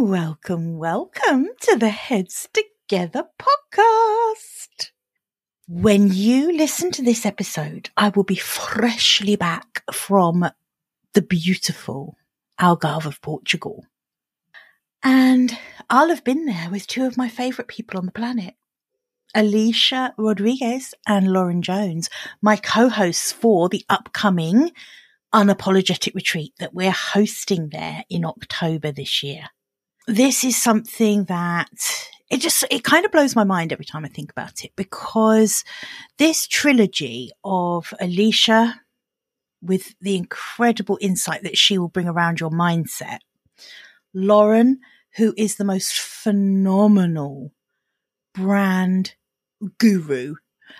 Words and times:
Welcome, 0.00 0.78
welcome 0.78 1.48
to 1.62 1.76
the 1.76 1.88
Heads 1.88 2.48
Together 2.52 3.24
podcast. 3.36 4.92
When 5.66 6.12
you 6.12 6.56
listen 6.56 6.92
to 6.92 7.02
this 7.02 7.26
episode, 7.26 7.90
I 7.96 8.10
will 8.10 8.22
be 8.22 8.36
freshly 8.36 9.34
back 9.34 9.82
from 9.92 10.48
the 11.14 11.20
beautiful 11.20 12.16
Algarve 12.60 13.06
of 13.06 13.20
Portugal. 13.20 13.86
And 15.02 15.58
I'll 15.90 16.10
have 16.10 16.22
been 16.22 16.46
there 16.46 16.70
with 16.70 16.86
two 16.86 17.04
of 17.04 17.16
my 17.16 17.28
favourite 17.28 17.66
people 17.66 17.98
on 17.98 18.06
the 18.06 18.12
planet. 18.12 18.54
Alicia 19.34 20.14
Rodriguez 20.16 20.94
and 21.08 21.32
Lauren 21.32 21.60
Jones, 21.60 22.08
my 22.40 22.54
co-hosts 22.54 23.32
for 23.32 23.68
the 23.68 23.84
upcoming 23.88 24.70
unapologetic 25.34 26.14
retreat 26.14 26.52
that 26.60 26.72
we're 26.72 26.92
hosting 26.92 27.70
there 27.70 28.04
in 28.08 28.24
October 28.24 28.92
this 28.92 29.24
year. 29.24 29.48
This 30.08 30.42
is 30.42 30.56
something 30.56 31.24
that 31.24 31.68
it 32.30 32.40
just, 32.40 32.64
it 32.70 32.82
kind 32.82 33.04
of 33.04 33.12
blows 33.12 33.36
my 33.36 33.44
mind 33.44 33.74
every 33.74 33.84
time 33.84 34.06
I 34.06 34.08
think 34.08 34.30
about 34.30 34.64
it 34.64 34.72
because 34.74 35.64
this 36.16 36.46
trilogy 36.46 37.30
of 37.44 37.92
Alicia 38.00 38.80
with 39.60 39.94
the 40.00 40.16
incredible 40.16 40.96
insight 41.02 41.42
that 41.42 41.58
she 41.58 41.76
will 41.76 41.90
bring 41.90 42.08
around 42.08 42.40
your 42.40 42.48
mindset, 42.48 43.18
Lauren, 44.14 44.80
who 45.16 45.34
is 45.36 45.56
the 45.56 45.64
most 45.64 45.92
phenomenal 45.98 47.52
brand 48.34 49.14
guru 49.76 50.36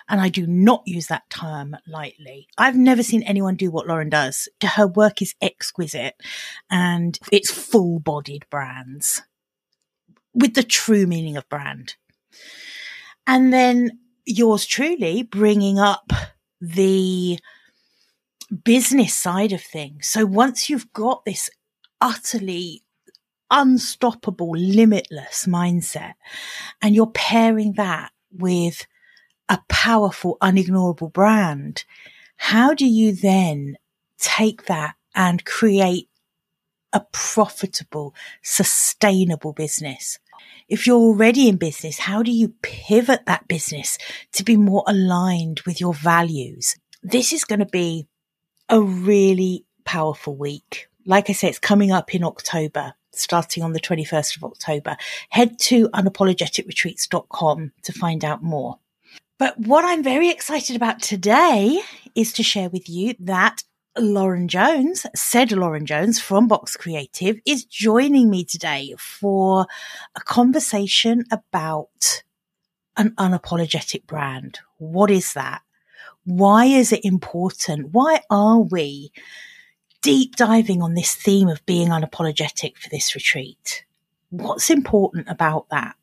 and 0.09 0.21
I 0.21 0.29
do 0.29 0.47
not 0.47 0.83
use 0.87 1.07
that 1.07 1.29
term 1.31 1.77
lightly. 1.87 2.49
I've 2.57 2.77
never 2.77 3.03
seen 3.03 3.23
anyone 3.23 3.57
do 3.57 3.71
what 3.71 3.87
Lauren 3.87 4.09
does. 4.09 4.49
Her 4.63 4.87
work 4.87 5.23
is 5.23 5.35
exquisite 5.41 6.15
and 6.71 7.19
it's 7.33 7.51
full 7.51 8.01
bodied 8.01 8.47
brands 8.51 9.23
with 10.35 10.55
the 10.55 10.63
true 10.63 11.07
meaning 11.07 11.37
of 11.37 11.49
brand. 11.49 11.97
And 13.27 13.53
then 13.53 13.99
yours 14.25 14.67
truly 14.67 15.23
bringing 15.23 15.79
up 15.79 16.13
the 16.61 17.39
business 18.65 19.15
side 19.15 19.53
of 19.53 19.63
things. 19.63 20.09
So 20.09 20.25
once 20.25 20.71
you've 20.71 20.93
got 20.93 21.25
this 21.25 21.51
utterly 22.01 22.83
unstoppable, 23.51 24.53
limitless 24.53 25.47
mindset 25.47 26.15
and 26.83 26.95
you're 26.95 27.11
pairing 27.11 27.75
that 27.75 28.11
with 28.31 28.87
a 29.49 29.61
powerful, 29.69 30.37
unignorable 30.41 31.13
brand, 31.13 31.85
how 32.37 32.75
do 32.75 32.87
you 32.87 33.13
then 33.13 33.77
take 34.19 34.67
that 34.67 34.95
and 35.15 35.45
create 35.45 36.09
a 36.93 37.01
profitable, 37.13 38.15
sustainable 38.43 39.53
business? 39.53 40.19
If 40.69 40.87
you're 40.87 40.97
already 40.97 41.49
in 41.49 41.57
business, 41.57 41.99
how 41.99 42.23
do 42.23 42.31
you 42.31 42.55
pivot 42.63 43.27
that 43.27 43.49
business 43.49 43.99
to 44.33 44.45
be 44.45 44.57
more 44.57 44.85
aligned 44.87 45.61
with 45.61 45.81
your 45.81 45.95
values? 45.95 46.77
This 47.03 47.33
is 47.33 47.45
going 47.45 47.61
to 47.61 47.67
be 47.67 48.07
a 48.69 48.81
really 48.81 49.65
powerful 49.85 50.37
week. 50.37 50.89
Like 51.07 51.31
I 51.31 51.33
say, 51.33 51.49
it's 51.49 51.59
coming 51.59 51.91
up 51.91 52.15
in 52.15 52.23
October, 52.23 52.95
starting 53.13 53.63
on 53.63 53.73
the 53.73 53.81
21st 53.81 54.37
of 54.37 54.45
October. 54.45 54.97
Head 55.31 55.59
to 55.61 55.89
unapologeticretreats.com 55.91 57.73
to 57.83 57.93
find 57.93 58.25
out 58.25 58.43
more. 58.43 58.79
But 59.39 59.57
what 59.57 59.85
I'm 59.85 60.03
very 60.03 60.31
excited 60.31 60.75
about 60.75 61.01
today 61.01 61.81
is 62.17 62.33
to 62.35 62.43
share 62.43 62.69
with 62.69 62.89
you 62.89 63.15
that 63.21 63.63
Lauren 63.97 64.49
Jones, 64.49 65.07
said 65.15 65.53
Lauren 65.53 65.87
Jones 65.87 66.21
from 66.21 66.49
Box 66.49 66.77
Creative, 66.77 67.41
is 67.47 67.65
joining 67.65 68.31
me 68.31 68.45
today 68.45 68.95
for 68.99 69.67
a 70.17 70.21
conversation 70.21 71.25
about 71.31 72.25
an 72.97 73.11
unapologetic 73.11 74.07
brand. 74.07 74.59
What 74.79 75.09
is 75.09 75.35
that? 75.35 75.63
Why 76.25 76.65
is 76.65 76.93
it 76.93 77.05
important? 77.05 77.91
Why 77.93 78.23
are 78.31 78.59
we 78.59 79.13
deep 80.03 80.35
diving 80.35 80.83
on 80.83 80.95
this 80.95 81.15
theme 81.15 81.49
of 81.49 81.65
being 81.65 81.89
unapologetic 81.89 82.77
for 82.77 82.89
this 82.89 83.15
retreat? 83.15 83.85
What's 84.31 84.69
important 84.69 85.29
about 85.29 85.69
that? 85.71 85.95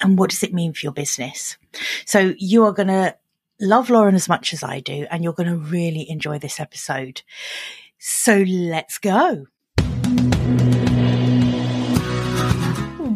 And 0.00 0.18
what 0.18 0.30
does 0.30 0.42
it 0.42 0.52
mean 0.52 0.72
for 0.72 0.80
your 0.80 0.92
business? 0.92 1.56
So 2.04 2.34
you 2.38 2.64
are 2.64 2.72
going 2.72 2.88
to 2.88 3.16
love 3.60 3.90
Lauren 3.90 4.14
as 4.14 4.28
much 4.28 4.52
as 4.52 4.62
I 4.62 4.80
do, 4.80 5.06
and 5.10 5.22
you're 5.22 5.32
going 5.32 5.48
to 5.48 5.56
really 5.56 6.08
enjoy 6.10 6.38
this 6.38 6.58
episode. 6.60 7.22
So 7.98 8.38
let's 8.46 8.98
go. 8.98 9.46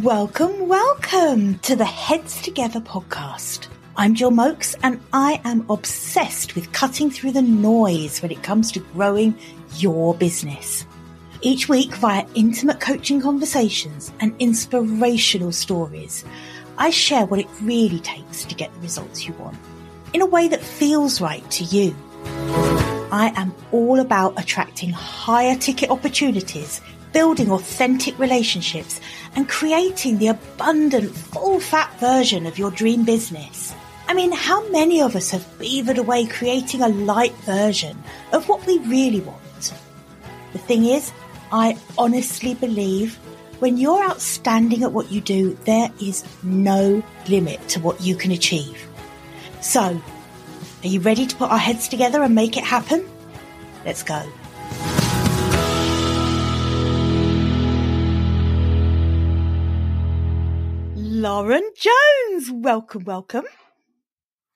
Welcome, 0.03 0.69
welcome 0.69 1.59
to 1.61 1.75
the 1.75 1.85
Heads 1.85 2.41
Together 2.41 2.81
podcast. 2.81 3.67
I'm 3.97 4.15
Jill 4.15 4.31
Mokes, 4.31 4.77
and 4.85 5.01
I 5.13 5.41
am 5.45 5.67
obsessed 5.69 6.55
with 6.55 6.73
cutting 6.73 7.11
through 7.11 7.33
the 7.33 7.43
noise 7.43 8.23
when 8.23 8.31
it 8.31 8.45
comes 8.45 8.71
to 8.73 8.81
growing 8.81 9.37
your 9.75 10.15
business. 10.15 10.87
Each 11.43 11.69
week, 11.69 11.95
via 11.97 12.25
intimate 12.35 12.81
coaching 12.81 13.21
conversations 13.21 14.13
and 14.21 14.35
inspirational 14.39 15.53
stories, 15.53 16.25
I 16.79 16.91
share 16.91 17.27
what 17.27 17.41
it 17.41 17.49
really 17.61 17.99
takes 17.99 18.45
to 18.45 18.55
get 18.55 18.73
the 18.73 18.81
results 18.81 19.27
you 19.27 19.35
want 19.35 19.57
in 20.13 20.21
a 20.21 20.27
way 20.27 20.47
that 20.47 20.63
feels 20.63 21.21
right 21.21 21.49
to 21.51 21.65
you. 21.65 21.95
I 23.11 23.33
am 23.35 23.53
all 23.73 23.99
about 23.99 24.41
attracting 24.41 24.91
higher 24.91 25.57
ticket 25.57 25.91
opportunities, 25.91 26.81
building 27.13 27.51
authentic 27.51 28.17
relationships, 28.17 29.01
and 29.35 29.49
creating 29.49 30.19
the 30.19 30.29
abundant, 30.29 31.11
full 31.11 31.59
fat 31.59 31.93
version 31.99 32.47
of 32.47 32.59
your 32.59 32.71
dream 32.71 33.05
business. 33.05 33.75
I 34.07 34.15
mean, 34.15 34.31
how 34.31 34.67
many 34.69 35.03
of 35.03 35.17
us 35.17 35.31
have 35.31 35.59
beavered 35.59 35.99
away 35.99 36.27
creating 36.27 36.83
a 36.83 36.89
light 36.89 37.35
version 37.39 38.01
of 38.33 38.49
what 38.49 38.65
we 38.67 38.79
really 38.79 39.21
want? 39.21 39.73
The 40.53 40.59
thing 40.59 40.85
is, 40.85 41.13
I 41.51 41.77
honestly 41.99 42.55
believe 42.55 43.19
when 43.59 43.77
you're 43.77 44.05
outstanding 44.05 44.83
at 44.83 44.93
what 44.93 45.11
you 45.11 45.21
do, 45.21 45.59
there 45.65 45.91
is 46.01 46.25
no 46.43 47.03
limit 47.29 47.67
to 47.69 47.81
what 47.81 48.01
you 48.01 48.15
can 48.15 48.31
achieve. 48.31 48.87
So, 49.61 50.01
are 50.83 50.87
you 50.87 51.01
ready 51.01 51.27
to 51.27 51.37
put 51.37 51.51
our 51.51 51.59
heads 51.59 51.89
together 51.89 52.23
and 52.23 52.35
make 52.35 52.57
it 52.57 52.65
happen? 52.65 53.09
Let's 53.85 54.03
go. 54.03 54.23
Lauren 60.95 61.69
Jones, 61.77 62.53
welcome, 62.53 63.03
welcome. 63.05 63.45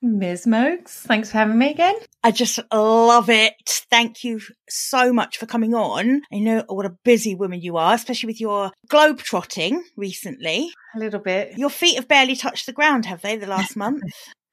Ms. 0.04 0.48
Mokes, 0.48 1.02
thanks 1.02 1.30
for 1.30 1.38
having 1.38 1.58
me 1.58 1.70
again. 1.70 1.94
I 2.24 2.32
just 2.32 2.58
love 2.72 3.30
it. 3.30 3.54
Thank 3.88 4.24
you 4.24 4.40
so 4.68 5.12
much 5.12 5.38
for 5.38 5.46
coming 5.46 5.74
on. 5.74 6.22
I 6.32 6.40
know 6.40 6.64
what 6.66 6.86
a 6.86 6.96
busy 7.04 7.36
woman 7.36 7.60
you 7.60 7.76
are, 7.76 7.94
especially 7.94 8.26
with 8.26 8.40
your 8.40 8.72
globe 8.88 9.18
trotting 9.18 9.84
recently. 9.96 10.70
A 10.96 10.98
little 10.98 11.20
bit. 11.20 11.56
Your 11.56 11.70
feet 11.70 11.94
have 11.94 12.08
barely 12.08 12.34
touched 12.34 12.66
the 12.66 12.72
ground, 12.72 13.06
have 13.06 13.22
they, 13.22 13.36
the 13.36 13.46
last 13.46 13.76
month? 13.76 14.02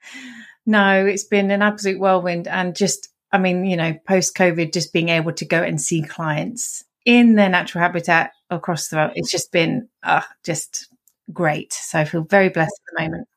no, 0.68 1.04
it's 1.08 1.26
been 1.26 1.50
an 1.50 1.64
absolute 1.64 2.00
whirlwind. 2.00 2.48
And 2.48 2.76
just, 2.76 3.10
I 3.32 3.40
mean, 3.40 3.66
you 3.66 3.76
know, 3.76 3.96
post 4.08 4.36
COVID, 4.36 4.72
just 4.72 4.94
being 4.94 5.10
able 5.10 5.34
to 5.34 5.46
go 5.46 5.64
and 5.64 5.82
see 5.82 6.04
clients 6.04 6.84
in 7.06 7.36
their 7.36 7.50
natural 7.50 7.82
habitat 7.82 8.34
across 8.52 8.88
the 8.88 8.98
world, 8.98 9.12
it's 9.16 9.32
just 9.32 9.52
been 9.52 9.90
uh, 10.04 10.22
just 10.46 10.90
great. 11.34 11.74
So 11.74 11.98
I 11.98 12.06
feel 12.06 12.24
very 12.24 12.50
blessed 12.50 12.80
at 12.88 12.94
the 12.94 13.04
moment 13.04 13.28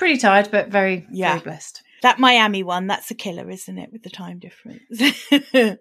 pretty 0.00 0.16
tired, 0.16 0.48
but 0.50 0.68
very, 0.68 1.06
yeah. 1.12 1.32
very 1.32 1.44
blessed. 1.44 1.82
That 2.00 2.18
Miami 2.18 2.62
one, 2.62 2.86
that's 2.86 3.10
a 3.10 3.14
killer, 3.14 3.50
isn't 3.50 3.78
it, 3.78 3.92
with 3.92 4.02
the 4.02 4.08
time 4.08 4.38
difference? 4.38 4.98
yeah. 5.52 5.76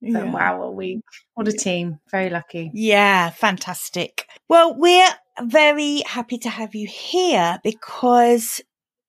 Wow, 0.00 0.62
a 0.62 0.70
week. 0.70 1.00
What 1.34 1.48
a 1.48 1.52
team. 1.52 1.98
Very 2.08 2.30
lucky. 2.30 2.70
Yeah, 2.72 3.30
fantastic. 3.30 4.28
Well, 4.48 4.76
we're 4.78 5.10
very 5.42 6.02
happy 6.06 6.38
to 6.38 6.50
have 6.50 6.76
you 6.76 6.86
here 6.86 7.58
because 7.64 8.60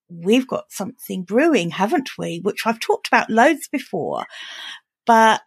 we've 0.10 0.48
got 0.48 0.72
something 0.72 1.24
brewing, 1.24 1.70
haven't 1.70 2.10
we? 2.18 2.40
Which 2.40 2.66
I've 2.66 2.80
talked 2.80 3.08
about 3.08 3.30
loads 3.30 3.68
before. 3.68 4.26
But 5.06 5.42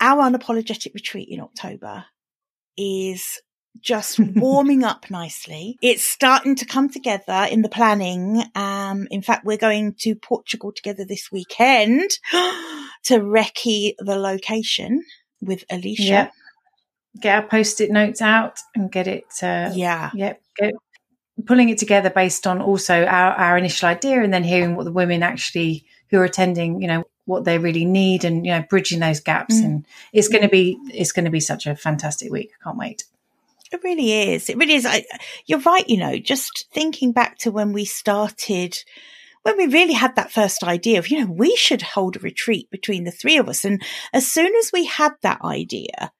our 0.00 0.30
unapologetic 0.30 0.94
retreat 0.94 1.28
in 1.28 1.40
October 1.40 2.04
is 2.76 3.40
just 3.80 4.18
warming 4.18 4.84
up 4.84 5.10
nicely. 5.10 5.78
It's 5.82 6.04
starting 6.04 6.56
to 6.56 6.64
come 6.64 6.88
together 6.88 7.46
in 7.50 7.62
the 7.62 7.68
planning. 7.68 8.42
Um, 8.54 9.08
in 9.10 9.22
fact, 9.22 9.44
we're 9.44 9.56
going 9.56 9.94
to 10.00 10.14
Portugal 10.14 10.72
together 10.72 11.04
this 11.04 11.30
weekend 11.32 12.10
to 12.32 13.18
recce 13.18 13.94
the 13.98 14.16
location 14.16 15.02
with 15.40 15.64
Alicia. 15.70 16.02
Yep. 16.02 16.32
Get 17.20 17.42
our 17.42 17.48
post-it 17.48 17.90
notes 17.90 18.22
out 18.22 18.58
and 18.74 18.90
get 18.90 19.06
it. 19.06 19.26
Uh, 19.42 19.70
yeah. 19.74 20.10
Yep. 20.14 20.42
Get, 20.56 20.74
pulling 21.46 21.68
it 21.68 21.78
together 21.78 22.10
based 22.10 22.46
on 22.46 22.60
also 22.60 23.04
our, 23.04 23.32
our 23.32 23.58
initial 23.58 23.88
idea 23.88 24.22
and 24.22 24.32
then 24.32 24.44
hearing 24.44 24.76
what 24.76 24.84
the 24.84 24.92
women 24.92 25.22
actually 25.22 25.84
who 26.10 26.18
are 26.18 26.24
attending, 26.24 26.80
you 26.80 26.88
know, 26.88 27.04
what 27.24 27.44
they 27.44 27.58
really 27.58 27.84
need 27.84 28.24
and, 28.24 28.44
you 28.44 28.52
know, 28.52 28.64
bridging 28.68 29.00
those 29.00 29.20
gaps. 29.20 29.60
Mm. 29.60 29.64
And 29.64 29.86
it's 30.12 30.28
going 30.28 30.42
to 30.42 30.48
be, 30.48 30.78
it's 30.92 31.12
going 31.12 31.24
to 31.24 31.30
be 31.30 31.40
such 31.40 31.66
a 31.66 31.74
fantastic 31.74 32.30
week. 32.30 32.52
I 32.60 32.64
can't 32.64 32.78
wait. 32.78 33.04
It 33.72 33.80
really 33.82 34.34
is. 34.34 34.50
It 34.50 34.58
really 34.58 34.74
is. 34.74 34.84
I, 34.84 35.04
you're 35.46 35.60
right. 35.60 35.88
You 35.88 35.96
know, 35.96 36.18
just 36.18 36.66
thinking 36.72 37.12
back 37.12 37.38
to 37.38 37.50
when 37.50 37.72
we 37.72 37.86
started, 37.86 38.76
when 39.42 39.56
we 39.56 39.66
really 39.66 39.94
had 39.94 40.14
that 40.16 40.30
first 40.30 40.62
idea 40.62 40.98
of, 40.98 41.08
you 41.08 41.20
know, 41.20 41.32
we 41.32 41.56
should 41.56 41.80
hold 41.80 42.16
a 42.16 42.20
retreat 42.20 42.70
between 42.70 43.04
the 43.04 43.10
three 43.10 43.38
of 43.38 43.48
us. 43.48 43.64
And 43.64 43.82
as 44.12 44.30
soon 44.30 44.54
as 44.56 44.70
we 44.72 44.84
had 44.84 45.12
that 45.22 45.40
idea, 45.42 46.12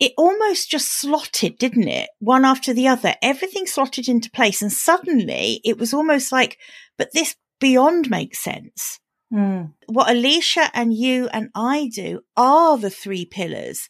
it 0.00 0.12
almost 0.18 0.70
just 0.70 0.88
slotted, 0.88 1.58
didn't 1.58 1.88
it? 1.88 2.10
One 2.18 2.44
after 2.44 2.72
the 2.72 2.88
other. 2.88 3.14
Everything 3.22 3.66
slotted 3.66 4.08
into 4.08 4.30
place. 4.30 4.60
And 4.60 4.72
suddenly 4.72 5.60
it 5.64 5.78
was 5.78 5.94
almost 5.94 6.32
like, 6.32 6.58
but 6.98 7.12
this 7.12 7.36
beyond 7.60 8.10
makes 8.10 8.40
sense. 8.40 8.98
Mm. 9.32 9.74
What 9.86 10.10
Alicia 10.10 10.70
and 10.74 10.92
you 10.92 11.28
and 11.32 11.50
I 11.54 11.88
do 11.94 12.22
are 12.36 12.78
the 12.78 12.90
three 12.90 13.26
pillars 13.26 13.88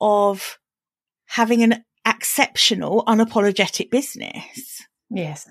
of 0.00 0.58
having 1.26 1.62
an 1.62 1.84
exceptional, 2.06 3.04
unapologetic 3.06 3.90
business. 3.90 4.82
Yes. 5.10 5.48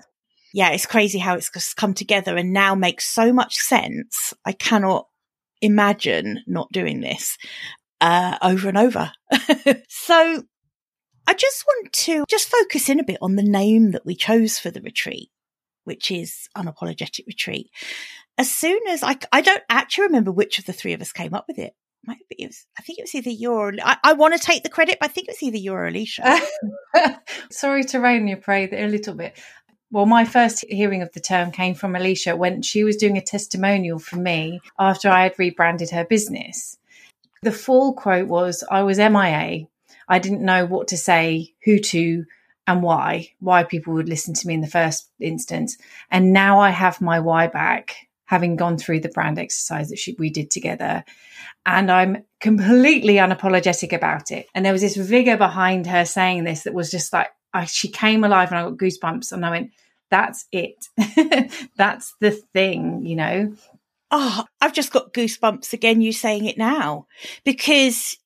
Yeah, 0.52 0.70
it's 0.70 0.86
crazy 0.86 1.18
how 1.18 1.34
it's 1.34 1.50
just 1.50 1.76
come 1.76 1.94
together 1.94 2.36
and 2.36 2.52
now 2.52 2.74
makes 2.74 3.06
so 3.06 3.32
much 3.32 3.56
sense. 3.56 4.34
I 4.44 4.52
cannot 4.52 5.06
imagine 5.60 6.42
not 6.46 6.72
doing 6.72 7.00
this 7.00 7.36
uh, 8.00 8.36
over 8.42 8.68
and 8.68 8.78
over. 8.78 9.12
so 9.88 10.42
I 11.26 11.34
just 11.34 11.64
want 11.66 11.92
to 11.92 12.24
just 12.28 12.48
focus 12.48 12.88
in 12.88 12.98
a 12.98 13.04
bit 13.04 13.18
on 13.22 13.36
the 13.36 13.42
name 13.42 13.92
that 13.92 14.04
we 14.04 14.16
chose 14.16 14.58
for 14.58 14.70
the 14.70 14.80
retreat, 14.80 15.30
which 15.84 16.10
is 16.10 16.48
Unapologetic 16.56 17.26
Retreat. 17.26 17.70
As 18.36 18.52
soon 18.52 18.80
as 18.88 19.02
I, 19.02 19.16
I 19.32 19.42
don't 19.42 19.62
actually 19.68 20.06
remember 20.06 20.32
which 20.32 20.58
of 20.58 20.64
the 20.64 20.72
three 20.72 20.94
of 20.94 21.00
us 21.00 21.12
came 21.12 21.34
up 21.34 21.44
with 21.46 21.58
it 21.58 21.74
might 22.06 22.18
be, 22.28 22.42
it 22.42 22.48
was, 22.48 22.66
I 22.78 22.82
think 22.82 22.98
it 22.98 23.02
was 23.02 23.14
either 23.14 23.30
you 23.30 23.52
or, 23.52 23.72
I, 23.82 23.96
I 24.02 24.12
want 24.14 24.34
to 24.34 24.40
take 24.40 24.62
the 24.62 24.68
credit, 24.68 24.98
but 25.00 25.10
I 25.10 25.12
think 25.12 25.28
it 25.28 25.32
was 25.32 25.42
either 25.42 25.58
you 25.58 25.72
or 25.72 25.86
Alicia. 25.86 26.40
Sorry 27.50 27.84
to 27.84 28.00
rain 28.00 28.26
your 28.26 28.38
parade 28.38 28.72
a 28.72 28.86
little 28.88 29.14
bit. 29.14 29.38
Well, 29.90 30.06
my 30.06 30.24
first 30.24 30.64
hearing 30.68 31.02
of 31.02 31.12
the 31.12 31.20
term 31.20 31.50
came 31.50 31.74
from 31.74 31.96
Alicia 31.96 32.36
when 32.36 32.62
she 32.62 32.84
was 32.84 32.96
doing 32.96 33.16
a 33.16 33.22
testimonial 33.22 33.98
for 33.98 34.16
me 34.16 34.60
after 34.78 35.08
I 35.08 35.24
had 35.24 35.38
rebranded 35.38 35.90
her 35.90 36.04
business. 36.04 36.78
The 37.42 37.52
full 37.52 37.94
quote 37.94 38.28
was 38.28 38.62
I 38.70 38.82
was 38.82 38.98
MIA. 38.98 39.66
I 40.08 40.18
didn't 40.18 40.44
know 40.44 40.66
what 40.66 40.88
to 40.88 40.96
say, 40.96 41.54
who 41.64 41.78
to, 41.78 42.24
and 42.66 42.82
why, 42.82 43.32
why 43.40 43.64
people 43.64 43.94
would 43.94 44.08
listen 44.08 44.34
to 44.34 44.46
me 44.46 44.54
in 44.54 44.60
the 44.60 44.66
first 44.68 45.10
instance. 45.18 45.76
And 46.10 46.32
now 46.32 46.60
I 46.60 46.70
have 46.70 47.00
my 47.00 47.18
why 47.18 47.48
back, 47.48 47.96
having 48.30 48.54
gone 48.54 48.78
through 48.78 49.00
the 49.00 49.08
brand 49.08 49.40
exercise 49.40 49.88
that 49.88 49.98
she, 49.98 50.14
we 50.16 50.30
did 50.30 50.52
together 50.52 51.04
and 51.66 51.90
I'm 51.90 52.24
completely 52.38 53.14
unapologetic 53.14 53.92
about 53.92 54.30
it. 54.30 54.46
And 54.54 54.64
there 54.64 54.72
was 54.72 54.82
this 54.82 54.94
vigor 54.94 55.36
behind 55.36 55.88
her 55.88 56.04
saying 56.04 56.44
this 56.44 56.62
that 56.62 56.72
was 56.72 56.92
just 56.92 57.12
like, 57.12 57.26
I, 57.52 57.64
she 57.64 57.88
came 57.88 58.22
alive 58.22 58.52
and 58.52 58.58
I 58.58 58.62
got 58.62 58.78
goosebumps 58.78 59.32
and 59.32 59.44
I 59.44 59.50
went, 59.50 59.72
that's 60.12 60.46
it. 60.52 60.86
that's 61.76 62.14
the 62.20 62.30
thing, 62.30 63.04
you 63.04 63.16
know? 63.16 63.56
Oh, 64.12 64.44
I've 64.60 64.74
just 64.74 64.92
got 64.92 65.12
goosebumps 65.12 65.72
again, 65.72 66.00
you 66.00 66.12
saying 66.12 66.44
it 66.44 66.56
now, 66.56 67.08
because 67.44 68.16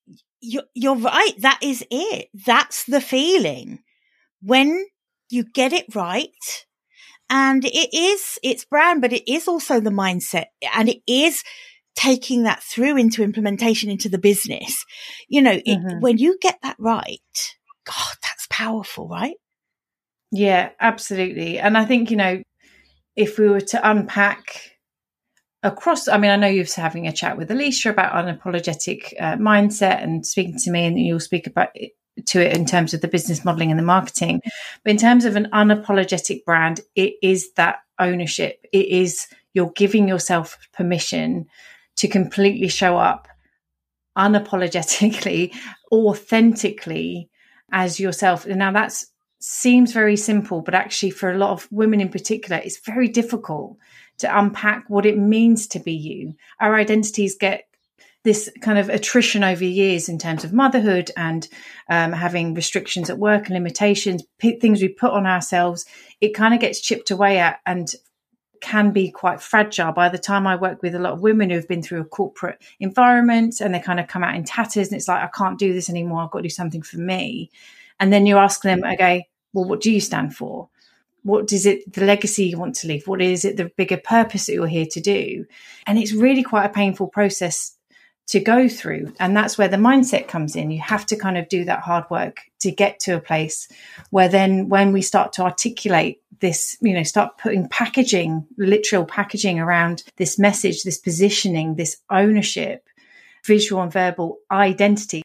you're, 0.42 0.64
you're 0.74 0.96
right. 0.96 1.32
That 1.38 1.60
is 1.62 1.82
it. 1.90 2.28
That's 2.44 2.84
the 2.84 3.00
feeling 3.00 3.78
when 4.42 4.84
you 5.30 5.44
get 5.44 5.72
it 5.72 5.94
right. 5.94 6.66
And 7.36 7.64
it 7.64 7.92
is, 7.92 8.38
it's 8.44 8.64
brand, 8.64 9.02
but 9.02 9.12
it 9.12 9.28
is 9.28 9.48
also 9.48 9.80
the 9.80 9.90
mindset 9.90 10.46
and 10.72 10.88
it 10.88 11.02
is 11.08 11.42
taking 11.96 12.44
that 12.44 12.62
through 12.62 12.96
into 12.96 13.24
implementation 13.24 13.90
into 13.90 14.08
the 14.08 14.18
business. 14.18 14.84
You 15.26 15.42
know, 15.42 15.50
it, 15.50 15.66
mm-hmm. 15.66 15.98
when 15.98 16.18
you 16.18 16.38
get 16.40 16.60
that 16.62 16.76
right, 16.78 17.18
God, 17.86 18.14
that's 18.22 18.46
powerful, 18.50 19.08
right? 19.08 19.34
Yeah, 20.30 20.70
absolutely. 20.78 21.58
And 21.58 21.76
I 21.76 21.84
think, 21.84 22.12
you 22.12 22.16
know, 22.16 22.40
if 23.16 23.36
we 23.36 23.48
were 23.48 23.60
to 23.62 23.90
unpack 23.90 24.76
across, 25.64 26.06
I 26.06 26.18
mean, 26.18 26.30
I 26.30 26.36
know 26.36 26.46
you're 26.46 26.66
having 26.76 27.08
a 27.08 27.12
chat 27.12 27.36
with 27.36 27.50
Alicia 27.50 27.90
about 27.90 28.12
unapologetic 28.12 29.12
uh, 29.18 29.38
mindset 29.38 30.04
and 30.04 30.24
speaking 30.24 30.58
to 30.58 30.70
me, 30.70 30.86
and 30.86 30.96
you'll 31.00 31.18
speak 31.18 31.48
about 31.48 31.70
it, 31.74 31.94
to 32.26 32.40
it 32.40 32.56
in 32.56 32.64
terms 32.64 32.94
of 32.94 33.00
the 33.00 33.08
business 33.08 33.44
modeling 33.44 33.70
and 33.70 33.78
the 33.78 33.84
marketing. 33.84 34.40
But 34.82 34.90
in 34.90 34.96
terms 34.96 35.24
of 35.24 35.36
an 35.36 35.48
unapologetic 35.52 36.44
brand, 36.44 36.80
it 36.94 37.14
is 37.22 37.52
that 37.54 37.78
ownership. 37.98 38.66
It 38.72 38.86
is 38.86 39.26
you're 39.52 39.72
giving 39.76 40.08
yourself 40.08 40.58
permission 40.72 41.46
to 41.96 42.08
completely 42.08 42.68
show 42.68 42.96
up 42.96 43.28
unapologetically, 44.18 45.54
authentically 45.92 47.30
as 47.72 48.00
yourself. 48.00 48.46
And 48.46 48.58
now 48.58 48.72
that 48.72 48.94
seems 49.40 49.92
very 49.92 50.16
simple, 50.16 50.60
but 50.60 50.74
actually 50.74 51.10
for 51.10 51.30
a 51.30 51.38
lot 51.38 51.50
of 51.50 51.68
women 51.70 52.00
in 52.00 52.08
particular, 52.08 52.60
it's 52.62 52.80
very 52.80 53.08
difficult 53.08 53.76
to 54.18 54.38
unpack 54.38 54.84
what 54.88 55.06
it 55.06 55.18
means 55.18 55.66
to 55.68 55.78
be 55.78 55.92
you. 55.92 56.34
Our 56.60 56.76
identities 56.76 57.36
get 57.36 57.64
this 58.24 58.50
kind 58.62 58.78
of 58.78 58.88
attrition 58.88 59.44
over 59.44 59.64
years 59.64 60.08
in 60.08 60.18
terms 60.18 60.44
of 60.44 60.52
motherhood 60.52 61.10
and 61.16 61.46
um, 61.90 62.12
having 62.12 62.54
restrictions 62.54 63.10
at 63.10 63.18
work 63.18 63.46
and 63.46 63.54
limitations, 63.54 64.24
p- 64.38 64.58
things 64.58 64.80
we 64.80 64.88
put 64.88 65.12
on 65.12 65.26
ourselves. 65.26 65.84
It 66.20 66.34
kind 66.34 66.54
of 66.54 66.60
gets 66.60 66.80
chipped 66.80 67.10
away 67.10 67.38
at, 67.38 67.60
and 67.66 67.94
can 68.62 68.92
be 68.92 69.10
quite 69.10 69.42
fragile. 69.42 69.92
By 69.92 70.08
the 70.08 70.18
time 70.18 70.46
I 70.46 70.56
work 70.56 70.82
with 70.82 70.94
a 70.94 70.98
lot 70.98 71.12
of 71.12 71.20
women 71.20 71.50
who've 71.50 71.68
been 71.68 71.82
through 71.82 72.00
a 72.00 72.06
corporate 72.06 72.62
environment 72.80 73.60
and 73.60 73.74
they 73.74 73.78
kind 73.78 74.00
of 74.00 74.08
come 74.08 74.24
out 74.24 74.34
in 74.34 74.44
tatters 74.44 74.88
and 74.88 74.96
it's 74.96 75.06
like, 75.06 75.22
I 75.22 75.28
can't 75.36 75.58
do 75.58 75.74
this 75.74 75.90
anymore. 75.90 76.22
I've 76.22 76.30
got 76.30 76.38
to 76.38 76.44
do 76.44 76.48
something 76.48 76.80
for 76.80 76.96
me. 76.96 77.50
And 78.00 78.10
then 78.10 78.24
you 78.24 78.38
ask 78.38 78.62
them, 78.62 78.82
okay, 78.82 79.28
well, 79.52 79.66
what 79.66 79.82
do 79.82 79.92
you 79.92 80.00
stand 80.00 80.34
for? 80.34 80.70
What 81.24 81.52
is 81.52 81.66
it, 81.66 81.92
the 81.92 82.06
legacy 82.06 82.46
you 82.46 82.58
want 82.58 82.74
to 82.76 82.88
leave? 82.88 83.06
What 83.06 83.20
is 83.20 83.44
it, 83.44 83.58
the 83.58 83.70
bigger 83.76 83.98
purpose 83.98 84.46
that 84.46 84.54
you're 84.54 84.66
here 84.66 84.86
to 84.92 85.00
do? 85.00 85.44
And 85.86 85.98
it's 85.98 86.12
really 86.14 86.42
quite 86.42 86.64
a 86.64 86.70
painful 86.70 87.08
process 87.08 87.76
to 88.28 88.40
go 88.40 88.68
through. 88.68 89.12
And 89.20 89.36
that's 89.36 89.58
where 89.58 89.68
the 89.68 89.76
mindset 89.76 90.28
comes 90.28 90.56
in. 90.56 90.70
You 90.70 90.80
have 90.80 91.06
to 91.06 91.16
kind 91.16 91.36
of 91.36 91.48
do 91.48 91.64
that 91.64 91.80
hard 91.80 92.04
work 92.10 92.40
to 92.60 92.70
get 92.70 93.00
to 93.00 93.16
a 93.16 93.20
place 93.20 93.68
where 94.10 94.28
then 94.28 94.68
when 94.68 94.92
we 94.92 95.02
start 95.02 95.32
to 95.34 95.42
articulate 95.42 96.22
this, 96.40 96.76
you 96.80 96.94
know, 96.94 97.02
start 97.02 97.38
putting 97.38 97.68
packaging, 97.68 98.46
literal 98.56 99.04
packaging 99.04 99.58
around 99.58 100.04
this 100.16 100.38
message, 100.38 100.82
this 100.82 100.98
positioning, 100.98 101.74
this 101.74 101.98
ownership, 102.10 102.88
visual 103.44 103.82
and 103.82 103.92
verbal 103.92 104.38
identity. 104.50 105.22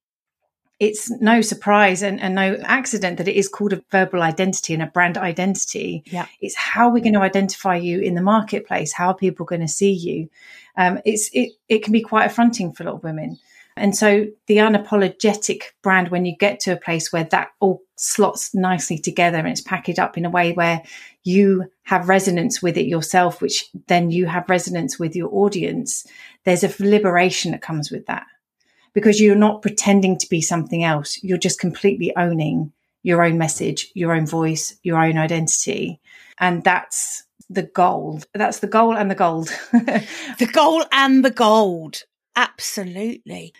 It's 0.79 1.11
no 1.19 1.41
surprise 1.41 2.01
and, 2.01 2.21
and 2.21 2.35
no 2.35 2.57
accident 2.63 3.17
that 3.17 3.27
it 3.27 3.35
is 3.35 3.49
called 3.49 3.73
a 3.73 3.83
verbal 3.91 4.21
identity 4.21 4.73
and 4.73 4.81
a 4.81 4.87
brand 4.87 5.17
identity. 5.17 6.03
Yeah. 6.05 6.25
It's 6.39 6.55
how 6.55 6.89
we're 6.89 7.03
going 7.03 7.13
to 7.13 7.21
identify 7.21 7.75
you 7.75 7.99
in 7.99 8.15
the 8.15 8.21
marketplace. 8.21 8.93
How 8.93 9.09
are 9.09 9.15
people 9.15 9.45
going 9.45 9.61
to 9.61 9.67
see 9.67 9.91
you? 9.91 10.29
Um, 10.77 10.99
it's 11.03 11.29
it 11.33 11.51
it 11.67 11.83
can 11.83 11.91
be 11.91 12.01
quite 12.01 12.25
affronting 12.25 12.71
for 12.71 12.83
a 12.83 12.85
lot 12.85 12.95
of 12.95 13.03
women. 13.03 13.39
And 13.79 13.95
so 13.95 14.25
the 14.47 14.57
unapologetic 14.57 15.63
brand, 15.81 16.09
when 16.09 16.25
you 16.25 16.35
get 16.35 16.59
to 16.61 16.71
a 16.71 16.77
place 16.77 17.13
where 17.13 17.23
that 17.25 17.49
all 17.59 17.81
slots 17.95 18.53
nicely 18.53 18.97
together 18.97 19.37
and 19.37 19.47
it's 19.47 19.61
packaged 19.61 19.99
up 19.99 20.17
in 20.17 20.25
a 20.25 20.29
way 20.29 20.51
where 20.51 20.83
you 21.23 21.65
have 21.83 22.09
resonance 22.09 22.61
with 22.61 22.77
it 22.77 22.87
yourself, 22.87 23.41
which 23.41 23.69
then 23.87 24.11
you 24.11 24.25
have 24.25 24.49
resonance 24.49 24.99
with 24.99 25.15
your 25.15 25.29
audience, 25.33 26.05
there's 26.43 26.63
a 26.63 26.73
liberation 26.79 27.51
that 27.51 27.61
comes 27.61 27.89
with 27.89 28.05
that 28.07 28.25
because 28.93 29.19
you're 29.19 29.35
not 29.35 29.61
pretending 29.61 30.17
to 30.17 30.29
be 30.29 30.41
something 30.41 30.83
else. 30.83 31.21
You're 31.23 31.37
just 31.37 31.59
completely 31.59 32.15
owning 32.15 32.71
your 33.03 33.23
own 33.23 33.37
message, 33.37 33.87
your 33.93 34.13
own 34.13 34.25
voice, 34.25 34.77
your 34.83 35.01
own 35.01 35.17
identity. 35.17 35.99
And 36.39 36.63
that's 36.63 37.23
the 37.49 37.63
gold. 37.63 38.25
That's 38.33 38.59
the 38.59 38.67
goal 38.67 38.97
and 38.97 39.09
the 39.09 39.15
gold. 39.15 39.47
the 39.71 40.49
goal 40.51 40.83
and 40.91 41.23
the 41.23 41.31
gold. 41.31 42.03
Absolutely. 42.35 43.53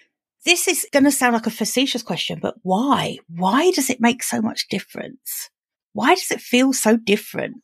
This 0.46 0.68
is 0.68 0.88
going 0.92 1.04
to 1.04 1.12
sound 1.12 1.34
like 1.34 1.48
a 1.48 1.52
facetious 1.52 2.04
question, 2.04 2.40
but 2.42 2.56
why? 2.64 3.18
Why 3.28 3.72
does 3.72 3.90
it 3.90 4.00
make 4.00 4.24
so 4.24 4.42
much 4.42 4.70
difference? 4.70 5.50
Why 5.94 6.16
does 6.16 6.32
it 6.32 6.42
feel 6.42 6.72
so 6.72 6.98
different? 6.98 7.58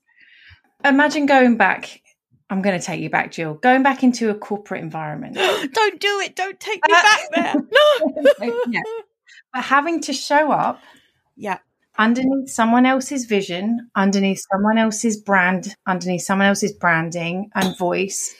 Imagine 0.83 1.25
going 1.25 1.57
back. 1.57 2.01
I'm 2.49 2.61
going 2.61 2.79
to 2.79 2.85
take 2.85 3.01
you 3.01 3.09
back, 3.09 3.31
Jill. 3.31 3.55
Going 3.55 3.81
back 3.81 4.03
into 4.03 4.29
a 4.29 4.35
corporate 4.35 4.83
environment. 4.83 5.35
Don't 5.73 5.99
do 5.99 6.19
it. 6.19 6.35
Don't 6.35 6.59
take 6.59 6.81
me 6.87 6.93
uh, 6.93 7.01
back 7.01 7.21
there. 7.33 7.55
No. 8.39 8.61
yeah. 8.69 8.81
But 9.53 9.63
having 9.63 10.01
to 10.01 10.13
show 10.13 10.51
up. 10.51 10.81
Yeah 11.35 11.59
underneath 11.97 12.49
someone 12.49 12.85
else's 12.85 13.25
vision, 13.25 13.89
underneath 13.95 14.43
someone 14.51 14.77
else's 14.77 15.17
brand, 15.17 15.75
underneath 15.87 16.21
someone 16.21 16.47
else's 16.47 16.73
branding 16.73 17.49
and 17.55 17.77
voice, 17.77 18.33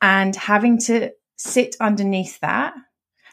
and 0.00 0.34
having 0.36 0.78
to 0.78 1.10
sit 1.36 1.76
underneath 1.80 2.38
that, 2.40 2.74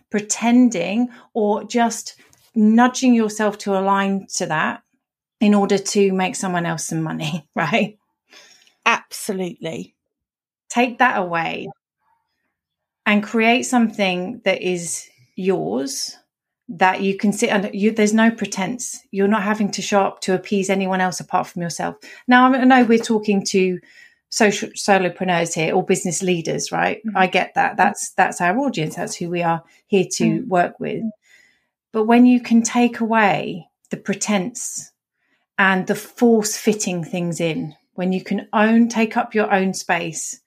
pretending 0.10 1.10
or 1.34 1.64
just 1.64 2.20
nudging 2.56 3.14
yourself 3.14 3.58
to 3.58 3.78
align 3.78 4.26
to 4.36 4.46
that 4.48 4.82
in 5.40 5.54
order 5.54 5.78
to 5.78 6.12
make 6.12 6.36
someone 6.36 6.66
else 6.66 6.88
some 6.88 7.02
money, 7.02 7.48
right? 7.56 7.98
Absolutely. 8.86 9.96
Take 10.70 11.00
that 11.00 11.18
away 11.18 11.68
and 13.06 13.24
create 13.24 13.64
something 13.64 14.42
that 14.46 14.62
is 14.62 15.10
yours 15.36 16.16
that 16.70 17.02
you 17.02 17.18
can 17.18 17.34
sit 17.34 17.50
under 17.50 17.70
you 17.74 17.92
there's 17.92 18.14
no 18.14 18.30
pretense. 18.30 19.00
You're 19.12 19.28
not 19.28 19.42
having 19.42 19.72
to 19.72 19.82
show 19.82 20.02
up 20.02 20.22
to 20.22 20.36
appease 20.36 20.70
anyone 20.70 21.02
else 21.02 21.20
apart 21.20 21.48
from 21.48 21.64
yourself. 21.64 21.96
Now 22.28 22.54
i 22.54 22.64
know 22.64 22.84
we're 22.84 23.00
talking 23.00 23.44
to 23.48 23.80
social 24.30 24.70
solopreneurs 24.70 25.56
here 25.56 25.74
or 25.74 25.84
business 25.84 26.22
leaders 26.22 26.72
right? 26.72 27.00
Mm-hmm. 27.00 27.18
i 27.18 27.26
get 27.26 27.54
that. 27.56 27.78
That's 27.78 28.12
that's 28.12 28.40
our 28.42 28.58
audience. 28.60 28.96
That's 28.96 29.16
who 29.16 29.30
we 29.30 29.42
are 29.42 29.64
here 29.88 30.06
to 30.18 30.24
mm-hmm. 30.26 30.48
work 30.48 30.80
with. 30.80 31.04
But 31.92 32.04
when 32.04 32.28
you 32.28 32.40
can 32.40 32.62
take 32.62 33.00
away 33.00 33.68
the 33.90 33.98
pretense 33.98 34.92
and 35.58 35.88
the 35.88 35.96
force 35.96 36.56
fitting 36.56 37.04
things 37.04 37.40
in 37.42 37.76
when 37.96 38.14
you 38.14 38.24
can 38.24 38.48
own 38.54 38.88
take 38.88 39.18
up 39.18 39.34
your 39.34 39.52
own 39.52 39.74
space 39.74 40.40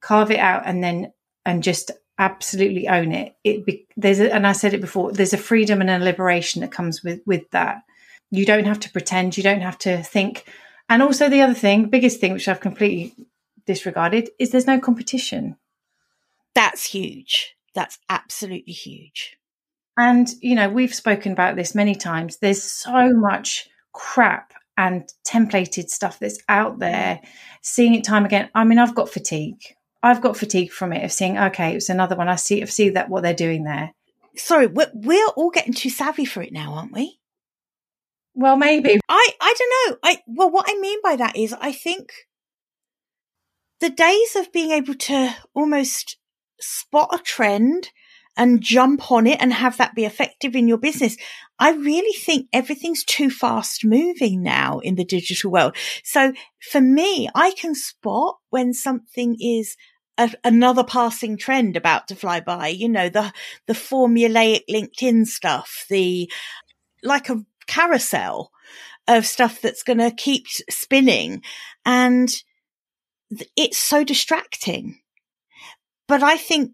carve 0.00 0.30
it 0.30 0.38
out 0.38 0.62
and 0.64 0.82
then 0.82 1.12
and 1.44 1.62
just 1.62 1.90
absolutely 2.18 2.88
own 2.88 3.12
it. 3.12 3.34
It 3.44 3.64
be, 3.64 3.86
there's 3.96 4.20
a, 4.20 4.32
and 4.34 4.46
i 4.46 4.52
said 4.52 4.74
it 4.74 4.80
before 4.80 5.12
there's 5.12 5.32
a 5.32 5.38
freedom 5.38 5.80
and 5.80 5.90
a 5.90 6.04
liberation 6.04 6.60
that 6.60 6.72
comes 6.72 7.02
with 7.02 7.20
with 7.26 7.48
that. 7.50 7.82
You 8.30 8.44
don't 8.44 8.66
have 8.66 8.80
to 8.80 8.90
pretend 8.90 9.36
you 9.36 9.42
don't 9.42 9.62
have 9.62 9.78
to 9.78 10.02
think. 10.02 10.44
And 10.88 11.02
also 11.02 11.28
the 11.28 11.42
other 11.42 11.54
thing 11.54 11.88
biggest 11.88 12.20
thing 12.20 12.32
which 12.32 12.48
i've 12.48 12.60
completely 12.60 13.14
disregarded 13.66 14.30
is 14.38 14.50
there's 14.50 14.66
no 14.66 14.80
competition. 14.80 15.56
That's 16.54 16.84
huge. 16.84 17.54
That's 17.74 17.98
absolutely 18.08 18.72
huge. 18.72 19.36
And 19.96 20.28
you 20.40 20.54
know 20.54 20.68
we've 20.68 20.94
spoken 20.94 21.32
about 21.32 21.56
this 21.56 21.74
many 21.74 21.94
times. 21.94 22.38
There's 22.38 22.62
so 22.62 23.12
much 23.12 23.68
crap 23.92 24.52
and 24.76 25.10
templated 25.26 25.88
stuff 25.88 26.18
that's 26.18 26.38
out 26.48 26.78
there. 26.78 27.20
Seeing 27.62 27.94
it 27.94 28.04
time 28.04 28.24
again 28.24 28.48
i 28.54 28.64
mean 28.64 28.78
i've 28.78 28.94
got 28.94 29.10
fatigue 29.10 29.60
I've 30.02 30.20
got 30.20 30.36
fatigue 30.36 30.70
from 30.70 30.92
it 30.92 31.04
of 31.04 31.12
seeing, 31.12 31.38
okay, 31.38 31.74
it's 31.74 31.88
another 31.88 32.16
one. 32.16 32.28
I 32.28 32.36
see, 32.36 32.62
I 32.62 32.66
see 32.66 32.90
that 32.90 33.08
what 33.08 33.22
they're 33.22 33.34
doing 33.34 33.64
there. 33.64 33.92
Sorry, 34.36 34.66
we're, 34.66 34.90
we're 34.94 35.28
all 35.36 35.50
getting 35.50 35.72
too 35.72 35.90
savvy 35.90 36.24
for 36.24 36.42
it 36.42 36.52
now, 36.52 36.74
aren't 36.74 36.92
we? 36.92 37.18
Well, 38.34 38.56
maybe. 38.56 39.00
I, 39.08 39.28
I 39.40 39.54
don't 39.58 39.92
know. 39.92 39.98
I, 40.04 40.22
well, 40.28 40.50
what 40.50 40.66
I 40.68 40.78
mean 40.78 41.00
by 41.02 41.16
that 41.16 41.36
is 41.36 41.52
I 41.60 41.72
think 41.72 42.12
the 43.80 43.90
days 43.90 44.36
of 44.36 44.52
being 44.52 44.70
able 44.70 44.94
to 44.94 45.34
almost 45.54 46.18
spot 46.60 47.08
a 47.12 47.18
trend 47.18 47.90
and 48.38 48.62
jump 48.62 49.10
on 49.10 49.26
it 49.26 49.38
and 49.42 49.52
have 49.52 49.76
that 49.76 49.96
be 49.96 50.04
effective 50.04 50.54
in 50.54 50.68
your 50.68 50.78
business. 50.78 51.16
I 51.58 51.72
really 51.72 52.16
think 52.16 52.46
everything's 52.52 53.04
too 53.04 53.30
fast 53.30 53.84
moving 53.84 54.42
now 54.42 54.78
in 54.78 54.94
the 54.94 55.04
digital 55.04 55.50
world. 55.50 55.76
So 56.04 56.32
for 56.70 56.80
me, 56.80 57.28
I 57.34 57.50
can 57.50 57.74
spot 57.74 58.36
when 58.50 58.72
something 58.72 59.36
is 59.40 59.76
a, 60.16 60.30
another 60.44 60.84
passing 60.84 61.36
trend 61.36 61.76
about 61.76 62.08
to 62.08 62.14
fly 62.14 62.40
by, 62.40 62.68
you 62.68 62.88
know, 62.88 63.08
the, 63.08 63.32
the 63.66 63.74
formulaic 63.74 64.62
LinkedIn 64.70 65.26
stuff, 65.26 65.84
the, 65.90 66.30
like 67.02 67.28
a 67.28 67.44
carousel 67.66 68.52
of 69.08 69.26
stuff 69.26 69.60
that's 69.60 69.82
going 69.82 69.98
to 69.98 70.12
keep 70.12 70.46
spinning. 70.70 71.42
And 71.84 72.32
it's 73.56 73.78
so 73.78 74.04
distracting. 74.04 75.00
But 76.06 76.22
I 76.22 76.36
think 76.36 76.72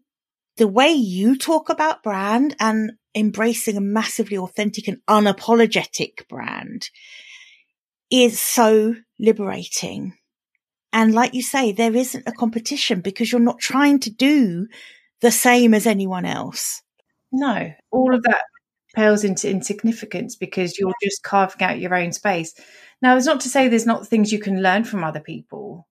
the 0.57 0.69
way 0.69 0.93
you 0.93 1.37
talk 1.37 1.69
about 1.69 2.03
brand 2.03 2.55
and 2.61 2.93
embracing 3.15 3.77
a 3.77 3.81
massively 3.81 4.37
authentic 4.39 4.89
and 4.89 4.99
unapologetic 5.09 6.29
brand 6.29 6.91
is 8.11 8.39
so 8.39 8.95
liberating. 9.19 10.15
And 10.93 11.15
like 11.15 11.35
you 11.35 11.43
say, 11.43 11.73
there 11.73 11.95
isn't 11.95 12.29
a 12.29 12.33
competition 12.33 13.01
because 13.01 13.33
you're 13.33 13.41
not 13.41 13.59
trying 13.59 13.99
to 14.01 14.11
do 14.11 14.69
the 15.21 15.33
same 15.33 15.75
as 15.75 15.87
anyone 15.87 16.25
else. 16.25 16.83
No, 17.33 17.73
all 17.91 18.15
of 18.15 18.23
that 18.23 18.43
pales 18.95 19.25
into 19.25 19.51
insignificance 19.51 20.37
because 20.37 20.79
you're 20.79 20.93
just 21.03 21.25
carving 21.25 21.63
out 21.63 21.81
your 21.81 21.95
own 21.97 22.13
space. 22.13 22.55
Now, 23.03 23.17
it's 23.17 23.27
not 23.27 23.41
to 23.41 23.49
say 23.49 23.67
there's 23.67 23.87
not 23.87 24.07
things 24.07 24.33
you 24.33 24.39
can 24.39 24.63
learn 24.63 24.85
from 24.85 25.03
other 25.03 25.19
people, 25.19 25.89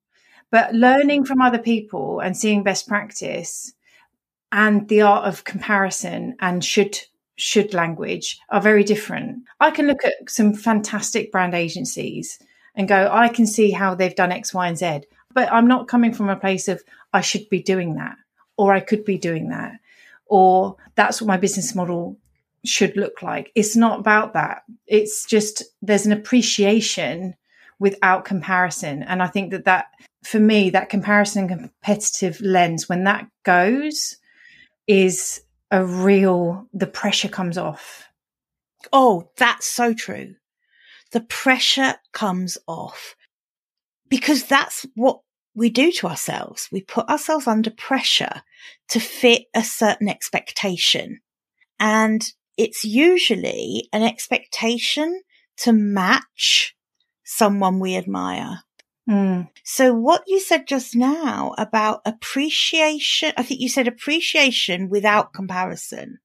but 0.52 0.74
learning 0.74 1.26
from 1.26 1.42
other 1.42 1.60
people 1.60 2.22
and 2.22 2.38
seeing 2.38 2.64
best 2.64 2.88
practice 2.88 3.74
and 4.54 4.88
the 4.88 5.02
art 5.02 5.26
of 5.26 5.44
comparison 5.44 6.36
and 6.40 6.64
should 6.64 6.98
should 7.36 7.74
language 7.74 8.40
are 8.50 8.62
very 8.62 8.84
different. 8.84 9.44
I 9.60 9.72
can 9.72 9.88
look 9.88 10.06
at 10.06 10.30
some 10.30 10.54
fantastic 10.54 11.32
brand 11.32 11.56
agencies 11.56 12.38
and 12.76 12.88
go, 12.88 13.10
I 13.12 13.28
can 13.28 13.48
see 13.48 13.72
how 13.72 13.96
they've 13.96 14.16
done 14.16 14.32
X, 14.32 14.54
Y, 14.54 14.68
and 14.68 14.78
Z. 14.78 15.02
But 15.34 15.52
I'm 15.52 15.68
not 15.68 15.88
coming 15.88 16.14
from 16.14 16.30
a 16.30 16.36
place 16.36 16.68
of 16.68 16.84
I 17.12 17.22
should 17.22 17.50
be 17.50 17.62
doing 17.62 17.96
that, 17.96 18.16
or 18.56 18.72
I 18.72 18.80
could 18.80 19.04
be 19.04 19.18
doing 19.18 19.50
that, 19.50 19.74
or 20.28 20.76
that's 20.94 21.20
what 21.20 21.28
my 21.28 21.38
business 21.38 21.74
model 21.74 22.18
should 22.64 22.96
look 22.96 23.24
like. 23.24 23.52
It's 23.56 23.76
not 23.76 24.00
about 24.00 24.34
that. 24.34 24.64
It's 24.86 25.26
just 25.26 25.64
there's 25.82 26.06
an 26.06 26.12
appreciation 26.12 27.36
without 27.80 28.26
comparison. 28.26 29.02
And 29.02 29.24
I 29.24 29.28
think 29.28 29.50
that 29.52 29.66
that, 29.66 29.88
for 30.24 30.40
me, 30.40 30.70
that 30.70 30.90
comparison 30.90 31.50
and 31.50 31.62
competitive 31.62 32.40
lens, 32.42 32.88
when 32.88 33.04
that 33.06 33.28
goes, 33.44 34.18
is 34.88 35.42
a 35.72 35.86
real, 35.86 36.68
the 36.74 36.88
pressure 36.88 37.30
comes 37.30 37.58
off. 37.58 38.06
Oh, 38.92 39.30
that's 39.38 39.66
so 39.66 39.94
true. 39.94 40.36
The 41.12 41.22
pressure 41.22 41.96
comes 42.12 42.58
off 42.68 43.16
because 44.10 44.44
that's 44.44 44.86
what 44.96 45.22
we 45.56 45.70
do 45.70 45.92
to 45.92 46.08
ourselves. 46.08 46.68
We 46.72 46.82
put 46.82 47.08
ourselves 47.10 47.48
under 47.48 47.70
pressure 47.70 48.42
to 48.90 49.00
fit 49.00 49.44
a 49.54 49.64
certain 49.64 50.10
expectation. 50.10 51.20
And 51.80 52.24
it's 52.58 52.84
usually 52.84 53.90
an 53.94 54.04
expectation 54.04 55.22
to 55.58 55.72
match 55.72 56.76
someone 57.24 57.80
we 57.80 57.96
admire. 57.96 58.62
Mm. 59.10 59.50
So 59.64 59.94
what 59.94 60.24
you 60.28 60.40
said 60.40 60.68
just 60.68 60.96
now 60.96 61.54
about 61.58 62.02
appreciation, 62.06 63.34
I 63.38 63.44
think 63.44 63.60
you 63.60 63.70
said 63.70 63.88
appreciation 63.88 64.90
without 64.90 65.34
comparison. 65.34 66.20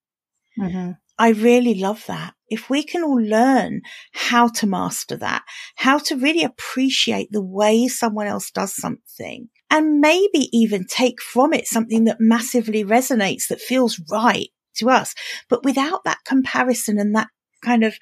Mm-hmm. 0.59 0.93
I 1.19 1.31
really 1.31 1.75
love 1.75 2.05
that. 2.07 2.35
If 2.49 2.71
we 2.71 2.85
can 2.85 3.03
all 3.03 3.21
learn 3.21 3.83
how 4.13 4.49
to 4.49 4.67
master 4.67 5.17
that, 5.17 5.43
how 5.75 5.99
to 5.99 6.17
really 6.17 6.45
appreciate 6.45 7.33
the 7.33 7.43
way 7.43 7.89
someone 7.89 8.29
else 8.29 8.51
does 8.53 8.75
something 8.75 9.49
and 9.71 10.01
maybe 10.01 10.49
even 10.53 10.87
take 10.87 11.21
from 11.21 11.53
it 11.53 11.67
something 11.67 12.05
that 12.05 12.19
massively 12.21 12.85
resonates, 12.85 13.49
that 13.49 13.61
feels 13.61 14.01
right 14.11 14.49
to 14.77 14.89
us, 14.89 15.15
but 15.49 15.65
without 15.65 16.05
that 16.05 16.19
comparison 16.25 16.99
and 16.99 17.15
that 17.17 17.29
kind 17.63 17.83
of 17.83 17.99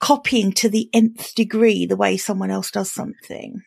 copying 0.00 0.52
to 0.52 0.68
the 0.68 0.88
nth 0.94 1.34
degree 1.34 1.84
the 1.84 1.96
way 1.96 2.16
someone 2.16 2.50
else 2.50 2.70
does 2.70 2.90
something. 2.90 3.62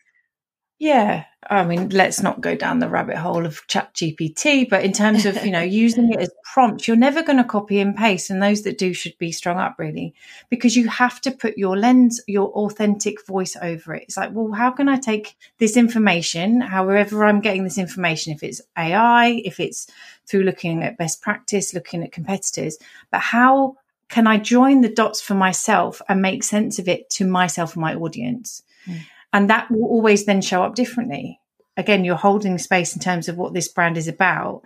Yeah. 0.82 1.26
I 1.48 1.64
mean, 1.64 1.90
let's 1.90 2.24
not 2.24 2.40
go 2.40 2.56
down 2.56 2.80
the 2.80 2.88
rabbit 2.88 3.16
hole 3.16 3.46
of 3.46 3.64
chat 3.68 3.94
GPT, 3.94 4.68
but 4.68 4.82
in 4.82 4.92
terms 4.92 5.24
of, 5.26 5.46
you 5.46 5.52
know, 5.52 5.60
using 5.84 6.12
it 6.12 6.18
as 6.18 6.30
prompt, 6.52 6.88
you're 6.88 6.96
never 6.96 7.22
going 7.22 7.38
to 7.38 7.44
copy 7.44 7.78
and 7.78 7.96
paste. 7.96 8.30
And 8.30 8.42
those 8.42 8.62
that 8.62 8.78
do 8.78 8.92
should 8.92 9.16
be 9.16 9.30
strung 9.30 9.60
up 9.60 9.76
really, 9.78 10.12
because 10.50 10.74
you 10.74 10.88
have 10.88 11.20
to 11.20 11.30
put 11.30 11.56
your 11.56 11.76
lens, 11.76 12.20
your 12.26 12.48
authentic 12.48 13.24
voice 13.24 13.56
over 13.62 13.94
it. 13.94 14.02
It's 14.02 14.16
like, 14.16 14.30
well, 14.32 14.50
how 14.50 14.72
can 14.72 14.88
I 14.88 14.96
take 14.96 15.36
this 15.58 15.76
information, 15.76 16.60
however 16.60 17.24
I'm 17.24 17.40
getting 17.40 17.62
this 17.62 17.78
information, 17.78 18.32
if 18.32 18.42
it's 18.42 18.60
AI, 18.76 19.40
if 19.44 19.60
it's 19.60 19.86
through 20.26 20.42
looking 20.42 20.82
at 20.82 20.98
best 20.98 21.22
practice, 21.22 21.74
looking 21.74 22.02
at 22.02 22.10
competitors, 22.10 22.76
but 23.12 23.20
how 23.20 23.76
can 24.08 24.26
I 24.26 24.36
join 24.36 24.80
the 24.80 24.88
dots 24.88 25.20
for 25.20 25.34
myself 25.34 26.02
and 26.08 26.20
make 26.20 26.42
sense 26.42 26.80
of 26.80 26.88
it 26.88 27.08
to 27.10 27.24
myself 27.24 27.76
and 27.76 27.82
my 27.82 27.94
audience? 27.94 28.64
Mm. 28.88 29.02
And 29.32 29.48
that 29.50 29.70
will 29.70 29.84
always 29.84 30.26
then 30.26 30.42
show 30.42 30.62
up 30.62 30.74
differently. 30.74 31.40
Again, 31.76 32.04
you're 32.04 32.16
holding 32.16 32.58
space 32.58 32.94
in 32.94 33.00
terms 33.00 33.28
of 33.28 33.36
what 33.36 33.54
this 33.54 33.68
brand 33.68 33.96
is 33.96 34.08
about. 34.08 34.62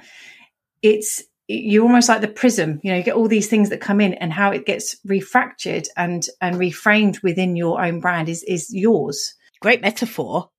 It's 0.83 1.23
you're 1.49 1.85
almost 1.85 2.09
like 2.09 2.21
the 2.21 2.29
prism, 2.29 2.81
you 2.83 2.91
know, 2.91 2.99
you 2.99 3.05
get 3.05 3.15
all 3.15 3.29
these 3.29 3.49
things 3.49 3.71
that 3.71 3.81
come 3.81 4.01
in 4.01 4.15
and 4.15 4.33
how 4.33 4.51
it 4.51 4.67
gets 4.67 4.97
refractured 5.07 5.87
and 5.97 6.27
and 6.41 6.57
reframed 6.57 7.23
within 7.23 7.55
your 7.55 7.81
own 7.85 8.01
brand 8.01 8.29
is 8.29 8.43
is 8.43 8.75
yours. 8.75 9.35
Great 9.61 9.81
metaphor. 9.81 10.51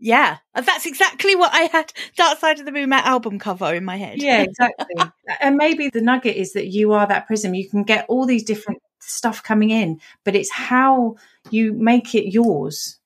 Yeah, 0.00 0.38
that's 0.54 0.86
exactly 0.86 1.36
what 1.36 1.52
I 1.54 1.68
had 1.72 1.92
Dark 2.16 2.38
Side 2.38 2.58
of 2.58 2.66
the 2.66 2.72
Moon, 2.72 2.92
album 2.92 3.38
cover 3.38 3.74
in 3.74 3.84
my 3.84 3.96
head. 3.96 4.20
Yeah, 4.20 4.42
exactly. 4.48 4.96
and 5.40 5.56
maybe 5.56 5.88
the 5.88 6.00
nugget 6.00 6.36
is 6.36 6.54
that 6.54 6.68
you 6.68 6.92
are 6.92 7.06
that 7.06 7.26
prism. 7.26 7.54
You 7.54 7.68
can 7.68 7.84
get 7.84 8.06
all 8.08 8.26
these 8.26 8.44
different 8.44 8.82
stuff 9.00 9.42
coming 9.42 9.70
in, 9.70 10.00
but 10.24 10.34
it's 10.34 10.50
how 10.50 11.16
you 11.50 11.74
make 11.74 12.14
it 12.14 12.32
yours 12.32 12.98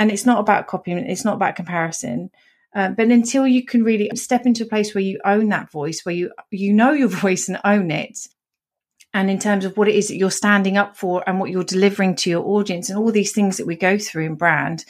and 0.00 0.10
it's 0.10 0.24
not 0.24 0.40
about 0.40 0.66
copying 0.66 0.98
it's 0.98 1.24
not 1.24 1.34
about 1.34 1.54
comparison. 1.54 2.30
Um, 2.72 2.94
but 2.94 3.08
until 3.08 3.46
you 3.46 3.64
can 3.64 3.82
really 3.82 4.08
step 4.14 4.46
into 4.46 4.62
a 4.62 4.66
place 4.66 4.94
where 4.94 5.02
you 5.02 5.20
own 5.24 5.48
that 5.48 5.70
voice 5.70 6.04
where 6.04 6.14
you 6.14 6.32
you 6.50 6.72
know 6.72 6.92
your 6.92 7.08
voice 7.24 7.48
and 7.48 7.60
own 7.64 7.90
it 7.90 8.26
and 9.12 9.28
in 9.28 9.40
terms 9.40 9.64
of 9.64 9.76
what 9.76 9.88
it 9.88 9.96
is 9.96 10.06
that 10.08 10.16
you're 10.16 10.30
standing 10.30 10.78
up 10.78 10.96
for 10.96 11.22
and 11.28 11.40
what 11.40 11.50
you're 11.50 11.64
delivering 11.64 12.14
to 12.14 12.30
your 12.30 12.44
audience 12.46 12.88
and 12.88 12.96
all 12.96 13.10
these 13.10 13.32
things 13.32 13.56
that 13.56 13.66
we 13.66 13.74
go 13.74 13.98
through 13.98 14.24
in 14.24 14.36
brand 14.36 14.84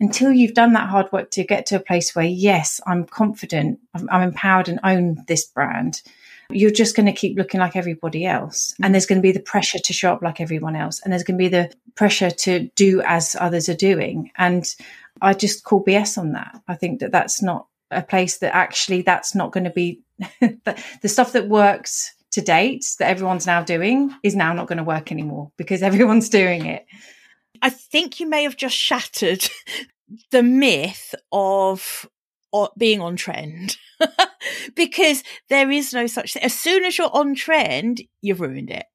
until 0.00 0.32
you've 0.32 0.54
done 0.54 0.72
that 0.72 0.88
hard 0.88 1.12
work 1.12 1.30
to 1.30 1.44
get 1.44 1.66
to 1.66 1.76
a 1.76 1.80
place 1.80 2.16
where 2.16 2.24
yes 2.24 2.80
i'm 2.86 3.04
confident 3.04 3.78
i'm, 3.94 4.08
I'm 4.10 4.22
empowered 4.22 4.70
and 4.70 4.80
own 4.82 5.22
this 5.28 5.46
brand 5.46 6.02
you're 6.50 6.70
just 6.70 6.96
going 6.96 7.06
to 7.06 7.12
keep 7.12 7.36
looking 7.36 7.60
like 7.60 7.76
everybody 7.76 8.24
else. 8.24 8.74
And 8.82 8.90
mm. 8.90 8.92
there's 8.92 9.06
going 9.06 9.18
to 9.18 9.22
be 9.22 9.32
the 9.32 9.40
pressure 9.40 9.78
to 9.78 9.92
show 9.92 10.12
up 10.12 10.22
like 10.22 10.40
everyone 10.40 10.76
else. 10.76 11.00
And 11.00 11.12
there's 11.12 11.24
going 11.24 11.38
to 11.38 11.44
be 11.44 11.48
the 11.48 11.72
pressure 11.94 12.30
to 12.30 12.68
do 12.74 13.02
as 13.02 13.36
others 13.38 13.68
are 13.68 13.74
doing. 13.74 14.30
And 14.36 14.64
I 15.20 15.34
just 15.34 15.64
call 15.64 15.84
BS 15.84 16.18
on 16.18 16.32
that. 16.32 16.60
I 16.68 16.74
think 16.74 17.00
that 17.00 17.12
that's 17.12 17.42
not 17.42 17.66
a 17.90 18.02
place 18.02 18.38
that 18.38 18.54
actually 18.54 19.02
that's 19.02 19.34
not 19.34 19.52
going 19.52 19.64
to 19.64 19.70
be 19.70 20.00
the 20.40 21.08
stuff 21.08 21.32
that 21.32 21.48
works 21.48 22.14
to 22.32 22.40
date 22.40 22.84
that 22.98 23.08
everyone's 23.08 23.46
now 23.46 23.62
doing 23.62 24.14
is 24.22 24.36
now 24.36 24.52
not 24.52 24.66
going 24.66 24.78
to 24.78 24.84
work 24.84 25.10
anymore 25.10 25.50
because 25.56 25.82
everyone's 25.82 26.28
doing 26.28 26.66
it. 26.66 26.86
I 27.60 27.70
think 27.70 28.20
you 28.20 28.28
may 28.28 28.44
have 28.44 28.56
just 28.56 28.76
shattered 28.76 29.48
the 30.30 30.42
myth 30.42 31.14
of 31.32 32.08
being 32.76 33.00
on 33.00 33.16
trend 33.16 33.76
because 34.76 35.22
there 35.48 35.70
is 35.70 35.92
no 35.92 36.06
such 36.06 36.34
thing. 36.34 36.42
As 36.42 36.54
soon 36.54 36.84
as 36.84 36.96
you're 36.96 37.14
on 37.14 37.34
trend, 37.34 38.02
you've 38.20 38.40
ruined 38.40 38.70
it. 38.70 38.86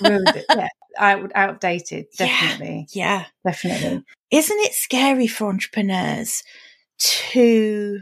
ruined 0.00 0.34
it. 0.34 0.46
Yeah. 0.50 0.68
Out, 0.98 1.30
outdated. 1.34 2.06
Definitely. 2.16 2.86
Yeah, 2.90 3.18
yeah. 3.18 3.24
Definitely. 3.44 4.02
Isn't 4.30 4.60
it 4.60 4.72
scary 4.72 5.26
for 5.26 5.46
entrepreneurs 5.46 6.42
to 6.98 8.00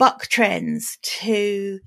buck 0.00 0.26
trends, 0.26 0.98
to 1.02 1.78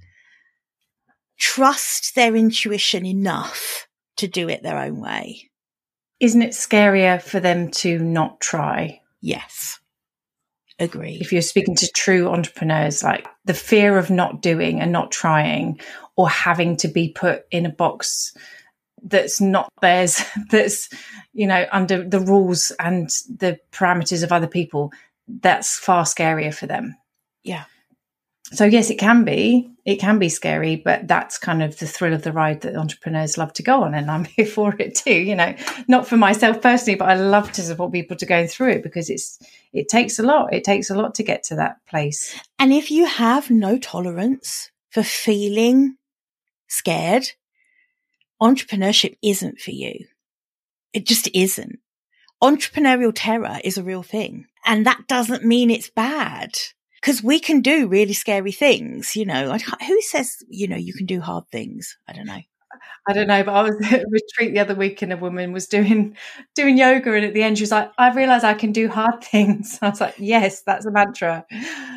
trust 1.37 2.15
their 2.15 2.33
intuition 2.35 3.05
enough 3.05 3.89
to 4.15 4.27
do 4.27 4.47
it 4.47 4.63
their 4.63 4.77
own 4.77 5.01
way? 5.01 5.49
Isn't 6.21 6.43
it 6.43 6.51
scarier 6.51 7.21
for 7.21 7.41
them 7.41 7.71
to 7.71 7.99
not 7.99 8.39
try? 8.39 9.01
Yes. 9.19 9.79
Agree. 10.83 11.17
If 11.21 11.31
you're 11.31 11.41
speaking 11.41 11.75
to 11.75 11.91
true 11.91 12.27
entrepreneurs, 12.29 13.03
like 13.03 13.27
the 13.45 13.53
fear 13.53 13.97
of 13.97 14.09
not 14.09 14.41
doing 14.41 14.81
and 14.81 14.91
not 14.91 15.11
trying 15.11 15.79
or 16.15 16.29
having 16.29 16.77
to 16.77 16.87
be 16.87 17.09
put 17.09 17.43
in 17.51 17.65
a 17.65 17.71
box 17.71 18.33
that's 19.01 19.39
not 19.39 19.69
theirs, 19.81 20.21
that's, 20.49 20.89
you 21.33 21.47
know, 21.47 21.65
under 21.71 22.07
the 22.07 22.19
rules 22.19 22.71
and 22.79 23.09
the 23.29 23.59
parameters 23.71 24.23
of 24.23 24.31
other 24.31 24.47
people, 24.47 24.91
that's 25.27 25.77
far 25.77 26.03
scarier 26.03 26.53
for 26.53 26.67
them. 26.67 26.95
Yeah 27.43 27.65
so 28.53 28.65
yes, 28.65 28.89
it 28.91 28.99
can 28.99 29.23
be. 29.23 29.71
It 29.83 29.97
can 29.97 30.19
be 30.19 30.29
scary, 30.29 30.75
but 30.75 31.07
that's 31.07 31.37
kind 31.37 31.63
of 31.63 31.77
the 31.79 31.87
thrill 31.87 32.13
of 32.13 32.21
the 32.21 32.31
ride 32.31 32.61
that 32.61 32.75
entrepreneurs 32.75 33.37
love 33.37 33.51
to 33.53 33.63
go 33.63 33.83
on, 33.83 33.95
and 33.95 34.09
I'm 34.09 34.25
here 34.35 34.45
for 34.45 34.75
it 34.79 34.95
too. 34.95 35.13
You 35.13 35.35
know, 35.35 35.55
not 35.87 36.07
for 36.07 36.17
myself 36.17 36.61
personally, 36.61 36.95
but 36.95 37.09
I 37.09 37.15
love 37.15 37.51
to 37.53 37.61
support 37.61 37.91
people 37.91 38.15
to 38.17 38.25
go 38.25 38.45
through 38.45 38.71
it 38.71 38.83
because 38.83 39.09
it's 39.09 39.39
it 39.73 39.89
takes 39.89 40.19
a 40.19 40.23
lot. 40.23 40.53
It 40.53 40.63
takes 40.63 40.89
a 40.89 40.95
lot 40.95 41.15
to 41.15 41.23
get 41.23 41.43
to 41.45 41.55
that 41.55 41.77
place. 41.87 42.39
And 42.59 42.71
if 42.71 42.91
you 42.91 43.05
have 43.05 43.49
no 43.49 43.77
tolerance 43.77 44.71
for 44.89 45.03
feeling 45.03 45.97
scared, 46.67 47.25
entrepreneurship 48.41 49.17
isn't 49.23 49.59
for 49.59 49.71
you. 49.71 50.05
It 50.93 51.07
just 51.07 51.27
isn't. 51.33 51.79
Entrepreneurial 52.41 53.13
terror 53.15 53.57
is 53.63 53.77
a 53.77 53.83
real 53.83 54.03
thing, 54.03 54.45
and 54.65 54.85
that 54.85 55.07
doesn't 55.07 55.43
mean 55.43 55.71
it's 55.71 55.89
bad 55.89 56.51
because 57.03 57.21
we 57.21 57.39
can 57.39 57.59
do 57.59 57.87
really 57.87 58.13
scary 58.13 58.53
things. 58.53 59.15
You 59.15 59.25
know, 59.25 59.57
who 59.57 60.01
says 60.01 60.37
you 60.47 60.67
know 60.67 60.77
you 60.77 60.93
can 60.93 61.05
do 61.05 61.19
hard 61.19 61.47
things? 61.51 61.97
I 62.07 62.13
don't 62.13 62.25
know. 62.25 62.39
I 63.05 63.13
don't 63.13 63.27
know, 63.27 63.43
but 63.43 63.53
I 63.53 63.61
was 63.63 63.75
at 63.91 64.01
a 64.01 64.05
retreat 64.09 64.53
the 64.53 64.59
other 64.59 64.75
week 64.75 65.01
and 65.01 65.11
a 65.11 65.17
woman 65.17 65.51
was 65.51 65.67
doing 65.67 66.15
doing 66.55 66.77
yoga 66.77 67.13
and 67.13 67.25
at 67.25 67.33
the 67.33 67.43
end 67.43 67.57
she 67.57 67.63
was 67.63 67.71
like, 67.71 67.91
I 67.97 68.13
realise 68.13 68.43
I 68.43 68.53
can 68.53 68.71
do 68.71 68.87
hard 68.87 69.23
things. 69.23 69.77
I 69.81 69.89
was 69.89 70.01
like, 70.01 70.15
Yes, 70.17 70.61
that's 70.61 70.85
a 70.85 70.91
mantra. 70.91 71.45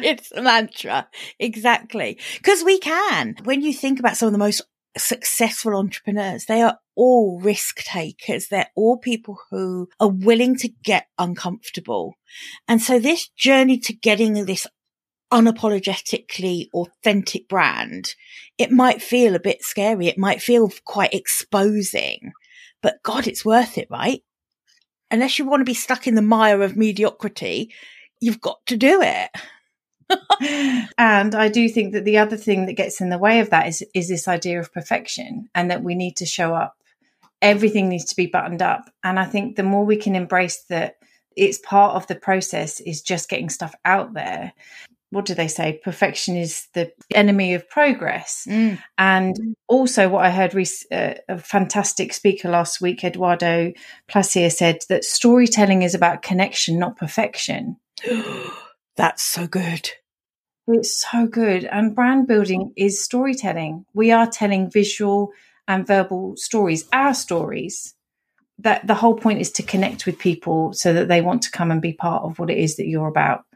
It's 0.02 0.32
a 0.32 0.42
mantra. 0.42 1.08
Exactly. 1.38 2.18
Because 2.38 2.64
we 2.64 2.78
can. 2.78 3.36
When 3.44 3.62
you 3.62 3.72
think 3.72 4.00
about 4.00 4.16
some 4.16 4.26
of 4.26 4.32
the 4.32 4.38
most 4.38 4.62
successful 4.98 5.76
entrepreneurs, 5.76 6.46
they 6.46 6.62
are 6.62 6.78
all 6.96 7.40
risk 7.40 7.82
takers. 7.84 8.48
They're 8.48 8.70
all 8.74 8.98
people 8.98 9.38
who 9.50 9.88
are 10.00 10.08
willing 10.08 10.56
to 10.56 10.68
get 10.82 11.06
uncomfortable. 11.18 12.14
And 12.66 12.82
so 12.82 12.98
this 12.98 13.28
journey 13.28 13.78
to 13.80 13.92
getting 13.92 14.46
this 14.46 14.66
unapologetically 15.32 16.68
authentic 16.72 17.48
brand, 17.48 18.14
it 18.58 18.70
might 18.70 19.02
feel 19.02 19.34
a 19.34 19.40
bit 19.40 19.62
scary. 19.62 20.06
It 20.06 20.18
might 20.18 20.40
feel 20.40 20.70
quite 20.84 21.14
exposing, 21.14 22.32
but 22.82 23.02
God, 23.02 23.26
it's 23.26 23.44
worth 23.44 23.78
it, 23.78 23.88
right? 23.90 24.22
Unless 25.10 25.38
you 25.38 25.44
want 25.44 25.60
to 25.60 25.64
be 25.64 25.74
stuck 25.74 26.06
in 26.06 26.14
the 26.14 26.22
mire 26.22 26.62
of 26.62 26.76
mediocrity, 26.76 27.72
you've 28.20 28.40
got 28.40 28.58
to 28.66 28.76
do 28.76 29.02
it. 29.02 29.30
and 30.98 31.34
I 31.34 31.48
do 31.48 31.68
think 31.68 31.92
that 31.92 32.04
the 32.04 32.18
other 32.18 32.36
thing 32.36 32.66
that 32.66 32.74
gets 32.74 33.00
in 33.00 33.08
the 33.08 33.18
way 33.18 33.40
of 33.40 33.50
that 33.50 33.66
is 33.66 33.84
is 33.94 34.08
this 34.08 34.28
idea 34.28 34.60
of 34.60 34.72
perfection 34.72 35.48
and 35.54 35.70
that 35.70 35.82
we 35.82 35.94
need 35.94 36.16
to 36.16 36.26
show 36.26 36.54
up. 36.54 36.76
Everything 37.42 37.88
needs 37.88 38.04
to 38.06 38.16
be 38.16 38.26
buttoned 38.26 38.62
up. 38.62 38.88
And 39.02 39.18
I 39.18 39.24
think 39.24 39.56
the 39.56 39.62
more 39.62 39.84
we 39.84 39.96
can 39.96 40.14
embrace 40.14 40.62
that 40.68 40.96
it's 41.36 41.58
part 41.58 41.96
of 41.96 42.06
the 42.06 42.14
process 42.14 42.80
is 42.80 43.02
just 43.02 43.28
getting 43.28 43.50
stuff 43.50 43.74
out 43.84 44.14
there 44.14 44.52
what 45.16 45.24
do 45.24 45.32
they 45.32 45.48
say? 45.48 45.80
Perfection 45.82 46.36
is 46.36 46.68
the 46.74 46.92
enemy 47.14 47.54
of 47.54 47.66
progress. 47.70 48.46
Mm. 48.46 48.78
And 48.98 49.56
also, 49.66 50.10
what 50.10 50.26
I 50.26 50.30
heard 50.30 50.54
uh, 50.92 51.14
a 51.26 51.38
fantastic 51.38 52.12
speaker 52.12 52.50
last 52.50 52.82
week, 52.82 53.02
Eduardo 53.02 53.72
Placer, 54.08 54.50
said 54.50 54.80
that 54.90 55.04
storytelling 55.04 55.80
is 55.80 55.94
about 55.94 56.20
connection, 56.20 56.78
not 56.78 56.98
perfection. 56.98 57.78
That's 58.96 59.22
so 59.22 59.46
good. 59.46 59.90
It's 60.68 61.06
so 61.10 61.26
good. 61.26 61.64
And 61.64 61.94
brand 61.94 62.26
building 62.28 62.74
is 62.76 63.02
storytelling. 63.02 63.86
We 63.94 64.12
are 64.12 64.26
telling 64.26 64.70
visual 64.70 65.32
and 65.66 65.86
verbal 65.86 66.36
stories, 66.36 66.86
our 66.92 67.14
stories. 67.14 67.94
That 68.58 68.86
the 68.86 68.94
whole 68.94 69.16
point 69.16 69.40
is 69.40 69.50
to 69.52 69.62
connect 69.62 70.04
with 70.04 70.18
people 70.18 70.74
so 70.74 70.92
that 70.92 71.08
they 71.08 71.22
want 71.22 71.42
to 71.42 71.50
come 71.50 71.70
and 71.70 71.80
be 71.80 71.94
part 71.94 72.22
of 72.22 72.38
what 72.38 72.50
it 72.50 72.58
is 72.58 72.76
that 72.76 72.86
you're 72.86 73.08
about 73.08 73.46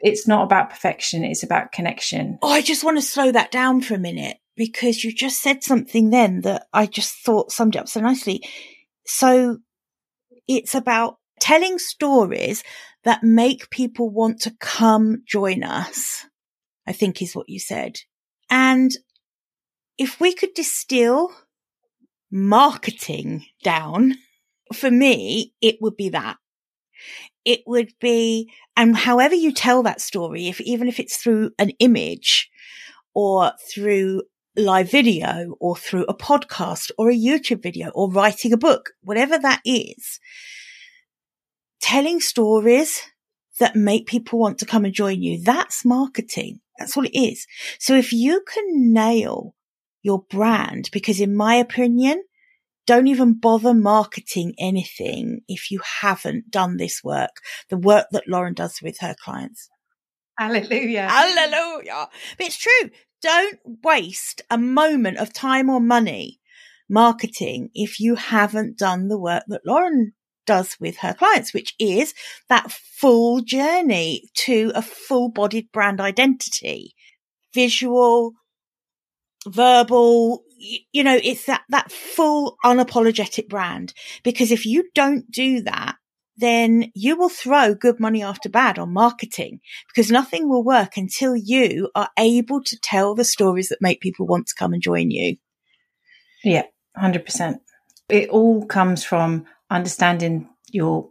it's 0.00 0.26
not 0.26 0.44
about 0.44 0.70
perfection, 0.70 1.24
it's 1.24 1.42
about 1.42 1.72
connection. 1.72 2.38
Oh, 2.42 2.50
I 2.50 2.62
just 2.62 2.84
want 2.84 2.96
to 2.98 3.02
slow 3.02 3.32
that 3.32 3.50
down 3.50 3.80
for 3.80 3.94
a 3.94 3.98
minute 3.98 4.38
because 4.56 5.04
you 5.04 5.12
just 5.12 5.42
said 5.42 5.62
something 5.62 6.10
then 6.10 6.40
that 6.42 6.66
I 6.72 6.86
just 6.86 7.24
thought 7.24 7.52
summed 7.52 7.76
up 7.76 7.88
so 7.88 8.00
nicely. 8.00 8.42
So 9.06 9.58
it's 10.48 10.74
about 10.74 11.18
telling 11.40 11.78
stories 11.78 12.62
that 13.04 13.22
make 13.22 13.70
people 13.70 14.10
want 14.10 14.40
to 14.42 14.56
come 14.58 15.22
join 15.26 15.62
us, 15.62 16.26
I 16.86 16.92
think 16.92 17.20
is 17.22 17.36
what 17.36 17.48
you 17.48 17.60
said. 17.60 17.98
And 18.50 18.90
if 19.98 20.20
we 20.20 20.34
could 20.34 20.54
distill 20.54 21.32
marketing 22.30 23.46
down, 23.62 24.14
for 24.74 24.90
me, 24.90 25.54
it 25.60 25.76
would 25.80 25.96
be 25.96 26.10
that 26.10 26.36
it 27.46 27.62
would 27.66 27.92
be, 28.00 28.52
and 28.76 28.94
however 28.94 29.34
you 29.34 29.52
tell 29.52 29.82
that 29.84 30.02
story, 30.02 30.48
if 30.48 30.60
even 30.60 30.88
if 30.88 31.00
it's 31.00 31.16
through 31.16 31.52
an 31.58 31.70
image 31.78 32.50
or 33.14 33.52
through 33.72 34.24
live 34.56 34.90
video 34.90 35.54
or 35.60 35.76
through 35.76 36.04
a 36.04 36.14
podcast 36.14 36.90
or 36.98 37.08
a 37.08 37.16
YouTube 37.16 37.62
video 37.62 37.90
or 37.90 38.10
writing 38.10 38.52
a 38.52 38.58
book, 38.58 38.90
whatever 39.00 39.38
that 39.38 39.60
is, 39.64 40.18
telling 41.80 42.20
stories 42.20 43.00
that 43.60 43.76
make 43.76 44.06
people 44.06 44.38
want 44.38 44.58
to 44.58 44.66
come 44.66 44.84
and 44.84 44.92
join 44.92 45.22
you. 45.22 45.40
That's 45.40 45.84
marketing. 45.84 46.60
That's 46.78 46.96
what 46.96 47.06
it 47.06 47.18
is. 47.18 47.46
So 47.78 47.94
if 47.94 48.12
you 48.12 48.42
can 48.46 48.92
nail 48.92 49.54
your 50.02 50.24
brand, 50.28 50.90
because 50.92 51.20
in 51.20 51.34
my 51.34 51.54
opinion, 51.54 52.24
don't 52.86 53.08
even 53.08 53.38
bother 53.38 53.74
marketing 53.74 54.54
anything 54.58 55.40
if 55.48 55.70
you 55.70 55.80
haven't 56.00 56.50
done 56.50 56.76
this 56.76 57.02
work, 57.02 57.40
the 57.68 57.76
work 57.76 58.06
that 58.12 58.28
Lauren 58.28 58.54
does 58.54 58.80
with 58.82 58.98
her 59.00 59.14
clients. 59.22 59.68
Hallelujah. 60.38 61.08
Hallelujah. 61.08 62.08
But 62.36 62.46
it's 62.46 62.58
true. 62.58 62.90
Don't 63.22 63.58
waste 63.82 64.42
a 64.50 64.58
moment 64.58 65.18
of 65.18 65.32
time 65.32 65.70
or 65.70 65.80
money 65.80 66.40
marketing 66.88 67.70
if 67.74 67.98
you 67.98 68.14
haven't 68.14 68.78
done 68.78 69.08
the 69.08 69.18
work 69.18 69.42
that 69.48 69.66
Lauren 69.66 70.12
does 70.46 70.76
with 70.78 70.98
her 70.98 71.12
clients, 71.12 71.52
which 71.52 71.74
is 71.78 72.14
that 72.48 72.70
full 72.70 73.40
journey 73.40 74.30
to 74.34 74.70
a 74.74 74.82
full 74.82 75.30
bodied 75.30 75.70
brand 75.72 76.00
identity, 76.00 76.94
visual, 77.52 78.32
verbal, 79.46 80.42
you 80.92 81.04
know, 81.04 81.18
it's 81.22 81.46
that, 81.46 81.62
that 81.68 81.90
full 81.90 82.56
unapologetic 82.64 83.48
brand. 83.48 83.92
Because 84.22 84.50
if 84.50 84.66
you 84.66 84.84
don't 84.94 85.30
do 85.30 85.62
that, 85.62 85.96
then 86.36 86.90
you 86.94 87.16
will 87.16 87.28
throw 87.28 87.74
good 87.74 87.98
money 87.98 88.22
after 88.22 88.48
bad 88.48 88.78
on 88.78 88.92
marketing 88.92 89.60
because 89.88 90.10
nothing 90.10 90.48
will 90.48 90.62
work 90.62 90.96
until 90.96 91.34
you 91.34 91.90
are 91.94 92.10
able 92.18 92.62
to 92.62 92.78
tell 92.82 93.14
the 93.14 93.24
stories 93.24 93.68
that 93.68 93.80
make 93.80 94.00
people 94.00 94.26
want 94.26 94.46
to 94.46 94.54
come 94.58 94.72
and 94.72 94.82
join 94.82 95.10
you. 95.10 95.36
Yeah, 96.44 96.64
100%. 96.98 97.56
It 98.08 98.28
all 98.28 98.66
comes 98.66 99.02
from 99.02 99.46
understanding 99.70 100.48
your 100.70 101.08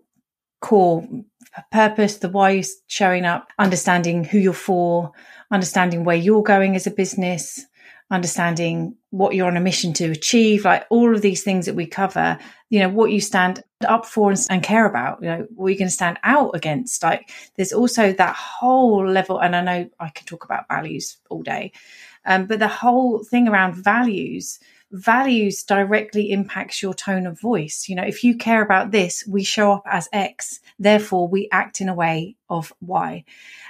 core 0.61 1.07
purpose, 1.71 2.17
the 2.17 2.29
why 2.29 2.51
you're 2.51 2.63
showing 2.87 3.25
up, 3.25 3.49
understanding 3.57 4.23
who 4.23 4.37
you're 4.37 4.53
for, 4.53 5.11
understanding 5.51 6.03
where 6.03 6.15
you're 6.15 6.43
going 6.43 6.75
as 6.75 6.87
a 6.87 6.91
business, 6.91 7.65
understanding 8.11 8.95
what 9.09 9.33
you're 9.33 9.47
on 9.47 9.57
a 9.57 9.61
mission 9.61 9.93
to 9.93 10.11
achieve, 10.11 10.65
like 10.65 10.85
all 10.89 11.15
of 11.15 11.21
these 11.21 11.43
things 11.43 11.65
that 11.65 11.73
we 11.73 11.87
cover, 11.87 12.37
you 12.69 12.79
know, 12.79 12.89
what 12.89 13.11
you 13.11 13.19
stand 13.19 13.63
up 13.87 14.05
for 14.05 14.29
and, 14.29 14.39
and 14.49 14.63
care 14.63 14.85
about, 14.85 15.21
you 15.21 15.27
know, 15.27 15.47
what 15.55 15.69
you're 15.69 15.77
going 15.77 15.87
to 15.87 15.93
stand 15.93 16.19
out 16.23 16.51
against. 16.53 17.01
Like 17.01 17.29
there's 17.55 17.73
also 17.73 18.13
that 18.13 18.35
whole 18.35 19.07
level, 19.07 19.39
and 19.39 19.55
I 19.55 19.61
know 19.61 19.89
I 19.99 20.09
can 20.09 20.25
talk 20.27 20.45
about 20.45 20.67
values 20.69 21.17
all 21.29 21.41
day, 21.41 21.71
um, 22.25 22.45
but 22.45 22.59
the 22.59 22.67
whole 22.67 23.23
thing 23.23 23.47
around 23.47 23.75
values, 23.75 24.59
values 24.95 25.63
directly 25.63 26.31
impacts 26.31 26.81
your 26.81 26.93
tone 26.93 27.27
of 27.27 27.39
voice. 27.39 27.87
You 27.87 27.95
know, 27.95 28.03
if 28.03 28.23
you 28.23 28.37
care 28.37 28.61
about 28.61 28.91
this, 28.91 29.25
we 29.27 29.43
show 29.43 29.73
up 29.73 29.83
as 29.85 30.09
X, 30.13 30.59
therefore 30.79 31.27
we 31.27 31.49
act 31.51 31.81
in 31.81 31.89
a 31.89 31.93
way 31.93 32.35
of 32.49 32.73
Y 32.81 33.23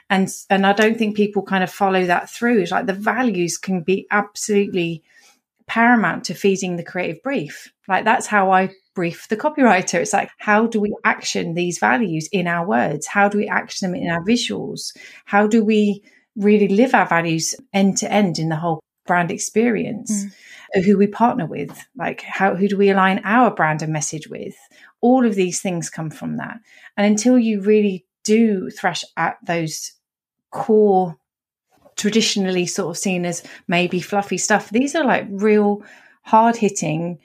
and 0.09 0.29
and 0.49 0.65
I 0.65 0.73
don't 0.73 0.97
think 0.97 1.15
people 1.15 1.43
kind 1.43 1.63
of 1.63 1.71
follow 1.71 2.05
that 2.05 2.29
through. 2.29 2.59
It's 2.59 2.71
like 2.71 2.85
the 2.85 2.93
values 2.93 3.57
can 3.57 3.81
be 3.81 4.07
absolutely 4.11 5.03
paramount 5.67 6.25
to 6.25 6.35
feeding 6.35 6.75
the 6.75 6.83
creative 6.83 7.23
brief. 7.23 7.71
Like 7.87 8.05
that's 8.05 8.27
how 8.27 8.51
I 8.51 8.71
brief 8.93 9.27
the 9.27 9.37
copywriter. 9.37 9.95
It's 9.95 10.13
like 10.13 10.29
how 10.37 10.67
do 10.67 10.79
we 10.79 10.93
action 11.03 11.53
these 11.53 11.79
values 11.79 12.29
in 12.31 12.47
our 12.47 12.65
words? 12.65 13.07
How 13.07 13.29
do 13.29 13.37
we 13.37 13.47
action 13.47 13.91
them 13.91 13.99
in 13.99 14.09
our 14.09 14.23
visuals? 14.23 14.95
How 15.25 15.47
do 15.47 15.63
we 15.63 16.03
really 16.35 16.67
live 16.67 16.93
our 16.93 17.07
values 17.07 17.55
end 17.73 17.97
to 17.97 18.11
end 18.11 18.37
in 18.37 18.49
the 18.49 18.57
whole 18.57 18.81
brand 19.05 19.31
experience? 19.31 20.25
Mm. 20.25 20.83
Who 20.83 20.97
we 20.97 21.07
partner 21.07 21.45
with, 21.45 21.85
like 21.95 22.21
how 22.21 22.55
who 22.55 22.67
do 22.67 22.75
we 22.75 22.89
align 22.89 23.21
our 23.23 23.49
brand 23.49 23.81
and 23.81 23.93
message 23.93 24.27
with? 24.27 24.55
All 24.99 25.25
of 25.25 25.35
these 25.35 25.61
things 25.61 25.89
come 25.89 26.09
from 26.09 26.37
that. 26.37 26.59
And 26.97 27.05
until 27.05 27.39
you 27.39 27.61
really 27.61 28.05
do 28.25 28.69
thrash 28.69 29.05
at 29.15 29.37
those 29.45 29.93
core 30.51 31.17
traditionally 31.95 32.65
sort 32.65 32.89
of 32.89 32.97
seen 32.97 33.25
as 33.25 33.43
maybe 33.67 34.01
fluffy 34.01 34.37
stuff 34.37 34.69
these 34.69 34.95
are 34.95 35.05
like 35.05 35.25
real 35.29 35.81
hard 36.23 36.57
hitting 36.57 37.17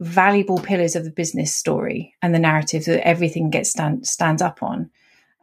valuable 0.00 0.58
pillars 0.58 0.94
of 0.94 1.04
the 1.04 1.10
business 1.10 1.54
story 1.54 2.14
and 2.22 2.34
the 2.34 2.38
narrative 2.38 2.84
that 2.84 3.06
everything 3.06 3.50
gets 3.50 3.70
stand, 3.70 4.06
stands 4.06 4.42
up 4.42 4.62
on 4.62 4.90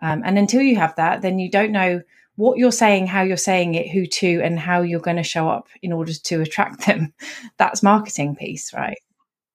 um, 0.01 0.21
and 0.23 0.37
until 0.37 0.61
you 0.61 0.75
have 0.77 0.95
that 0.95 1.21
then 1.21 1.39
you 1.39 1.49
don't 1.49 1.71
know 1.71 2.01
what 2.39 2.57
you're 2.57 2.71
saying 2.71 3.05
how 3.05 3.21
you're 3.21 3.37
saying 3.37 3.75
it 3.75 3.89
who 3.89 4.05
to 4.05 4.41
and 4.41 4.59
how 4.59 4.81
you're 4.81 4.99
going 4.99 5.17
to 5.17 5.23
show 5.23 5.49
up 5.49 5.67
in 5.81 5.91
order 5.91 6.13
to 6.13 6.41
attract 6.41 6.85
them 6.85 7.13
that's 7.57 7.83
marketing 7.83 8.35
piece 8.35 8.73
right 8.73 8.97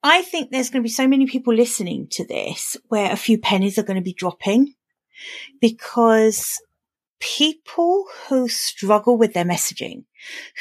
I 0.06 0.20
think 0.20 0.50
there's 0.50 0.68
going 0.68 0.82
to 0.82 0.86
be 0.86 0.92
so 0.92 1.08
many 1.08 1.26
people 1.26 1.54
listening 1.54 2.08
to 2.10 2.26
this 2.26 2.76
where 2.88 3.10
a 3.10 3.16
few 3.16 3.38
pennies 3.38 3.78
are 3.78 3.82
going 3.82 3.96
to 3.96 4.02
be 4.02 4.12
dropping 4.12 4.74
because 5.62 6.60
people 7.20 8.04
who 8.28 8.46
struggle 8.46 9.16
with 9.16 9.32
their 9.32 9.46
messaging, 9.46 10.04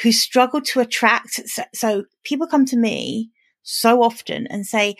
who 0.02 0.12
struggle 0.12 0.62
to 0.62 0.80
attract, 0.80 1.42
so, 1.74 2.04
people 2.24 2.46
come 2.46 2.64
to 2.64 2.76
me 2.76 3.30
so 3.62 4.02
often 4.02 4.46
and 4.46 4.66
say, 4.66 4.96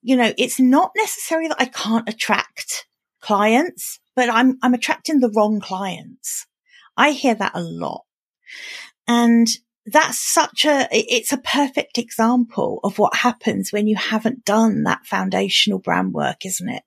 you 0.00 0.16
know, 0.16 0.32
it's 0.38 0.60
not 0.60 0.92
necessary 0.96 1.48
that 1.48 1.60
I 1.60 1.64
can't 1.64 2.08
attract 2.08 2.86
clients, 3.20 3.98
but 4.14 4.30
I'm, 4.30 4.58
I'm 4.62 4.74
attracting 4.74 5.18
the 5.18 5.30
wrong 5.30 5.58
clients. 5.58 6.46
I 6.98 7.12
hear 7.12 7.34
that 7.34 7.52
a 7.54 7.62
lot. 7.62 8.04
And 9.06 9.46
that's 9.86 10.18
such 10.18 10.66
a, 10.66 10.86
it's 10.90 11.32
a 11.32 11.38
perfect 11.38 11.96
example 11.96 12.80
of 12.84 12.98
what 12.98 13.14
happens 13.16 13.72
when 13.72 13.86
you 13.86 13.96
haven't 13.96 14.44
done 14.44 14.82
that 14.82 15.06
foundational 15.06 15.78
brand 15.78 16.12
work, 16.12 16.44
isn't 16.44 16.68
it? 16.68 16.82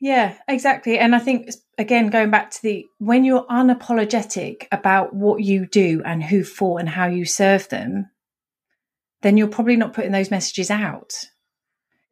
Yeah, 0.00 0.36
exactly. 0.46 0.98
And 0.98 1.14
I 1.14 1.18
think, 1.18 1.50
again, 1.76 2.08
going 2.08 2.30
back 2.30 2.52
to 2.52 2.62
the 2.62 2.86
when 2.98 3.24
you're 3.24 3.44
unapologetic 3.46 4.68
about 4.70 5.12
what 5.12 5.42
you 5.42 5.66
do 5.66 6.02
and 6.04 6.22
who 6.22 6.44
for 6.44 6.78
and 6.78 6.88
how 6.88 7.06
you 7.06 7.24
serve 7.24 7.68
them, 7.68 8.08
then 9.22 9.36
you're 9.36 9.48
probably 9.48 9.76
not 9.76 9.92
putting 9.92 10.12
those 10.12 10.30
messages 10.30 10.70
out. 10.70 11.12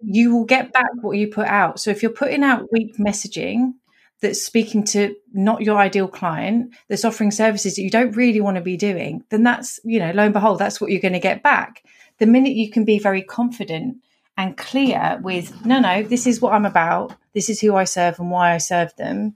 You 0.01 0.35
will 0.35 0.45
get 0.45 0.73
back 0.73 0.91
what 1.01 1.17
you 1.17 1.29
put 1.29 1.47
out. 1.47 1.79
So 1.79 1.91
if 1.91 2.03
you're 2.03 2.11
putting 2.11 2.43
out 2.43 2.67
weak 2.73 2.99
messaging 2.99 3.75
that's 4.21 4.45
speaking 4.45 4.85
to 4.85 5.15
not 5.33 5.63
your 5.63 5.79
ideal 5.79 6.09
client, 6.09 6.75
that's 6.89 7.05
offering 7.05 7.31
services 7.31 7.77
that 7.77 7.83
you 7.83 7.91
don't 7.91 8.17
really 8.17 8.41
want 8.41 8.57
to 8.57 8.63
be 8.63 8.77
doing, 8.77 9.23
then 9.29 9.43
that's, 9.43 9.79
you 9.85 9.99
know, 9.99 10.11
lo 10.13 10.25
and 10.25 10.33
behold, 10.33 10.59
that's 10.59 10.81
what 10.81 10.91
you're 10.91 11.01
going 11.01 11.13
to 11.13 11.19
get 11.19 11.43
back. 11.43 11.83
The 12.19 12.27
minute 12.27 12.55
you 12.55 12.71
can 12.71 12.85
be 12.85 12.99
very 12.99 13.23
confident 13.23 13.99
and 14.39 14.57
clear 14.57 15.19
with 15.23 15.65
no 15.65 15.81
no 15.81 16.03
this 16.03 16.27
is 16.27 16.43
what 16.43 16.53
i'm 16.53 16.67
about 16.67 17.15
this 17.33 17.49
is 17.49 17.59
who 17.59 17.75
i 17.75 17.85
serve 17.85 18.19
and 18.21 18.31
why 18.31 18.53
i 18.53 18.59
serve 18.59 18.95
them 18.97 19.35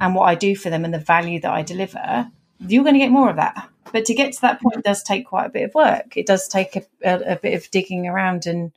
and 0.00 0.14
what 0.14 0.26
i 0.26 0.36
do 0.36 0.54
for 0.54 0.70
them 0.70 0.84
and 0.84 0.94
the 0.94 0.98
value 1.00 1.40
that 1.40 1.50
i 1.50 1.60
deliver 1.60 2.30
you're 2.60 2.82
going 2.84 2.94
to 2.94 3.00
get 3.00 3.10
more 3.10 3.30
of 3.30 3.36
that. 3.36 3.68
But 3.92 4.04
to 4.06 4.14
get 4.14 4.32
to 4.34 4.40
that 4.42 4.60
point 4.60 4.84
does 4.84 5.02
take 5.02 5.26
quite 5.26 5.46
a 5.46 5.50
bit 5.50 5.64
of 5.64 5.74
work. 5.74 6.16
It 6.16 6.26
does 6.26 6.48
take 6.48 6.76
a, 6.76 6.82
a, 7.02 7.32
a 7.32 7.36
bit 7.36 7.54
of 7.54 7.70
digging 7.70 8.06
around 8.06 8.46
and 8.46 8.72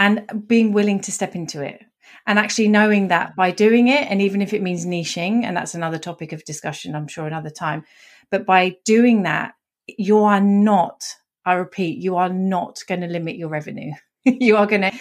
and 0.00 0.44
being 0.46 0.72
willing 0.72 1.00
to 1.00 1.10
step 1.10 1.34
into 1.34 1.60
it 1.60 1.84
and 2.28 2.38
actually 2.38 2.68
knowing 2.68 3.08
that 3.08 3.34
by 3.34 3.50
doing 3.50 3.88
it 3.88 4.06
and 4.08 4.20
even 4.20 4.42
if 4.42 4.52
it 4.52 4.62
means 4.62 4.84
niching 4.84 5.44
and 5.44 5.56
that's 5.56 5.74
another 5.74 5.98
topic 5.98 6.32
of 6.32 6.44
discussion 6.44 6.94
i'm 6.94 7.08
sure 7.08 7.26
another 7.26 7.50
time 7.50 7.82
but 8.30 8.46
by 8.46 8.76
doing 8.84 9.22
that 9.22 9.54
you 9.86 10.18
are 10.18 10.40
not 10.40 11.02
i 11.44 11.54
repeat 11.54 11.98
you 11.98 12.16
are 12.16 12.28
not 12.28 12.78
going 12.86 13.00
to 13.00 13.08
limit 13.08 13.36
your 13.36 13.48
revenue 13.48 13.90
you 14.24 14.56
are 14.56 14.66
going 14.66 14.82
to 14.82 14.92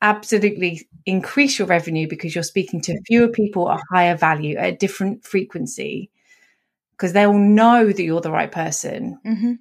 absolutely 0.00 0.88
increase 1.04 1.58
your 1.58 1.66
revenue 1.66 2.06
because 2.08 2.34
you're 2.34 2.44
speaking 2.44 2.80
to 2.80 3.00
fewer 3.06 3.28
people 3.28 3.70
at 3.70 3.80
higher 3.92 4.16
value 4.16 4.56
at 4.56 4.74
a 4.74 4.76
different 4.76 5.24
frequency 5.24 6.10
because 6.92 7.12
they 7.12 7.26
will 7.26 7.38
know 7.38 7.86
that 7.90 8.02
you're 8.02 8.20
the 8.20 8.30
right 8.30 8.52
person 8.52 9.18
mm-hmm. 9.26 9.52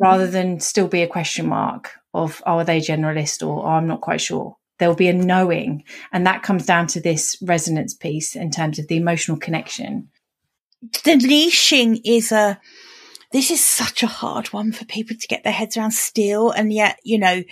rather 0.00 0.26
than 0.26 0.58
still 0.60 0.88
be 0.88 1.02
a 1.02 1.08
question 1.08 1.46
mark 1.46 1.92
of 2.14 2.42
oh, 2.46 2.58
are 2.58 2.64
they 2.64 2.78
generalist 2.78 3.46
or 3.46 3.66
oh, 3.66 3.70
i'm 3.70 3.88
not 3.88 4.00
quite 4.00 4.20
sure 4.20 4.56
there'll 4.82 4.96
be 4.96 5.06
a 5.06 5.12
knowing 5.12 5.84
and 6.12 6.26
that 6.26 6.42
comes 6.42 6.66
down 6.66 6.88
to 6.88 7.00
this 7.00 7.36
resonance 7.40 7.94
piece 7.94 8.34
in 8.34 8.50
terms 8.50 8.80
of 8.80 8.88
the 8.88 8.96
emotional 8.96 9.36
connection 9.36 10.08
the 11.04 11.12
niching 11.12 12.00
is 12.04 12.32
a 12.32 12.60
this 13.30 13.52
is 13.52 13.64
such 13.64 14.02
a 14.02 14.08
hard 14.08 14.48
one 14.48 14.72
for 14.72 14.84
people 14.86 15.16
to 15.16 15.28
get 15.28 15.44
their 15.44 15.52
heads 15.52 15.76
around 15.76 15.92
still 15.92 16.50
and 16.50 16.72
yet 16.72 16.98
you 17.04 17.16
know 17.16 17.42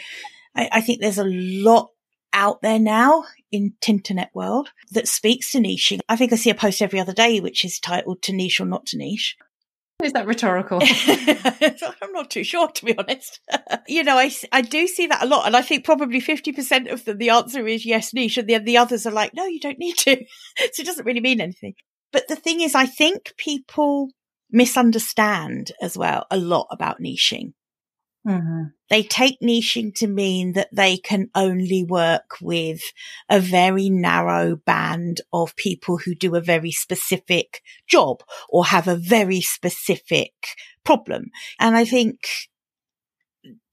I, 0.57 0.69
I 0.73 0.81
think 0.81 1.01
there's 1.01 1.19
a 1.19 1.25
lot 1.25 1.90
out 2.33 2.62
there 2.62 2.79
now 2.79 3.25
in 3.51 3.75
Tinternet 3.81 4.29
world 4.35 4.71
that 4.93 5.09
speaks 5.09 5.53
to 5.53 5.59
niching. 5.59 6.01
I 6.09 6.16
think 6.16 6.33
I 6.33 6.37
see 6.37 6.51
a 6.51 6.55
post 6.55 6.83
every 6.83 7.01
other 7.01 7.12
day 7.12 7.40
which 7.40 7.64
is 7.64 7.79
titled 7.79 8.23
to 8.23 8.33
niche 8.33 8.61
or 8.61 8.66
not 8.66 8.87
to 8.87 8.99
niche. 8.99 9.37
Is 10.03 10.13
that 10.13 10.27
rhetorical? 10.27 10.81
I'm 12.03 12.13
not 12.13 12.31
too 12.31 12.45
sure, 12.45 12.69
to 12.69 12.85
be 12.85 12.97
honest. 12.97 13.41
you 13.89 14.03
know, 14.03 14.17
I, 14.17 14.31
I 14.53 14.63
do 14.63 14.87
see 14.87 15.07
that 15.07 15.23
a 15.23 15.27
lot. 15.27 15.47
And 15.47 15.57
I 15.57 15.63
think 15.63 15.85
probably 15.85 16.21
50% 16.21 16.91
of 16.91 17.05
them, 17.05 17.19
the 17.19 17.31
answer 17.31 17.67
is 17.67 17.85
yes, 17.85 18.15
niche. 18.15 18.39
And 18.39 18.49
the, 18.49 18.59
the 18.59 18.77
others 18.77 19.07
are 19.07 19.13
like, 19.13 19.35
no, 19.35 19.47
you 19.47 19.61
don't 19.61 19.79
need 19.79 19.97
to. 19.99 20.17
so 20.73 20.81
it 20.83 20.87
doesn't 20.87 21.07
really 21.07 21.21
mean 21.21 21.41
anything. 21.41 21.75
But 22.13 22.29
the 22.29 22.37
thing 22.37 22.61
is, 22.61 22.75
I 22.75 22.87
think 22.87 23.35
people 23.37 24.09
misunderstand 24.51 25.73
as 25.81 25.97
well 25.97 26.27
a 26.31 26.37
lot 26.37 26.67
about 26.71 27.01
niching. 27.01 27.53
Mm-hmm. 28.26 28.64
They 28.90 29.02
take 29.02 29.40
niching 29.40 29.94
to 29.96 30.06
mean 30.06 30.52
that 30.52 30.68
they 30.72 30.98
can 30.98 31.30
only 31.35 31.85
work 31.85 32.37
with 32.42 32.83
a 33.30 33.40
very 33.40 33.88
narrow 33.88 34.56
band 34.56 35.22
of 35.33 35.56
people 35.56 35.98
who 35.98 36.14
do 36.14 36.35
a 36.35 36.40
very 36.40 36.70
specific 36.70 37.62
job 37.88 38.22
or 38.48 38.66
have 38.66 38.88
a 38.88 38.96
very 38.96 39.40
specific 39.40 40.33
problem. 40.85 41.30
And 41.59 41.76
I 41.76 41.85
think 41.85 42.28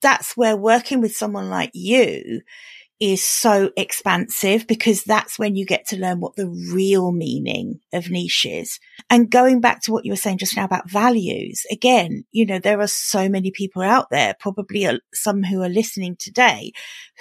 that's 0.01 0.37
where 0.37 0.55
working 0.55 1.01
with 1.01 1.15
someone 1.15 1.49
like 1.49 1.71
you 1.73 2.41
is 2.99 3.23
so 3.23 3.69
expansive 3.77 4.65
because 4.65 5.03
that's 5.03 5.37
when 5.37 5.55
you 5.55 5.65
get 5.65 5.87
to 5.87 5.97
learn 5.97 6.19
what 6.19 6.35
the 6.35 6.47
real 6.73 7.11
meaning 7.11 7.79
of 7.93 8.09
niche 8.09 8.45
is. 8.45 8.79
And 9.09 9.29
going 9.29 9.61
back 9.61 9.81
to 9.83 9.91
what 9.91 10.03
you 10.03 10.11
were 10.11 10.17
saying 10.17 10.39
just 10.39 10.57
now 10.57 10.65
about 10.65 10.89
values, 10.89 11.61
again, 11.71 12.23
you 12.31 12.45
know, 12.45 12.59
there 12.59 12.81
are 12.81 12.87
so 12.87 13.29
many 13.29 13.51
people 13.51 13.83
out 13.83 14.07
there, 14.09 14.35
probably 14.39 14.87
some 15.13 15.43
who 15.43 15.61
are 15.61 15.69
listening 15.69 16.15
today 16.19 16.71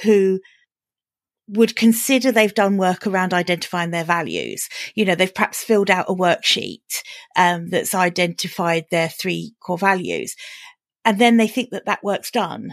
who 0.02 0.40
would 1.48 1.76
consider 1.76 2.32
they've 2.32 2.54
done 2.54 2.76
work 2.76 3.06
around 3.06 3.32
identifying 3.32 3.90
their 3.90 4.04
values. 4.04 4.68
You 4.94 5.04
know, 5.04 5.14
they've 5.14 5.32
perhaps 5.32 5.62
filled 5.62 5.90
out 5.90 6.08
a 6.08 6.14
worksheet 6.14 7.02
um, 7.36 7.68
that's 7.68 7.94
identified 7.94 8.86
their 8.90 9.08
three 9.08 9.54
core 9.60 9.78
values. 9.78 10.34
And 11.04 11.20
then 11.20 11.36
they 11.36 11.46
think 11.46 11.70
that 11.70 11.86
that 11.86 12.02
work's 12.02 12.30
done 12.30 12.72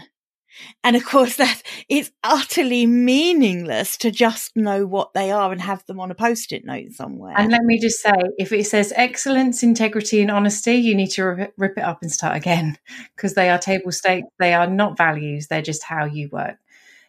and 0.82 0.96
of 0.96 1.04
course, 1.04 1.36
that 1.36 1.62
it's 1.88 2.10
utterly 2.22 2.86
meaningless 2.86 3.96
to 3.98 4.10
just 4.10 4.56
know 4.56 4.86
what 4.86 5.14
they 5.14 5.30
are 5.30 5.52
and 5.52 5.60
have 5.60 5.84
them 5.86 6.00
on 6.00 6.10
a 6.10 6.14
post 6.14 6.52
it 6.52 6.64
note 6.64 6.92
somewhere. 6.92 7.34
And 7.36 7.50
let 7.50 7.62
me 7.62 7.78
just 7.78 8.00
say 8.00 8.12
if 8.38 8.52
it 8.52 8.66
says 8.66 8.92
excellence, 8.96 9.62
integrity, 9.62 10.20
and 10.20 10.30
honesty, 10.30 10.74
you 10.74 10.94
need 10.94 11.10
to 11.12 11.24
rip, 11.24 11.54
rip 11.56 11.78
it 11.78 11.84
up 11.84 12.02
and 12.02 12.10
start 12.10 12.36
again 12.36 12.78
because 13.16 13.34
they 13.34 13.50
are 13.50 13.58
table 13.58 13.92
stakes. 13.92 14.28
They 14.38 14.54
are 14.54 14.66
not 14.66 14.96
values, 14.96 15.48
they're 15.48 15.62
just 15.62 15.82
how 15.82 16.04
you 16.04 16.28
work. 16.30 16.56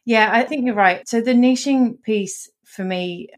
Yeah, 0.05 0.29
I 0.31 0.43
think 0.43 0.65
you're 0.65 0.75
right. 0.75 1.07
So 1.07 1.21
the 1.21 1.33
niching 1.33 2.01
piece 2.03 2.49
for 2.63 2.83
me, 2.83 3.29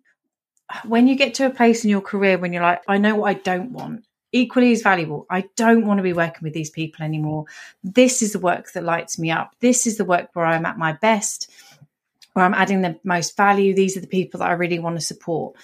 when 0.86 1.08
you 1.08 1.16
get 1.16 1.36
to 1.36 1.46
a 1.46 1.50
place 1.50 1.84
in 1.84 1.90
your 1.90 2.02
career 2.02 2.38
when 2.38 2.52
you're 2.52 2.64
like, 2.64 2.82
I 2.88 2.98
know 2.98 3.16
what 3.16 3.30
I 3.30 3.34
don't 3.36 3.72
want, 3.72 4.06
equally 4.38 4.72
as 4.72 4.82
valuable. 4.82 5.26
I 5.30 5.46
don't 5.56 5.86
want 5.86 5.98
to 5.98 6.04
be 6.04 6.14
working 6.14 6.44
with 6.44 6.54
these 6.54 6.70
people 6.70 7.04
anymore. 7.04 7.46
This 7.84 8.22
is 8.22 8.34
the 8.34 8.40
work 8.40 8.72
that 8.74 8.84
lights 8.84 9.18
me 9.18 9.32
up. 9.32 9.56
This 9.60 9.88
is 9.88 9.98
the 9.98 10.06
work 10.06 10.30
where 10.34 10.46
I'm 10.46 10.66
at 10.66 10.78
my 10.78 10.94
best, 10.94 11.50
where 12.34 12.46
I'm 12.46 12.54
adding 12.54 12.82
the 12.82 13.00
most 13.04 13.36
value. 13.36 13.74
These 13.74 13.98
are 13.98 14.02
the 14.02 14.08
people 14.08 14.40
that 14.40 14.50
I 14.50 14.54
really 14.54 14.80
want 14.80 14.96
to 14.98 15.02
support. 15.02 15.56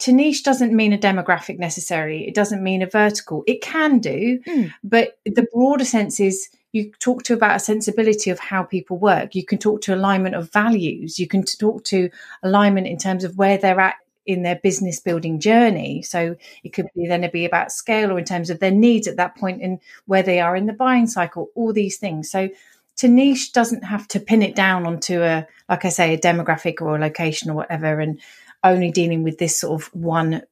To 0.00 0.12
niche 0.12 0.44
doesn't 0.44 0.74
mean 0.74 0.92
a 0.92 0.98
demographic 0.98 1.58
necessarily. 1.58 2.28
It 2.28 2.34
doesn't 2.34 2.62
mean 2.62 2.82
a 2.82 2.86
vertical. 2.86 3.44
It 3.46 3.62
can 3.62 3.98
do, 3.98 4.40
mm. 4.46 4.72
but 4.84 5.18
the 5.24 5.46
broader 5.52 5.84
sense 5.84 6.20
is 6.20 6.48
you 6.72 6.92
talk 7.00 7.22
to 7.24 7.34
about 7.34 7.56
a 7.56 7.60
sensibility 7.60 8.30
of 8.30 8.38
how 8.38 8.62
people 8.62 8.98
work. 8.98 9.34
You 9.34 9.44
can 9.44 9.58
talk 9.58 9.80
to 9.82 9.94
alignment 9.94 10.34
of 10.34 10.52
values. 10.52 11.18
You 11.18 11.26
can 11.26 11.42
talk 11.44 11.84
to 11.84 12.10
alignment 12.42 12.86
in 12.86 12.98
terms 12.98 13.24
of 13.24 13.36
where 13.36 13.58
they're 13.58 13.80
at 13.80 13.96
in 14.28 14.42
their 14.42 14.56
business 14.56 15.00
building 15.00 15.40
journey. 15.40 16.02
So 16.02 16.36
it 16.62 16.74
could 16.74 16.86
be 16.94 17.08
then 17.08 17.24
it'd 17.24 17.32
be 17.32 17.46
about 17.46 17.72
scale 17.72 18.12
or 18.12 18.18
in 18.18 18.26
terms 18.26 18.50
of 18.50 18.60
their 18.60 18.70
needs 18.70 19.08
at 19.08 19.16
that 19.16 19.34
point 19.36 19.62
and 19.62 19.80
where 20.04 20.22
they 20.22 20.38
are 20.38 20.54
in 20.54 20.66
the 20.66 20.74
buying 20.74 21.06
cycle, 21.06 21.50
all 21.54 21.72
these 21.72 21.96
things. 21.96 22.30
So 22.30 22.50
to 22.98 23.08
niche 23.08 23.54
doesn't 23.54 23.84
have 23.84 24.06
to 24.08 24.20
pin 24.20 24.42
it 24.42 24.54
down 24.54 24.86
onto 24.86 25.22
a, 25.22 25.46
like 25.70 25.86
I 25.86 25.88
say, 25.88 26.12
a 26.12 26.18
demographic 26.18 26.82
or 26.82 26.96
a 26.96 27.00
location 27.00 27.50
or 27.50 27.54
whatever, 27.54 28.00
and 28.00 28.20
only 28.62 28.90
dealing 28.90 29.22
with 29.22 29.38
this 29.38 29.58
sort 29.58 29.80
of 29.80 29.88
one 29.94 30.42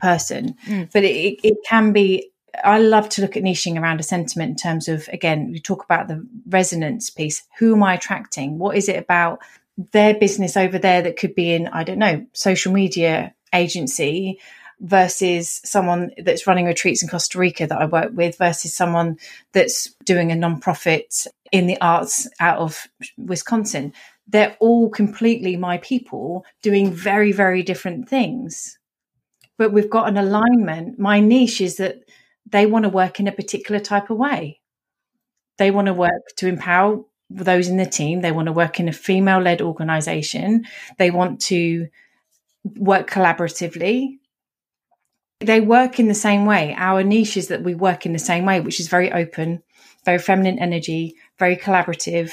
person. 0.00 0.54
Mm. 0.66 0.90
But 0.90 1.04
it, 1.04 1.38
it 1.44 1.58
can 1.68 1.92
be 1.92 2.30
I 2.64 2.78
love 2.78 3.10
to 3.10 3.20
look 3.20 3.36
at 3.36 3.42
niching 3.42 3.78
around 3.78 4.00
a 4.00 4.02
sentiment 4.02 4.52
in 4.52 4.56
terms 4.56 4.88
of, 4.88 5.08
again, 5.12 5.52
we 5.52 5.60
talk 5.60 5.84
about 5.84 6.08
the 6.08 6.26
resonance 6.48 7.10
piece. 7.10 7.42
Who 7.58 7.74
am 7.74 7.82
I 7.82 7.92
attracting? 7.92 8.58
What 8.58 8.78
is 8.78 8.88
it 8.88 8.96
about 8.96 9.40
their 9.76 10.14
business 10.14 10.56
over 10.56 10.78
there 10.78 11.02
that 11.02 11.16
could 11.16 11.34
be 11.34 11.52
in, 11.52 11.68
I 11.68 11.84
don't 11.84 11.98
know, 11.98 12.26
social 12.32 12.72
media 12.72 13.34
agency 13.52 14.40
versus 14.80 15.60
someone 15.64 16.10
that's 16.18 16.46
running 16.46 16.66
retreats 16.66 17.02
in 17.02 17.08
Costa 17.08 17.38
Rica 17.38 17.66
that 17.66 17.80
I 17.80 17.86
work 17.86 18.10
with 18.12 18.38
versus 18.38 18.74
someone 18.74 19.18
that's 19.52 19.94
doing 20.04 20.30
a 20.30 20.34
nonprofit 20.34 21.26
in 21.52 21.66
the 21.66 21.80
arts 21.80 22.28
out 22.40 22.58
of 22.58 22.86
Wisconsin. 23.16 23.92
They're 24.26 24.56
all 24.60 24.90
completely 24.90 25.56
my 25.56 25.78
people 25.78 26.44
doing 26.62 26.92
very, 26.92 27.32
very 27.32 27.62
different 27.62 28.08
things. 28.08 28.78
But 29.56 29.72
we've 29.72 29.90
got 29.90 30.08
an 30.08 30.18
alignment. 30.18 30.98
My 30.98 31.20
niche 31.20 31.60
is 31.60 31.76
that 31.76 32.00
they 32.44 32.66
want 32.66 32.82
to 32.84 32.90
work 32.90 33.20
in 33.20 33.28
a 33.28 33.32
particular 33.32 33.80
type 33.80 34.10
of 34.10 34.18
way. 34.18 34.60
They 35.58 35.70
want 35.70 35.86
to 35.86 35.94
work 35.94 36.34
to 36.36 36.48
empower 36.48 37.02
those 37.30 37.68
in 37.68 37.76
the 37.76 37.86
team. 37.86 38.20
They 38.20 38.32
want 38.32 38.46
to 38.46 38.52
work 38.52 38.78
in 38.80 38.88
a 38.88 38.92
female 38.92 39.40
led 39.40 39.60
organization. 39.60 40.64
They 40.98 41.10
want 41.10 41.40
to 41.42 41.88
work 42.64 43.10
collaboratively. 43.10 44.18
They 45.40 45.60
work 45.60 46.00
in 46.00 46.08
the 46.08 46.14
same 46.14 46.46
way. 46.46 46.74
Our 46.76 47.02
niche 47.02 47.36
is 47.36 47.48
that 47.48 47.62
we 47.62 47.74
work 47.74 48.06
in 48.06 48.12
the 48.12 48.18
same 48.18 48.44
way, 48.44 48.60
which 48.60 48.80
is 48.80 48.88
very 48.88 49.12
open, 49.12 49.62
very 50.04 50.18
feminine 50.18 50.58
energy, 50.58 51.14
very 51.38 51.56
collaborative. 51.56 52.32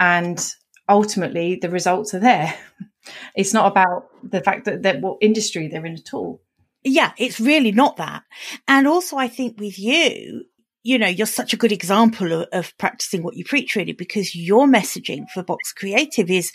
And 0.00 0.44
ultimately, 0.88 1.56
the 1.56 1.70
results 1.70 2.14
are 2.14 2.20
there. 2.20 2.54
It's 3.36 3.54
not 3.54 3.70
about 3.70 4.08
the 4.28 4.40
fact 4.40 4.64
that, 4.64 4.82
that 4.82 5.00
what 5.00 5.18
industry 5.20 5.68
they're 5.68 5.86
in 5.86 5.94
at 5.94 6.12
all. 6.12 6.40
Yeah, 6.82 7.12
it's 7.16 7.38
really 7.38 7.70
not 7.70 7.98
that. 7.98 8.24
And 8.66 8.88
also, 8.88 9.16
I 9.16 9.28
think 9.28 9.60
with 9.60 9.78
you, 9.78 10.44
you 10.86 11.00
know, 11.00 11.08
you're 11.08 11.26
such 11.26 11.52
a 11.52 11.56
good 11.56 11.72
example 11.72 12.32
of, 12.32 12.48
of 12.52 12.78
practicing 12.78 13.24
what 13.24 13.36
you 13.36 13.44
preach, 13.44 13.74
really, 13.74 13.92
because 13.92 14.36
your 14.36 14.68
messaging 14.68 15.28
for 15.34 15.42
Box 15.42 15.72
Creative 15.72 16.30
is 16.30 16.52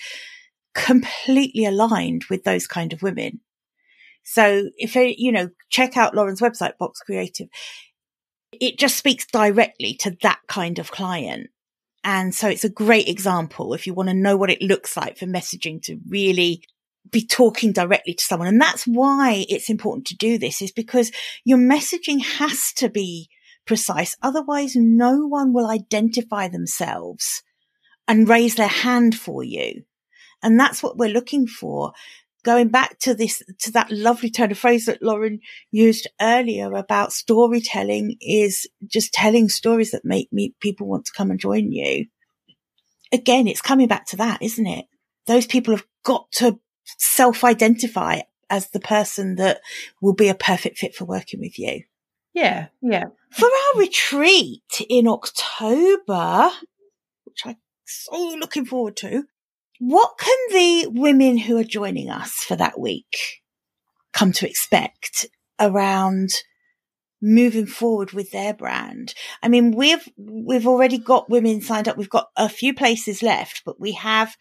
completely 0.73 1.65
aligned 1.65 2.23
with 2.29 2.45
those 2.45 2.65
kind 2.65 2.93
of 2.93 3.01
women. 3.01 3.41
So 4.23 4.69
if 4.77 4.95
you 4.95 5.33
know, 5.33 5.49
check 5.69 5.97
out 5.97 6.15
Lauren's 6.15 6.39
website, 6.39 6.77
Box 6.77 7.01
Creative. 7.01 7.49
It 8.53 8.79
just 8.79 8.95
speaks 8.95 9.25
directly 9.25 9.95
to 9.95 10.15
that 10.21 10.39
kind 10.47 10.79
of 10.79 10.91
client. 10.91 11.49
And 12.05 12.33
so 12.33 12.47
it's 12.47 12.63
a 12.63 12.69
great 12.69 13.09
example 13.09 13.73
if 13.73 13.85
you 13.85 13.93
want 13.93 14.07
to 14.07 14.15
know 14.15 14.37
what 14.37 14.49
it 14.49 14.61
looks 14.61 14.95
like 14.95 15.17
for 15.17 15.25
messaging 15.25 15.81
to 15.83 15.99
really 16.07 16.63
be 17.11 17.25
talking 17.25 17.73
directly 17.73 18.13
to 18.13 18.23
someone. 18.23 18.47
And 18.47 18.61
that's 18.61 18.85
why 18.85 19.45
it's 19.49 19.69
important 19.69 20.07
to 20.07 20.15
do 20.15 20.37
this 20.37 20.61
is 20.61 20.71
because 20.71 21.11
your 21.43 21.57
messaging 21.57 22.23
has 22.23 22.71
to 22.77 22.87
be 22.87 23.29
precise. 23.65 24.15
Otherwise, 24.21 24.75
no 24.75 25.25
one 25.25 25.53
will 25.53 25.69
identify 25.69 26.47
themselves 26.47 27.43
and 28.07 28.27
raise 28.27 28.55
their 28.55 28.67
hand 28.67 29.15
for 29.15 29.43
you. 29.43 29.83
And 30.43 30.59
that's 30.59 30.81
what 30.81 30.97
we're 30.97 31.09
looking 31.09 31.47
for. 31.47 31.93
Going 32.43 32.69
back 32.69 32.97
to 32.99 33.13
this, 33.13 33.43
to 33.59 33.71
that 33.73 33.91
lovely 33.91 34.31
turn 34.31 34.51
of 34.51 34.57
phrase 34.57 34.85
that 34.85 35.03
Lauren 35.03 35.39
used 35.69 36.07
earlier 36.19 36.73
about 36.73 37.13
storytelling 37.13 38.17
is 38.19 38.67
just 38.87 39.13
telling 39.13 39.47
stories 39.47 39.91
that 39.91 40.03
make 40.03 40.33
me, 40.33 40.55
people 40.59 40.87
want 40.87 41.05
to 41.05 41.13
come 41.15 41.29
and 41.29 41.39
join 41.39 41.71
you. 41.71 42.07
Again, 43.13 43.47
it's 43.47 43.61
coming 43.61 43.87
back 43.87 44.07
to 44.07 44.17
that, 44.17 44.41
isn't 44.41 44.65
it? 44.65 44.85
Those 45.27 45.45
people 45.45 45.75
have 45.75 45.85
got 46.03 46.31
to 46.33 46.59
self 46.97 47.43
identify 47.43 48.21
as 48.49 48.69
the 48.69 48.79
person 48.79 49.35
that 49.35 49.61
will 50.01 50.13
be 50.13 50.27
a 50.27 50.35
perfect 50.35 50.79
fit 50.79 50.95
for 50.95 51.05
working 51.05 51.39
with 51.39 51.59
you. 51.59 51.83
Yeah, 52.33 52.67
yeah. 52.81 53.05
For 53.31 53.45
our 53.45 53.79
retreat 53.79 54.81
in 54.89 55.07
October, 55.07 56.49
which 57.23 57.41
I'm 57.45 57.57
so 57.85 58.35
looking 58.37 58.65
forward 58.65 58.97
to, 58.97 59.23
what 59.79 60.17
can 60.19 60.37
the 60.51 60.87
women 60.91 61.37
who 61.37 61.57
are 61.57 61.63
joining 61.63 62.09
us 62.09 62.33
for 62.33 62.55
that 62.57 62.79
week 62.79 63.41
come 64.13 64.31
to 64.33 64.47
expect 64.47 65.25
around 65.59 66.29
moving 67.21 67.65
forward 67.65 68.11
with 68.11 68.31
their 68.31 68.53
brand? 68.53 69.13
I 69.41 69.47
mean, 69.47 69.71
we've, 69.71 70.07
we've 70.17 70.67
already 70.67 70.97
got 70.97 71.29
women 71.29 71.61
signed 71.61 71.87
up. 71.87 71.97
We've 71.97 72.09
got 72.09 72.27
a 72.35 72.49
few 72.49 72.73
places 72.73 73.23
left, 73.23 73.63
but 73.65 73.79
we 73.79 73.93
have 73.93 74.35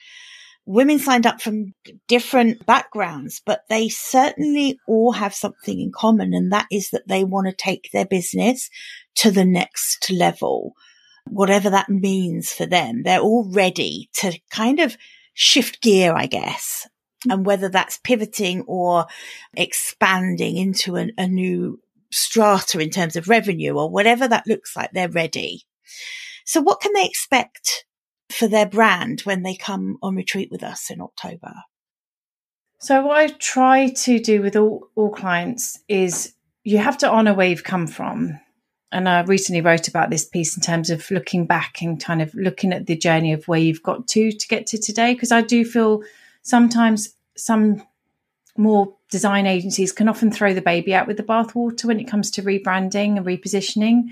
women 0.66 0.98
signed 0.98 1.26
up 1.26 1.40
from 1.40 1.74
different 2.06 2.64
backgrounds, 2.66 3.40
but 3.44 3.62
they 3.68 3.88
certainly 3.88 4.78
all 4.86 5.12
have 5.12 5.34
something 5.34 5.80
in 5.80 5.90
common. 5.92 6.32
And 6.34 6.52
that 6.52 6.66
is 6.70 6.90
that 6.90 7.08
they 7.08 7.24
want 7.24 7.48
to 7.48 7.52
take 7.52 7.90
their 7.92 8.06
business 8.06 8.70
to 9.16 9.30
the 9.30 9.44
next 9.44 10.10
level, 10.10 10.74
whatever 11.26 11.70
that 11.70 11.88
means 11.88 12.52
for 12.52 12.66
them. 12.66 13.02
They're 13.02 13.20
all 13.20 13.50
ready 13.50 14.10
to 14.14 14.38
kind 14.50 14.80
of 14.80 14.96
shift 15.34 15.82
gear, 15.82 16.14
I 16.14 16.26
guess. 16.26 16.88
And 17.28 17.44
whether 17.44 17.68
that's 17.68 17.98
pivoting 17.98 18.62
or 18.66 19.06
expanding 19.54 20.56
into 20.56 20.96
an, 20.96 21.12
a 21.18 21.26
new 21.26 21.80
strata 22.10 22.78
in 22.78 22.90
terms 22.90 23.16
of 23.16 23.28
revenue 23.28 23.72
or 23.72 23.90
whatever 23.90 24.26
that 24.26 24.46
looks 24.46 24.74
like, 24.74 24.90
they're 24.92 25.08
ready. 25.08 25.62
So 26.44 26.60
what 26.60 26.80
can 26.80 26.92
they 26.94 27.04
expect 27.04 27.84
for 28.32 28.48
their 28.48 28.66
brand 28.66 29.20
when 29.22 29.42
they 29.42 29.54
come 29.54 29.98
on 30.02 30.16
retreat 30.16 30.50
with 30.50 30.62
us 30.62 30.90
in 30.90 31.00
October? 31.00 31.54
So, 32.78 33.04
what 33.04 33.16
I 33.18 33.26
try 33.28 33.90
to 33.90 34.18
do 34.18 34.40
with 34.40 34.56
all, 34.56 34.88
all 34.96 35.10
clients 35.10 35.78
is 35.88 36.34
you 36.64 36.78
have 36.78 36.98
to 36.98 37.10
honor 37.10 37.34
where 37.34 37.48
you've 37.48 37.64
come 37.64 37.86
from. 37.86 38.40
And 38.92 39.08
I 39.08 39.20
recently 39.22 39.60
wrote 39.60 39.86
about 39.86 40.10
this 40.10 40.24
piece 40.24 40.56
in 40.56 40.62
terms 40.62 40.90
of 40.90 41.08
looking 41.10 41.46
back 41.46 41.80
and 41.80 42.02
kind 42.02 42.20
of 42.20 42.34
looking 42.34 42.72
at 42.72 42.86
the 42.86 42.96
journey 42.96 43.32
of 43.32 43.46
where 43.46 43.60
you've 43.60 43.82
got 43.82 44.08
to 44.08 44.32
to 44.32 44.48
get 44.48 44.66
to 44.68 44.78
today. 44.78 45.12
Because 45.12 45.30
I 45.30 45.42
do 45.42 45.64
feel 45.64 46.02
sometimes 46.42 47.14
some 47.36 47.82
more 48.56 48.96
design 49.10 49.46
agencies 49.46 49.92
can 49.92 50.08
often 50.08 50.30
throw 50.30 50.54
the 50.54 50.62
baby 50.62 50.94
out 50.94 51.06
with 51.06 51.16
the 51.16 51.22
bathwater 51.22 51.84
when 51.84 52.00
it 52.00 52.08
comes 52.08 52.30
to 52.32 52.42
rebranding 52.42 53.16
and 53.16 53.26
repositioning. 53.26 54.04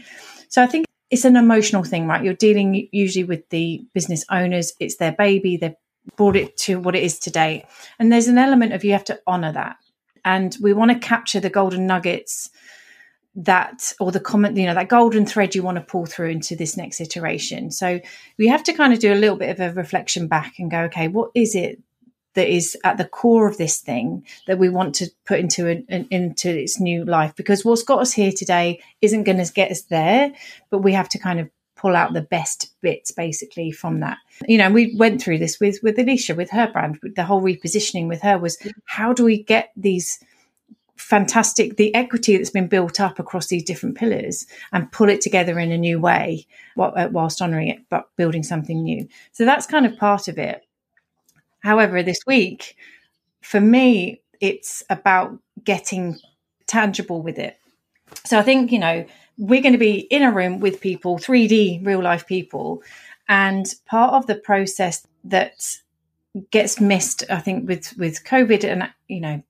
So 0.49 0.63
I 0.63 0.67
think 0.67 0.87
it's 1.11 1.25
an 1.25 1.37
emotional 1.37 1.85
thing, 1.85 2.07
right? 2.07 2.23
You're 2.23 2.35
dealing 2.35 2.89
usually 2.93 3.25
with 3.25 3.49
the 3.49 3.87
business 3.95 4.25
owners. 4.31 4.73
It's 4.79 4.97
their 4.97 5.13
baby. 5.13 5.57
They've 5.57 5.75
brought 6.17 6.37
it 6.37 6.57
to 6.59 6.79
what 6.81 6.95
it 6.95 7.03
is 7.03 7.19
today. 7.19 7.67
And 7.99 8.13
there's 8.13 8.29
an 8.29 8.39
element 8.39 8.73
of 8.73 8.85
you 8.85 8.93
have 8.93 9.05
to 9.05 9.21
honor 9.27 9.53
that. 9.53 9.77
And 10.25 10.57
we 10.61 10.73
want 10.73 10.91
to 10.91 10.99
capture 10.99 11.41
the 11.41 11.51
golden 11.51 11.87
nuggets 11.87 12.51
that, 13.35 13.93
or 14.01 14.11
the 14.11 14.21
comment, 14.21 14.57
you 14.57 14.67
know, 14.67 14.75
that 14.75 14.89
golden 14.89 15.25
thread 15.25 15.55
you 15.55 15.63
want 15.63 15.77
to 15.77 15.83
pull 15.83 16.07
through 16.07 16.31
into 16.31 16.57
this 16.57 16.77
next 16.77 17.01
iteration. 17.01 17.71
So 17.71 18.01
we 18.37 18.49
have 18.49 18.65
to 18.65 18.73
kind 18.73 18.93
of 18.93 18.99
do 18.99 19.13
a 19.13 19.15
little 19.15 19.37
bit 19.37 19.51
of 19.51 19.61
a 19.61 19.73
reflection 19.73 20.27
back 20.27 20.59
and 20.59 20.71
go, 20.71 20.81
okay, 20.83 21.09
what 21.09 21.31
is 21.35 21.55
it 21.55 21.81
that 22.35 22.49
is 22.49 22.77
at 22.85 22.99
the 22.99 23.05
core 23.05 23.49
of 23.49 23.57
this 23.57 23.81
thing 23.81 24.25
that 24.47 24.59
we 24.59 24.69
want 24.69 24.95
to 24.97 25.11
put 25.27 25.41
into 25.41 25.67
an, 25.69 25.85
an, 25.89 26.07
into 26.11 26.49
its 26.49 26.79
new 26.79 27.05
life. 27.05 27.35
Because 27.37 27.65
what's 27.65 27.83
got 27.83 28.01
us 28.01 28.13
here 28.13 28.33
today 28.33 28.81
isn't 29.01 29.25
going 29.25 29.45
to 29.45 29.53
get 29.53 29.71
us 29.71 29.83
there 29.83 30.33
but 30.71 30.79
we 30.79 30.93
have 30.93 31.09
to 31.11 31.19
kind 31.19 31.41
of 31.41 31.51
pull 31.79 31.95
out 31.95 32.13
the 32.13 32.21
best 32.21 32.75
bits 32.81 33.13
basically 33.13 33.71
from 33.71 34.01
that. 34.01 34.19
You 34.47 34.59
know 34.59 34.71
we 34.71 34.95
went 34.97 35.23
through 35.23 35.39
this 35.39 35.61
with 35.61 35.79
with 35.83 35.99
alicia 35.99 36.35
with 36.35 36.51
her 36.51 36.71
brand 36.71 36.99
the 37.03 37.25
whole 37.25 37.41
repositioning 37.41 38.09
with 38.09 38.21
her 38.23 38.37
was 38.39 38.59
how 38.85 39.13
do 39.13 39.25
we 39.25 39.43
get 39.43 39.71
these 39.77 40.23
fantastic 40.97 41.77
the 41.77 41.95
equity 41.95 42.37
that's 42.37 42.51
been 42.51 42.67
built 42.67 42.99
up 42.99 43.21
across 43.21 43.47
these 43.47 43.63
different 43.63 43.97
pillars 43.97 44.47
and 44.73 44.91
pull 44.91 45.09
it 45.09 45.21
together 45.21 45.59
in 45.59 45.71
a 45.71 45.79
new 45.79 46.01
way 46.01 46.45
uh, 46.77 47.09
whilst 47.13 47.41
honoring 47.41 47.69
it 47.69 47.79
but 47.89 48.09
building 48.17 48.43
something 48.43 48.83
new. 48.83 49.09
So 49.33 49.45
that's 49.45 49.67
kind 49.67 49.87
of 49.87 49.97
part 49.97 50.27
of 50.27 50.39
it 50.39 50.67
However, 51.69 52.03
this 52.03 52.21
week, 52.27 52.77
for 53.43 53.61
me, 53.61 54.23
it's 54.41 54.83
about 54.89 55.39
getting 55.63 56.19
tangible 56.67 57.21
with 57.21 57.39
it. 57.39 57.59
So 58.25 58.39
I 58.39 58.43
think, 58.43 58.73
you 58.73 58.79
know, 58.79 59.05
we're 59.37 59.61
going 59.61 59.75
to 59.75 59.79
be 59.79 59.99
in 60.11 60.23
a 60.23 60.33
room 60.33 60.61
with 60.61 60.81
people, 60.81 61.19
3D 61.19 61.85
real 61.85 62.03
life 62.03 62.27
people. 62.27 62.83
And 63.29 63.67
part 63.85 64.15
of 64.15 64.27
the 64.27 64.37
process 64.37 65.07
that 65.25 65.77
gets 66.51 66.81
missed, 66.81 67.25
I 67.29 67.41
think, 67.41 67.69
with, 67.69 67.95
with 67.99 68.25
COVID 68.25 68.65
and, 68.65 68.91
you 69.07 69.21
know, 69.21 69.43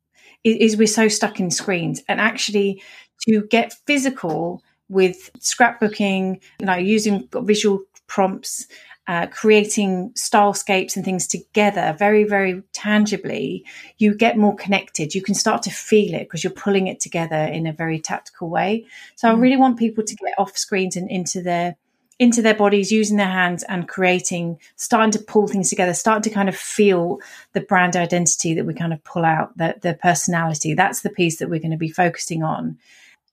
is, 0.43 0.73
is 0.73 0.77
we're 0.77 0.89
so 0.89 1.07
stuck 1.07 1.39
in 1.39 1.53
screens 1.53 2.03
and 2.09 2.21
actually 2.21 2.83
to 3.29 3.43
get 3.43 3.75
physical 3.87 4.61
with 4.89 5.31
scrapbooking, 5.39 6.41
you 6.59 6.67
know, 6.67 6.75
using 6.75 7.29
visual 7.33 7.85
prompts, 8.09 8.67
uh, 9.09 9.27
creating 9.29 10.11
stylescapes 10.11 10.95
and 10.95 11.05
things 11.05 11.27
together 11.27 11.97
very, 11.99 12.25
very 12.25 12.63
tangibly, 12.75 13.65
you 13.97 14.15
get 14.15 14.37
more 14.37 14.55
connected. 14.55 15.15
You 15.15 15.23
can 15.23 15.35
start 15.35 15.63
to 15.63 15.71
feel 15.71 16.15
it 16.15 16.25
because 16.25 16.45
you're 16.45 16.53
pulling 16.53 16.89
it 16.89 17.01
together 17.01 17.37
in 17.37 17.67
a 17.67 17.73
very 17.73 17.99
tactical 17.99 18.51
way. 18.51 18.85
So 19.17 19.27
mm. 19.27 19.31
I 19.33 19.35
really 19.39 19.57
want 19.57 19.79
people 19.79 20.05
to 20.05 20.15
get 20.15 20.35
off 20.37 20.59
screens 20.59 20.95
and 20.95 21.11
into 21.11 21.43
their 21.43 21.77
into 22.19 22.43
their 22.43 22.55
bodies, 22.55 22.91
using 22.91 23.17
their 23.17 23.29
hands 23.29 23.63
and 23.63 23.87
creating, 23.89 24.59
starting 24.75 25.13
to 25.13 25.21
pull 25.21 25.47
things 25.47 25.71
together, 25.71 25.95
starting 25.95 26.23
to 26.23 26.31
kind 26.31 26.49
of 26.49 26.57
feel 26.57 27.21
the 27.53 27.61
brand 27.61 27.95
identity 27.95 28.55
that 28.55 28.67
we 28.67 28.75
kind 28.75 28.93
of 28.93 29.03
pull 29.05 29.25
out, 29.25 29.57
the, 29.57 29.77
the 29.83 29.95
personality. 29.95 30.75
That's 30.75 31.03
the 31.03 31.11
piece 31.11 31.39
that 31.39 31.49
we're 31.49 31.61
going 31.61 31.71
to 31.71 31.77
be 31.77 31.91
focusing 31.91 32.43
on 32.43 32.77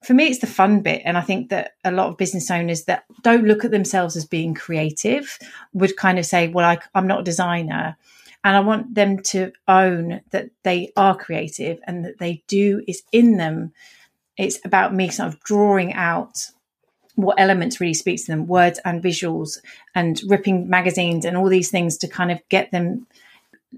for 0.05 0.13
me, 0.13 0.27
it's 0.27 0.39
the 0.39 0.47
fun 0.47 0.81
bit. 0.81 1.01
And 1.03 1.17
I 1.17 1.21
think 1.21 1.49
that 1.49 1.73
a 1.83 1.91
lot 1.91 2.09
of 2.09 2.17
business 2.17 2.51
owners 2.51 2.85
that 2.85 3.05
don't 3.23 3.45
look 3.45 3.65
at 3.65 3.71
themselves 3.71 4.15
as 4.15 4.25
being 4.25 4.53
creative 4.53 5.39
would 5.73 5.97
kind 5.97 6.19
of 6.19 6.25
say, 6.25 6.47
well, 6.47 6.65
I, 6.65 6.79
I'm 6.93 7.07
not 7.07 7.21
a 7.21 7.23
designer. 7.23 7.97
And 8.43 8.55
I 8.55 8.59
want 8.59 8.93
them 8.93 9.19
to 9.23 9.51
own 9.67 10.21
that 10.29 10.51
they 10.63 10.91
are 10.95 11.17
creative 11.17 11.79
and 11.87 12.05
that 12.05 12.19
they 12.19 12.43
do 12.47 12.83
is 12.87 13.01
in 13.11 13.37
them. 13.37 13.73
It's 14.37 14.63
about 14.63 14.93
me 14.93 15.09
sort 15.09 15.29
of 15.29 15.39
drawing 15.39 15.93
out 15.93 16.51
what 17.15 17.39
elements 17.39 17.81
really 17.81 17.93
speaks 17.93 18.25
to 18.25 18.31
them, 18.31 18.45
words 18.45 18.79
and 18.85 19.01
visuals, 19.01 19.57
and 19.95 20.21
ripping 20.27 20.69
magazines 20.69 21.25
and 21.25 21.35
all 21.35 21.49
these 21.49 21.71
things 21.71 21.97
to 21.97 22.07
kind 22.07 22.31
of 22.31 22.39
get 22.49 22.71
them 22.71 23.07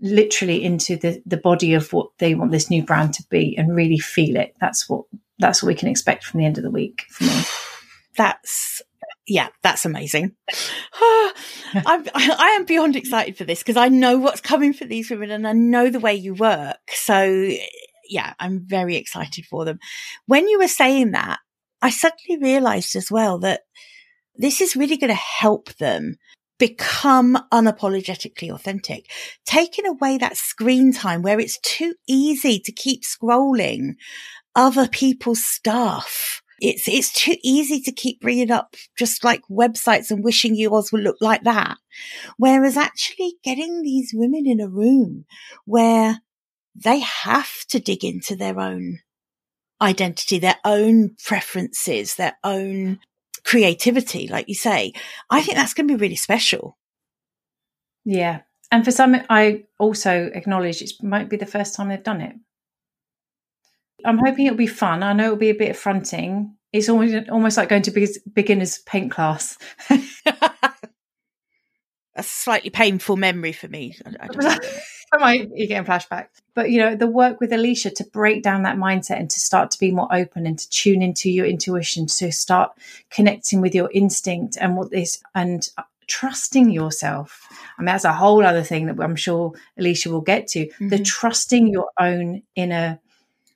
literally 0.02 0.64
into 0.64 0.98
the, 0.98 1.22
the 1.26 1.38
body 1.38 1.74
of 1.74 1.94
what 1.94 2.10
they 2.18 2.36
want 2.36 2.52
this 2.52 2.70
new 2.70 2.84
brand 2.84 3.14
to 3.14 3.24
be 3.30 3.58
and 3.58 3.76
really 3.76 4.00
feel 4.00 4.36
it. 4.36 4.56
That's 4.60 4.90
what 4.90 5.06
that's 5.40 5.62
what 5.62 5.68
we 5.68 5.76
can 5.76 5.90
expect 5.90 6.24
from 6.24 6.40
the 6.40 6.46
end 6.46 6.58
of 6.58 6.64
the 6.64 6.72
week 6.72 7.06
for 7.10 7.26
me. 7.26 7.42
That's 8.18 8.82
yeah, 9.28 9.50
that's 9.62 9.86
amazing. 9.86 10.36
I'm, 10.94 12.06
I 12.16 12.56
am 12.58 12.66
beyond 12.66 12.96
excited 12.96 13.38
for 13.38 13.44
this 13.44 13.60
because 13.60 13.78
I 13.78 13.90
know 13.90 14.18
what's 14.18 14.42
coming 14.42 14.74
for 14.74 14.86
these 14.86 15.10
women 15.10 15.32
and 15.32 15.48
I 15.48 15.54
know 15.54 15.90
the 15.90 16.00
way 16.00 16.16
you 16.16 16.34
work. 16.34 16.78
So 16.90 17.52
yeah, 18.10 18.34
I'm 18.40 18.66
very 18.66 18.96
excited 18.96 19.46
for 19.46 19.66
them. 19.66 19.80
When 20.26 20.48
you 20.48 20.60
were 20.60 20.68
saying 20.68 21.12
that, 21.12 21.40
I 21.82 21.90
suddenly 21.90 22.42
realized 22.42 22.96
as 22.96 23.12
well 23.12 23.38
that 23.40 23.62
this 24.36 24.62
is 24.62 24.76
really 24.76 24.98
going 24.98 25.10
to 25.10 25.16
help 25.16 25.74
them 25.76 26.16
become 26.60 27.38
unapologetically 27.54 28.50
authentic, 28.50 29.12
taking 29.46 29.86
away 29.86 30.18
that 30.18 30.38
screen 30.38 30.92
time 30.92 31.22
where 31.22 31.40
it's 31.40 31.60
too 31.60 31.94
easy 32.08 32.60
to 32.60 32.72
keep 32.72 33.04
scrolling 33.04 33.96
other 34.58 34.88
people's 34.88 35.46
stuff. 35.46 36.42
It's, 36.60 36.88
it's 36.88 37.14
too 37.14 37.36
easy 37.44 37.80
to 37.82 37.92
keep 37.92 38.20
bringing 38.20 38.50
up 38.50 38.76
just 38.98 39.24
like 39.24 39.42
websites 39.50 40.10
and 40.10 40.24
wishing 40.24 40.56
yours 40.56 40.92
would 40.92 41.04
look 41.04 41.18
like 41.22 41.44
that. 41.44 41.78
Whereas 42.38 42.76
actually 42.76 43.36
getting 43.44 43.84
these 43.84 44.12
women 44.14 44.48
in 44.48 44.60
a 44.60 44.68
room 44.68 45.26
where 45.66 46.22
they 46.76 47.00
have 47.00 47.64
to 47.70 47.80
dig 47.80 48.04
into 48.04 48.36
their 48.36 48.60
own 48.60 49.00
identity, 49.80 50.40
their 50.40 50.58
own 50.66 51.16
preferences, 51.24 52.16
their 52.16 52.36
own 52.44 53.00
creativity, 53.46 54.28
like 54.28 54.50
you 54.50 54.56
say, 54.56 54.94
I 55.30 55.42
think 55.44 55.58
that's 55.58 55.76
going 55.76 55.88
to 55.88 55.96
be 55.96 56.02
really 56.02 56.16
special. 56.16 56.78
Yeah. 58.04 58.42
And 58.72 58.84
for 58.84 58.92
some, 58.92 59.16
I 59.30 59.66
also 59.78 60.30
acknowledge 60.34 60.82
it 60.82 60.92
might 61.04 61.30
be 61.30 61.38
the 61.38 61.46
first 61.46 61.76
time 61.76 61.90
they've 61.90 62.04
done 62.04 62.22
it. 62.22 62.36
I'm 64.06 64.18
hoping 64.18 64.46
it'll 64.46 64.58
be 64.58 64.68
fun. 64.68 65.04
I 65.04 65.14
know 65.14 65.26
it'll 65.26 65.38
be 65.38 65.50
a 65.50 65.56
bit 65.56 65.72
affronting. 65.72 66.56
It's 66.74 66.90
almost 66.90 67.30
almost 67.30 67.58
like 67.58 67.70
going 67.70 67.84
to 67.84 68.08
beginner's 68.34 68.80
paint 68.80 69.12
class. 69.12 69.58
a 72.18 72.24
slightly 72.24 72.70
painful 72.70 73.16
memory 73.16 73.52
for 73.52 73.68
me. 73.68 73.96
I, 74.06 74.28
I 75.14 75.20
might 75.20 75.50
you 75.54 75.68
getting 75.68 75.86
flashbacks. 75.86 76.42
But 76.54 76.72
you 76.72 76.80
know, 76.80 76.96
the 76.96 77.08
work 77.08 77.40
with 77.40 77.54
Alicia 77.54 77.92
to 77.92 78.04
break 78.04 78.44
down 78.44 78.64
that 78.64 78.78
mindset 78.78 79.20
and 79.20 79.30
to 79.30 79.40
start 79.40 79.72
to 79.72 79.80
be 79.80 79.92
more 79.92 80.14
open 80.14 80.46
and 80.46 80.60
to 80.60 80.70
tune 80.70 81.02
into 81.02 81.30
your 81.30 81.46
intuition, 81.46 82.08
to 82.08 82.32
start 82.32 82.72
connecting 83.10 83.62
with 83.62 83.74
your 83.74 83.90
instinct 83.94 84.58
and 84.60 84.76
what 84.76 84.92
this 84.92 85.22
and 85.34 85.70
trusting 86.08 86.70
yourself. 86.70 87.48
I 87.78 87.82
mean, 87.82 87.88
that's 87.88 88.06
a 88.06 88.14
whole 88.14 88.46
other 88.46 88.64
thing 88.64 88.88
that 88.88 89.00
I'm 89.00 89.16
sure 89.16 89.54
Alicia 89.78 90.10
will 90.10 90.22
get 90.22 90.48
to. 90.50 90.66
Mm-hmm. 90.66 90.90
The 90.90 91.00
trusting 91.00 91.68
your 91.68 91.92
own 92.00 92.44
inner 92.56 93.00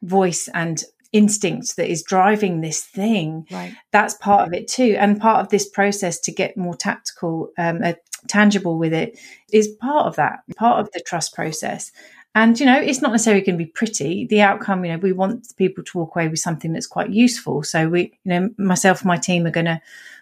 voice 0.01 0.49
and 0.53 0.83
instinct 1.11 1.75
that 1.75 1.91
is 1.91 2.03
driving 2.03 2.61
this 2.61 2.81
thing 2.81 3.45
right. 3.51 3.73
that's 3.91 4.13
part 4.15 4.47
of 4.47 4.53
it 4.53 4.67
too. 4.67 4.95
And 4.97 5.19
part 5.19 5.41
of 5.41 5.49
this 5.49 5.67
process 5.67 6.19
to 6.21 6.31
get 6.31 6.55
more 6.55 6.75
tactical 6.75 7.51
um, 7.57 7.81
uh, 7.83 7.93
tangible 8.27 8.77
with 8.77 8.93
it 8.93 9.19
is 9.51 9.67
part 9.81 10.05
of 10.05 10.15
that 10.15 10.39
part 10.55 10.79
of 10.79 10.91
the 10.93 11.01
trust 11.01 11.35
process. 11.35 11.91
And 12.33 12.57
you 12.57 12.65
know 12.65 12.79
it's 12.79 13.01
not 13.01 13.11
necessarily 13.11 13.43
going 13.43 13.57
to 13.57 13.65
be 13.65 13.71
pretty. 13.71 14.25
The 14.25 14.41
outcome 14.41 14.85
you 14.85 14.91
know 14.91 14.99
we 14.99 15.11
want 15.11 15.47
people 15.57 15.83
to 15.83 15.97
walk 15.97 16.15
away 16.15 16.29
with 16.29 16.39
something 16.39 16.71
that's 16.71 16.87
quite 16.87 17.09
useful. 17.09 17.63
So 17.63 17.89
we 17.89 18.17
you 18.23 18.29
know 18.29 18.49
myself 18.57 19.01
and 19.01 19.07
my 19.07 19.17
team 19.17 19.45
are 19.45 19.51
going 19.51 19.65
to 19.65 19.81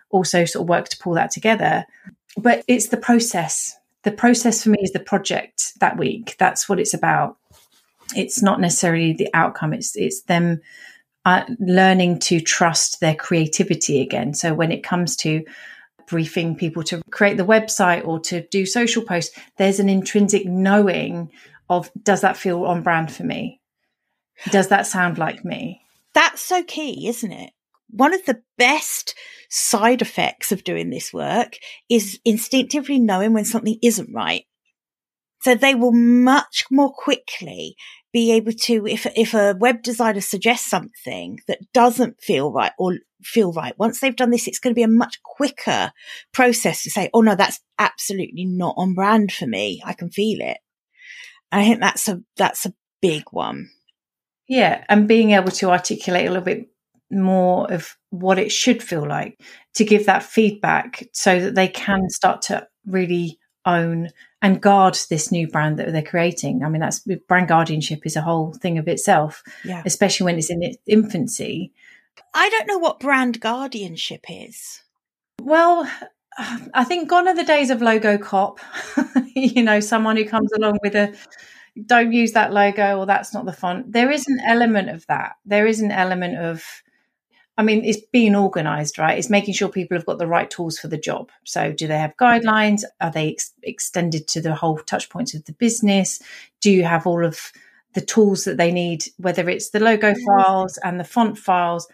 also 0.09 0.45
sort 0.45 0.63
of 0.63 0.69
work 0.69 0.89
to 0.89 0.97
pull 0.97 1.13
that 1.13 1.31
together. 1.31 1.85
But 2.35 2.63
it's 2.67 2.87
the 2.87 2.97
process. 2.97 3.75
The 4.03 4.11
process 4.11 4.63
for 4.63 4.69
me 4.69 4.79
is 4.81 4.91
the 4.91 4.99
project 4.99 5.73
that 5.81 5.97
week. 5.97 6.35
That's 6.39 6.67
what 6.67 6.79
it's 6.79 6.93
about 6.93 7.37
it's 8.15 8.41
not 8.41 8.59
necessarily 8.59 9.13
the 9.13 9.29
outcome 9.33 9.73
it's 9.73 9.95
it's 9.95 10.21
them 10.23 10.61
uh, 11.25 11.43
learning 11.59 12.17
to 12.17 12.39
trust 12.39 13.01
their 13.01 13.13
creativity 13.13 14.01
again. 14.01 14.33
So 14.33 14.53
when 14.53 14.71
it 14.71 14.83
comes 14.83 15.15
to 15.17 15.43
briefing 16.07 16.55
people 16.55 16.81
to 16.81 17.01
create 17.11 17.37
the 17.37 17.45
website 17.45 18.07
or 18.07 18.19
to 18.19 18.41
do 18.47 18.65
social 18.65 19.03
posts 19.03 19.37
there's 19.57 19.79
an 19.79 19.89
intrinsic 19.89 20.45
knowing 20.45 21.31
of 21.69 21.91
does 22.01 22.21
that 22.21 22.37
feel 22.37 22.63
on 22.65 22.81
brand 22.81 23.11
for 23.11 23.23
me? 23.23 23.61
Does 24.49 24.69
that 24.69 24.87
sound 24.87 25.17
like 25.17 25.45
me? 25.45 25.81
That's 26.13 26.41
so 26.41 26.63
key 26.63 27.07
isn't 27.07 27.31
it? 27.31 27.51
One 27.91 28.13
of 28.13 28.25
the 28.25 28.41
best 28.57 29.15
side 29.49 30.01
effects 30.01 30.51
of 30.51 30.63
doing 30.63 30.89
this 30.89 31.13
work 31.13 31.57
is 31.89 32.19
instinctively 32.23 32.99
knowing 32.99 33.33
when 33.33 33.45
something 33.45 33.77
isn't 33.81 34.13
right. 34.13 34.45
So 35.41 35.55
they 35.55 35.75
will 35.75 35.93
much 35.93 36.65
more 36.69 36.91
quickly 36.91 37.75
be 38.11 38.31
able 38.31 38.51
to, 38.51 38.87
if, 38.87 39.05
if 39.15 39.33
a 39.33 39.55
web 39.59 39.81
designer 39.83 40.21
suggests 40.21 40.69
something 40.69 41.39
that 41.47 41.59
doesn't 41.73 42.21
feel 42.21 42.51
right 42.51 42.71
or 42.77 42.97
feel 43.21 43.51
right, 43.53 43.77
once 43.77 43.99
they've 43.99 44.15
done 44.15 44.31
this, 44.31 44.47
it's 44.47 44.59
going 44.59 44.73
to 44.73 44.79
be 44.79 44.83
a 44.83 44.87
much 44.87 45.21
quicker 45.23 45.91
process 46.33 46.83
to 46.83 46.89
say, 46.89 47.09
Oh 47.13 47.21
no, 47.21 47.35
that's 47.35 47.59
absolutely 47.77 48.45
not 48.45 48.75
on 48.77 48.93
brand 48.93 49.31
for 49.31 49.45
me. 49.45 49.81
I 49.85 49.93
can 49.93 50.09
feel 50.09 50.39
it. 50.41 50.57
I 51.51 51.63
think 51.63 51.79
that's 51.79 52.07
a, 52.07 52.21
that's 52.37 52.65
a 52.65 52.73
big 53.01 53.23
one. 53.31 53.69
Yeah. 54.47 54.83
And 54.89 55.07
being 55.07 55.31
able 55.31 55.51
to 55.51 55.69
articulate 55.69 56.25
a 56.25 56.29
little 56.29 56.43
bit 56.43 56.69
more 57.11 57.71
of 57.71 57.95
what 58.09 58.39
it 58.39 58.51
should 58.51 58.83
feel 58.83 59.07
like 59.07 59.39
to 59.75 59.83
give 59.83 60.05
that 60.05 60.23
feedback 60.23 61.07
so 61.13 61.39
that 61.39 61.55
they 61.55 61.67
can 61.67 62.09
start 62.09 62.43
to 62.43 62.67
really 62.85 63.38
own 63.65 64.09
and 64.41 64.61
guard 64.61 64.97
this 65.09 65.31
new 65.31 65.47
brand 65.47 65.77
that 65.79 65.91
they're 65.91 66.01
creating. 66.01 66.63
I 66.63 66.69
mean, 66.69 66.81
that's 66.81 66.99
brand 67.27 67.47
guardianship 67.47 68.05
is 68.05 68.15
a 68.15 68.21
whole 68.21 68.53
thing 68.53 68.77
of 68.77 68.87
itself, 68.87 69.43
yeah. 69.65 69.83
especially 69.85 70.25
when 70.25 70.37
it's 70.37 70.49
in 70.49 70.63
its 70.63 70.77
infancy. 70.87 71.73
I 72.33 72.49
don't 72.49 72.67
know 72.67 72.77
what 72.77 72.99
brand 72.99 73.39
guardianship 73.39 74.25
is. 74.29 74.81
Well, 75.41 75.89
I 76.73 76.83
think 76.83 77.09
gone 77.09 77.27
are 77.27 77.35
the 77.35 77.43
days 77.43 77.69
of 77.69 77.81
logo 77.81 78.17
cop. 78.17 78.59
you 79.35 79.63
know, 79.63 79.79
someone 79.79 80.17
who 80.17 80.25
comes 80.25 80.51
along 80.53 80.79
with 80.83 80.95
a 80.95 81.13
don't 81.85 82.11
use 82.11 82.33
that 82.33 82.53
logo 82.53 82.99
or 82.99 83.05
that's 83.05 83.33
not 83.33 83.45
the 83.45 83.53
font. 83.53 83.91
There 83.91 84.11
is 84.11 84.27
an 84.27 84.39
element 84.45 84.89
of 84.89 85.05
that. 85.07 85.33
There 85.45 85.67
is 85.67 85.81
an 85.81 85.91
element 85.91 86.37
of 86.37 86.63
I 87.59 87.61
mean, 87.61 87.83
it's 87.83 87.99
being 88.13 88.35
organized, 88.35 88.97
right? 88.97 89.17
It's 89.17 89.29
making 89.29 89.53
sure 89.53 89.67
people 89.67 89.97
have 89.97 90.05
got 90.05 90.17
the 90.17 90.25
right 90.27 90.49
tools 90.49 90.79
for 90.79 90.87
the 90.87 90.97
job. 90.97 91.29
So, 91.43 91.73
do 91.73 91.87
they 91.87 91.97
have 91.97 92.15
guidelines? 92.15 92.83
Are 93.01 93.11
they 93.11 93.33
ex- 93.33 93.51
extended 93.63 94.29
to 94.29 94.39
the 94.39 94.55
whole 94.55 94.77
touch 94.77 95.09
points 95.09 95.33
of 95.33 95.43
the 95.43 95.51
business? 95.51 96.21
Do 96.61 96.71
you 96.71 96.85
have 96.85 97.05
all 97.05 97.25
of 97.25 97.51
the 97.95 98.01
tools 98.01 98.45
that 98.45 98.55
they 98.55 98.71
need, 98.71 99.03
whether 99.17 99.49
it's 99.49 99.71
the 99.71 99.81
logo 99.81 100.13
files 100.25 100.79
and 100.85 101.01
the 101.01 101.03
font 101.03 101.37
files, 101.37 101.85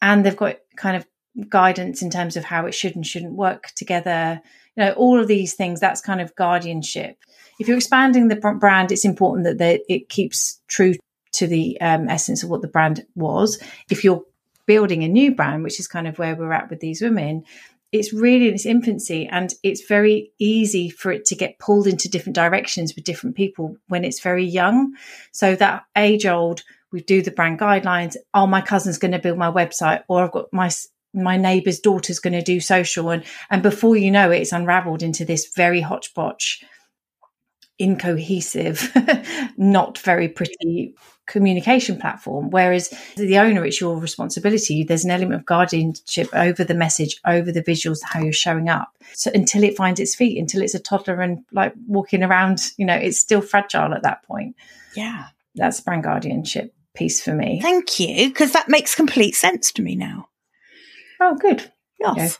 and 0.00 0.24
they've 0.24 0.34
got 0.34 0.56
kind 0.76 0.96
of 0.96 1.06
guidance 1.50 2.00
in 2.00 2.08
terms 2.08 2.38
of 2.38 2.44
how 2.44 2.64
it 2.64 2.72
should 2.72 2.96
and 2.96 3.06
shouldn't 3.06 3.34
work 3.34 3.72
together? 3.76 4.40
You 4.74 4.84
know, 4.84 4.92
all 4.92 5.20
of 5.20 5.28
these 5.28 5.52
things, 5.52 5.80
that's 5.80 6.00
kind 6.00 6.22
of 6.22 6.34
guardianship. 6.34 7.18
If 7.58 7.68
you're 7.68 7.76
expanding 7.76 8.28
the 8.28 8.36
brand, 8.36 8.90
it's 8.90 9.04
important 9.04 9.44
that 9.44 9.58
they, 9.58 9.82
it 9.86 10.08
keeps 10.08 10.62
true 10.66 10.94
to 11.32 11.46
the 11.46 11.78
um, 11.82 12.08
essence 12.08 12.42
of 12.42 12.48
what 12.48 12.62
the 12.62 12.68
brand 12.68 13.04
was. 13.14 13.62
If 13.90 14.02
you're 14.02 14.24
building 14.66 15.04
a 15.04 15.08
new 15.08 15.34
brand, 15.34 15.62
which 15.62 15.80
is 15.80 15.88
kind 15.88 16.06
of 16.06 16.18
where 16.18 16.34
we're 16.34 16.52
at 16.52 16.70
with 16.70 16.80
these 16.80 17.00
women, 17.00 17.44
it's 17.92 18.12
really 18.12 18.48
in 18.48 18.54
its 18.54 18.66
infancy 18.66 19.26
and 19.26 19.52
it's 19.62 19.82
very 19.82 20.32
easy 20.38 20.88
for 20.88 21.10
it 21.10 21.24
to 21.24 21.34
get 21.34 21.58
pulled 21.58 21.86
into 21.86 22.08
different 22.08 22.36
directions 22.36 22.94
with 22.94 23.04
different 23.04 23.34
people 23.34 23.76
when 23.88 24.04
it's 24.04 24.20
very 24.20 24.44
young. 24.44 24.94
So 25.32 25.56
that 25.56 25.84
age 25.96 26.24
old, 26.24 26.62
we 26.92 27.00
do 27.00 27.20
the 27.22 27.32
brand 27.32 27.58
guidelines. 27.58 28.16
Oh, 28.32 28.46
my 28.46 28.60
cousin's 28.60 28.98
going 28.98 29.12
to 29.12 29.18
build 29.18 29.38
my 29.38 29.50
website, 29.50 30.02
or 30.08 30.24
I've 30.24 30.32
got 30.32 30.52
my 30.52 30.70
my 31.12 31.36
neighbour's 31.36 31.80
daughter's 31.80 32.20
going 32.20 32.34
to 32.34 32.42
do 32.42 32.60
social, 32.60 33.10
and 33.10 33.24
and 33.48 33.62
before 33.62 33.96
you 33.96 34.10
know 34.10 34.30
it, 34.30 34.42
it's 34.42 34.52
unravelled 34.52 35.02
into 35.02 35.24
this 35.24 35.52
very 35.54 35.80
hodgepodge 35.80 36.64
incohesive, 37.78 38.94
not 39.56 39.98
very 39.98 40.28
pretty 40.28 40.94
communication 41.30 41.98
platform. 41.98 42.50
Whereas 42.50 42.92
the 43.16 43.38
owner, 43.38 43.64
it's 43.64 43.80
your 43.80 43.96
responsibility. 43.96 44.84
There's 44.84 45.04
an 45.04 45.10
element 45.10 45.40
of 45.40 45.46
guardianship 45.46 46.28
over 46.34 46.64
the 46.64 46.74
message, 46.74 47.20
over 47.24 47.52
the 47.52 47.62
visuals, 47.62 48.00
how 48.02 48.20
you're 48.20 48.32
showing 48.32 48.68
up. 48.68 48.92
So 49.14 49.30
until 49.32 49.62
it 49.64 49.76
finds 49.76 50.00
its 50.00 50.14
feet, 50.14 50.38
until 50.38 50.62
it's 50.62 50.74
a 50.74 50.80
toddler 50.80 51.20
and 51.20 51.44
like 51.52 51.72
walking 51.86 52.22
around, 52.22 52.72
you 52.76 52.84
know, 52.84 52.96
it's 52.96 53.18
still 53.18 53.40
fragile 53.40 53.94
at 53.94 54.02
that 54.02 54.24
point. 54.24 54.56
Yeah. 54.94 55.28
That's 55.54 55.80
brand 55.80 56.04
guardianship 56.04 56.74
piece 56.94 57.22
for 57.22 57.34
me. 57.34 57.60
Thank 57.60 58.00
you, 58.00 58.28
because 58.28 58.52
that 58.52 58.68
makes 58.68 58.94
complete 58.94 59.34
sense 59.34 59.72
to 59.72 59.82
me 59.82 59.96
now. 59.96 60.28
Oh, 61.20 61.36
good. 61.36 61.70
Yes. 61.98 62.38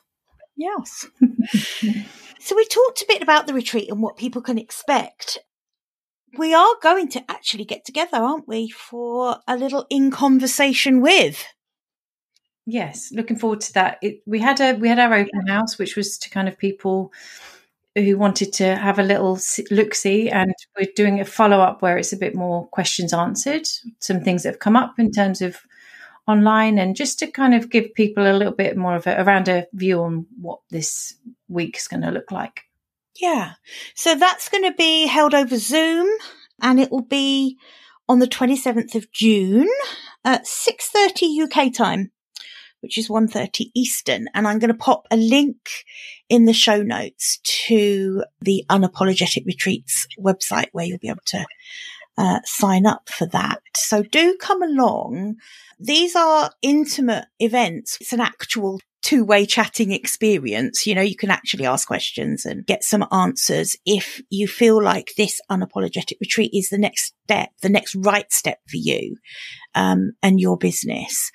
Yes. 0.56 1.06
so 2.40 2.56
we 2.56 2.64
talked 2.66 3.02
a 3.02 3.06
bit 3.08 3.22
about 3.22 3.46
the 3.46 3.54
retreat 3.54 3.90
and 3.90 4.02
what 4.02 4.16
people 4.16 4.42
can 4.42 4.58
expect. 4.58 5.38
We 6.38 6.54
are 6.54 6.74
going 6.82 7.08
to 7.10 7.30
actually 7.30 7.64
get 7.64 7.84
together, 7.84 8.18
aren't 8.18 8.48
we, 8.48 8.70
for 8.70 9.38
a 9.48 9.56
little 9.56 9.86
in 9.90 10.10
conversation 10.10 11.00
with. 11.00 11.44
Yes, 12.66 13.10
looking 13.12 13.36
forward 13.36 13.60
to 13.62 13.72
that. 13.74 13.98
It, 14.00 14.22
we 14.26 14.38
had 14.38 14.60
a 14.60 14.74
we 14.74 14.88
had 14.88 14.98
our 14.98 15.14
open 15.14 15.46
house, 15.48 15.78
which 15.78 15.96
was 15.96 16.18
to 16.18 16.30
kind 16.30 16.48
of 16.48 16.56
people 16.56 17.12
who 17.96 18.16
wanted 18.16 18.52
to 18.54 18.76
have 18.76 18.98
a 18.98 19.02
little 19.02 19.38
look 19.70 19.94
see, 19.94 20.28
and 20.28 20.54
we're 20.78 20.86
doing 20.94 21.20
a 21.20 21.24
follow 21.24 21.60
up 21.60 21.82
where 21.82 21.98
it's 21.98 22.12
a 22.12 22.16
bit 22.16 22.34
more 22.34 22.68
questions 22.68 23.12
answered, 23.12 23.66
some 23.98 24.20
things 24.20 24.44
that 24.44 24.50
have 24.50 24.60
come 24.60 24.76
up 24.76 24.98
in 24.98 25.10
terms 25.10 25.42
of 25.42 25.60
online 26.28 26.78
and 26.78 26.94
just 26.94 27.18
to 27.18 27.26
kind 27.26 27.54
of 27.54 27.70
give 27.70 27.92
people 27.94 28.30
a 28.30 28.36
little 28.36 28.52
bit 28.52 28.76
more 28.76 28.94
of 28.94 29.06
a 29.06 29.20
around 29.20 29.48
a 29.48 29.66
view 29.72 30.00
on 30.02 30.26
what 30.40 30.60
this 30.70 31.16
week 31.48 31.76
is 31.76 31.88
going 31.88 32.02
to 32.02 32.10
look 32.10 32.30
like. 32.30 32.62
Yeah. 33.18 33.54
So 33.94 34.14
that's 34.14 34.48
going 34.48 34.64
to 34.64 34.76
be 34.76 35.06
held 35.06 35.34
over 35.34 35.56
Zoom 35.56 36.08
and 36.62 36.80
it 36.80 36.90
will 36.90 37.02
be 37.02 37.58
on 38.08 38.18
the 38.18 38.26
27th 38.26 38.94
of 38.94 39.10
June 39.12 39.68
at 40.24 40.44
6:30 40.46 41.44
UK 41.44 41.72
time, 41.72 42.10
which 42.80 42.98
is 42.98 43.08
1:30 43.08 43.70
Eastern, 43.74 44.26
and 44.34 44.46
I'm 44.46 44.58
going 44.58 44.72
to 44.72 44.74
pop 44.74 45.06
a 45.10 45.16
link 45.16 45.56
in 46.28 46.44
the 46.44 46.52
show 46.52 46.82
notes 46.82 47.38
to 47.66 48.24
the 48.40 48.64
Unapologetic 48.68 49.46
Retreats 49.46 50.06
website 50.18 50.68
where 50.72 50.84
you'll 50.84 50.98
be 50.98 51.08
able 51.08 51.20
to 51.26 51.46
uh, 52.20 52.40
sign 52.44 52.84
up 52.84 53.08
for 53.08 53.24
that. 53.24 53.62
So 53.74 54.02
do 54.02 54.36
come 54.38 54.62
along. 54.62 55.36
These 55.78 56.14
are 56.14 56.50
intimate 56.60 57.24
events. 57.38 57.96
It's 57.98 58.12
an 58.12 58.20
actual 58.20 58.78
two 59.00 59.24
way 59.24 59.46
chatting 59.46 59.90
experience. 59.90 60.86
You 60.86 60.94
know, 60.94 61.00
you 61.00 61.16
can 61.16 61.30
actually 61.30 61.64
ask 61.64 61.88
questions 61.88 62.44
and 62.44 62.66
get 62.66 62.84
some 62.84 63.06
answers 63.10 63.74
if 63.86 64.20
you 64.28 64.46
feel 64.46 64.82
like 64.82 65.12
this 65.16 65.40
unapologetic 65.50 66.20
retreat 66.20 66.50
is 66.52 66.68
the 66.68 66.76
next 66.76 67.14
step, 67.24 67.48
the 67.62 67.70
next 67.70 67.94
right 67.94 68.30
step 68.30 68.58
for 68.68 68.76
you, 68.76 69.16
um, 69.74 70.12
and 70.22 70.38
your 70.38 70.58
business. 70.58 71.30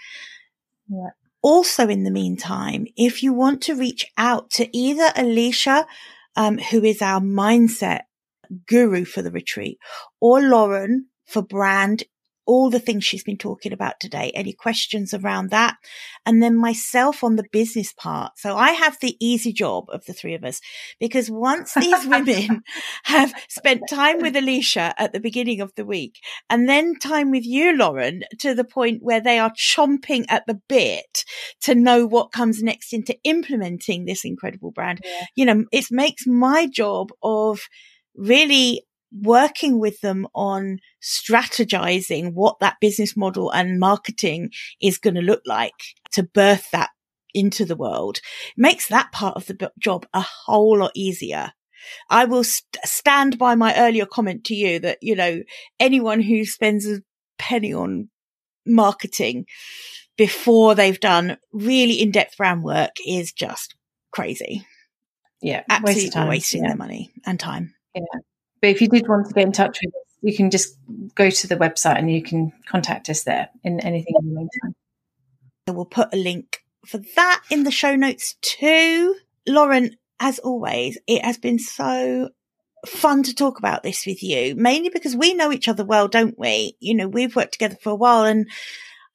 Yeah. 0.88 1.10
Also, 1.42 1.88
in 1.88 2.04
the 2.04 2.12
meantime, 2.12 2.86
if 2.96 3.24
you 3.24 3.34
want 3.34 3.64
to 3.64 3.76
reach 3.76 4.06
out 4.20 4.52
to 4.52 4.78
either 4.78 5.12
Alicia, 5.16 5.88
um, 6.36 6.60
who 6.60 6.84
is 6.84 7.02
our 7.02 7.22
mindset 7.22 8.02
guru 8.68 9.06
for 9.06 9.22
the 9.22 9.32
retreat, 9.32 9.80
or 10.20 10.42
Lauren 10.42 11.08
for 11.26 11.42
brand 11.42 12.04
all 12.46 12.70
the 12.70 12.80
things 12.80 13.04
she's 13.04 13.24
been 13.24 13.38
talking 13.38 13.74
about 13.74 14.00
today. 14.00 14.32
Any 14.36 14.54
questions 14.54 15.14
around 15.14 15.50
that? 15.50 15.78
And 16.26 16.42
then 16.42 16.56
myself 16.56 17.24
on 17.24 17.36
the 17.36 17.46
business 17.52 17.94
part. 17.94 18.38
So 18.38 18.56
I 18.56 18.72
have 18.72 18.98
the 19.02 19.18
easy 19.20 19.52
job 19.52 19.86
of 19.90 20.06
the 20.06 20.14
three 20.14 20.36
of 20.36 20.44
us 20.44 20.62
because 21.00 21.30
once 21.30 21.74
these 21.74 22.06
women 22.08 22.62
have 23.04 23.34
spent 23.50 23.84
time 23.90 24.22
with 24.22 24.36
Alicia 24.36 24.94
at 24.98 25.12
the 25.14 25.20
beginning 25.20 25.62
of 25.62 25.74
the 25.76 25.86
week 25.86 26.20
and 26.50 26.70
then 26.70 26.96
time 26.96 27.32
with 27.32 27.46
you, 27.46 27.76
Lauren, 27.76 28.24
to 28.40 28.54
the 28.54 28.64
point 28.64 29.02
where 29.02 29.22
they 29.22 29.40
are 29.40 29.52
chomping 29.52 30.26
at 30.30 30.46
the 30.46 30.60
bit 30.70 31.26
to 31.62 31.74
know 31.74 32.06
what 32.06 32.32
comes 32.32 32.62
next 32.62 32.94
into 32.94 33.18
implementing 33.24 34.06
this 34.06 34.24
incredible 34.24 34.72
brand. 34.72 35.02
Yeah. 35.04 35.26
You 35.36 35.46
know, 35.46 35.66
it 35.72 35.86
makes 35.90 36.28
my 36.28 36.68
job 36.68 37.10
of 37.24 37.68
really 38.16 38.84
working 39.12 39.80
with 39.80 40.02
them 40.02 40.28
on 40.34 40.80
strategizing 41.02 42.34
what 42.34 42.60
that 42.60 42.76
business 42.82 43.16
model 43.16 43.52
and 43.52 43.80
marketing 43.80 44.50
is 44.82 44.98
going 44.98 45.16
to 45.16 45.22
look 45.22 45.42
like 45.46 45.72
to 46.12 46.24
birth 46.24 46.70
that 46.72 46.90
into 47.34 47.66
the 47.66 47.76
world 47.76 48.20
makes 48.58 48.88
that 48.88 49.12
part 49.12 49.36
of 49.36 49.46
the 49.46 49.72
job 49.80 50.06
a 50.14 50.22
whole 50.22 50.80
lot 50.80 50.92
easier. 50.96 51.52
I 52.10 52.26
will 52.26 52.44
st- 52.44 52.78
stand 52.84 53.38
by 53.38 53.56
my 53.56 53.76
earlier 53.78 54.06
comment 54.06 54.46
to 54.46 54.56
you 54.56 54.80
that, 54.80 54.98
you 55.02 55.16
know, 55.16 55.44
anyone 55.80 56.22
who 56.22 56.46
spends 56.46 56.90
a 56.90 57.02
penny 57.38 57.74
on 57.74 58.10
marketing 58.66 59.46
before 60.18 60.74
they've 60.74 61.00
done 61.00 61.38
really 61.52 62.02
in-depth 62.02 62.38
brand 62.38 62.64
work 62.64 62.92
is 63.06 63.34
just 63.34 63.76
crazy. 64.12 64.66
Yeah. 65.42 65.64
Absolutely 65.70 66.28
wasting 66.28 66.64
yeah. 66.64 66.70
their 66.70 66.78
money 66.78 67.12
and 67.26 67.40
time. 67.40 67.75
Yeah. 67.96 68.02
But 68.62 68.70
if 68.70 68.82
you 68.82 68.88
did 68.88 69.08
want 69.08 69.28
to 69.28 69.34
get 69.34 69.46
in 69.46 69.52
touch 69.52 69.80
with 69.84 69.94
us, 69.94 70.18
you 70.22 70.36
can 70.36 70.50
just 70.52 70.78
go 71.14 71.30
to 71.30 71.48
the 71.48 71.56
website 71.56 71.98
and 71.98 72.12
you 72.12 72.22
can 72.22 72.52
contact 72.68 73.10
us 73.10 73.24
there 73.24 73.50
in 73.64 73.80
anything 73.80 74.16
in 74.20 74.28
the 74.28 74.36
meantime. 74.36 74.76
We'll 75.68 75.86
put 75.86 76.14
a 76.14 76.18
link 76.18 76.64
for 76.86 77.00
that 77.16 77.44
in 77.50 77.64
the 77.64 77.72
show 77.72 77.96
notes 77.96 78.36
too. 78.42 79.16
Lauren, 79.48 79.98
as 80.20 80.40
always, 80.40 80.98
it 81.08 81.24
has 81.24 81.38
been 81.38 81.60
so 81.60 82.30
fun 82.86 83.24
to 83.24 83.34
talk 83.34 83.60
about 83.60 83.84
this 83.84 84.06
with 84.06 84.24
you, 84.24 84.56
mainly 84.56 84.90
because 84.90 85.16
we 85.16 85.34
know 85.34 85.52
each 85.52 85.68
other 85.68 85.84
well, 85.84 86.08
don't 86.08 86.38
we? 86.38 86.76
You 86.80 86.96
know, 86.96 87.08
we've 87.08 87.36
worked 87.36 87.54
together 87.54 87.78
for 87.82 87.92
a 87.92 87.96
while 87.96 88.26
and 88.26 88.50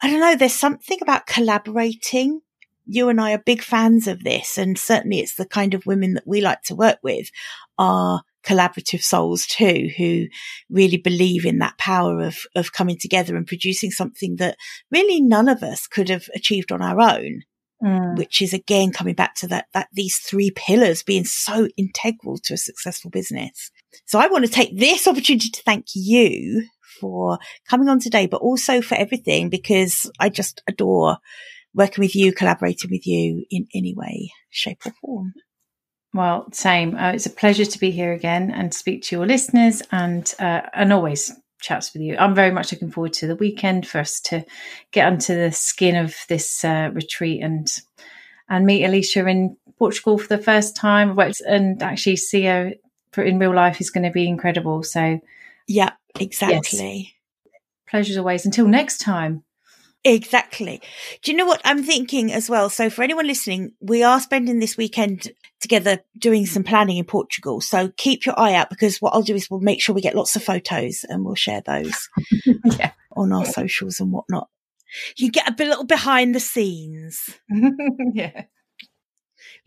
I 0.03 0.11
don't 0.11 0.21
know, 0.21 0.37
there's 0.37 0.55
something 0.55 0.99
about 1.03 1.27
collaborating. 1.27 2.41
You 2.87 3.09
and 3.09 3.21
I 3.21 3.33
are 3.35 3.39
big 3.39 3.63
fans 3.63 4.09
of 4.09 4.25
this. 4.25 4.59
And 4.59 4.79
certainly 4.79 5.21
it's 5.21 5.35
the 5.35 5.47
kind 5.47 5.75
of 5.75 5.87
women 5.87 6.15
that 6.15 6.27
we 6.27 6.41
like 6.41 6.63
to 6.63 6.75
work 6.75 6.99
with 7.03 7.31
are 7.79 8.23
collaborative 8.45 9.03
souls 9.03 9.47
too, 9.47 9.91
who 9.97 10.27
really 10.69 10.97
believe 10.97 11.45
in 11.45 11.59
that 11.59 11.79
power 11.79 12.21
of, 12.21 12.39
of 12.55 12.73
coming 12.73 12.97
together 12.99 13.37
and 13.37 13.47
producing 13.47 13.91
something 13.91 14.37
that 14.37 14.57
really 14.91 15.21
none 15.21 15.49
of 15.49 15.63
us 15.63 15.87
could 15.87 16.09
have 16.09 16.25
achieved 16.35 16.73
on 16.73 16.83
our 16.83 17.01
own. 17.01 17.43
Mm. 17.83 18.19
Which 18.19 18.43
is 18.43 18.53
again 18.53 18.93
coming 18.93 19.15
back 19.15 19.35
to 19.37 19.47
that, 19.47 19.65
that 19.73 19.89
these 19.95 20.19
three 20.19 20.51
pillars 20.51 21.03
being 21.03 21.25
so 21.25 21.67
integral 21.79 22.37
to 22.45 22.53
a 22.53 22.59
successful 22.59 23.11
business. 23.11 23.71
So 24.05 24.19
I 24.19 24.27
want 24.27 24.45
to 24.45 24.51
take 24.51 24.79
this 24.79 25.09
opportunity 25.09 25.49
to 25.49 25.63
thank 25.63 25.87
you 25.95 26.69
for 27.01 27.39
coming 27.67 27.89
on 27.89 27.99
today, 27.99 28.27
but 28.27 28.43
also 28.43 28.83
for 28.83 28.97
everything 28.97 29.49
because 29.49 30.11
I 30.21 30.29
just 30.29 30.63
adore 30.69 31.17
working 31.75 32.03
with 32.03 32.15
you, 32.15 32.35
collaborating 32.35 32.91
with 32.91 33.07
you 33.07 33.47
in 33.51 33.67
any 33.75 33.95
way, 33.95 34.31
shape 34.51 34.83
or 34.85 34.93
form. 35.01 35.33
Well, 36.13 36.49
same. 36.53 36.97
Uh, 36.97 37.13
it's 37.13 37.27
a 37.27 37.31
pleasure 37.31 37.65
to 37.65 37.79
be 37.79 37.91
here 37.91 38.13
again 38.13 38.51
and 38.51 38.75
speak 38.75 39.03
to 39.05 39.17
your 39.17 39.27
listeners 39.27 39.83
and 39.93 40.33
uh, 40.41 40.63
and 40.73 40.93
always 40.93 41.33
chats 41.61 41.93
with 41.93 42.03
you. 42.03 42.17
I'm 42.17 42.35
very 42.35 42.51
much 42.51 42.73
looking 42.73 42.91
forward 42.91 43.13
to 43.15 43.27
the 43.27 43.37
weekend 43.37 43.87
for 43.87 43.99
us 43.99 44.21
to 44.23 44.45
get 44.91 45.07
under 45.07 45.45
the 45.45 45.53
skin 45.53 45.95
of 45.97 46.17
this 46.29 46.65
uh, 46.65 46.91
retreat 46.93 47.43
and 47.43 47.69
and 48.49 48.67
meet 48.67 48.85
Alicia 48.85 49.27
in 49.27 49.57
Portugal 49.79 50.19
for 50.19 50.27
the 50.27 50.43
first 50.43 50.75
time 50.75 51.17
and 51.47 51.83
actually 51.83 52.17
see 52.17 52.45
her 52.45 52.73
in 53.17 53.39
real 53.39 53.55
life 53.55 53.81
is 53.81 53.91
going 53.91 54.05
to 54.05 54.11
be 54.11 54.27
incredible. 54.27 54.83
So, 54.83 55.21
yeah, 55.69 55.93
exactly. 56.19 57.15
Yes. 57.45 57.53
Pleasures 57.89 58.17
always. 58.17 58.45
Until 58.45 58.67
next 58.67 58.99
time. 58.99 59.45
Exactly. 60.05 60.81
Do 61.23 61.31
you 61.31 61.37
know 61.37 61.47
what 61.47 61.61
I'm 61.65 61.83
thinking 61.83 62.33
as 62.33 62.49
well? 62.49 62.71
So 62.71 62.89
for 62.89 63.03
anyone 63.03 63.27
listening, 63.27 63.73
we 63.81 64.03
are 64.03 64.21
spending 64.21 64.59
this 64.59 64.77
weekend 64.77 65.31
together 65.61 66.01
doing 66.19 66.47
some 66.47 66.65
planning 66.65 66.97
in 66.97 67.05
Portugal. 67.05 67.61
So 67.61 67.91
keep 67.97 68.27
your 68.27 68.39
eye 68.39 68.55
out 68.55 68.71
because 68.71 68.99
what 68.99 69.15
I'll 69.15 69.23
do 69.23 69.35
is 69.35 69.51
we'll 69.51 69.61
make 69.61 69.83
sure 69.83 69.95
we 69.95 70.01
get 70.01 70.15
lots 70.15 70.37
of 70.37 70.43
photos 70.43 71.05
and 71.09 71.25
we'll 71.25 71.35
share 71.35 71.63
those 71.65 72.09
yeah. 72.65 72.93
on 73.17 73.33
our 73.33 73.45
socials 73.45 74.01
and 74.01 74.13
whatnot. 74.13 74.49
You 75.17 75.31
get 75.31 75.49
a 75.49 75.65
little 75.65 75.85
behind 75.85 76.35
the 76.35 76.41
scenes. 76.41 77.39
yeah. 78.15 78.45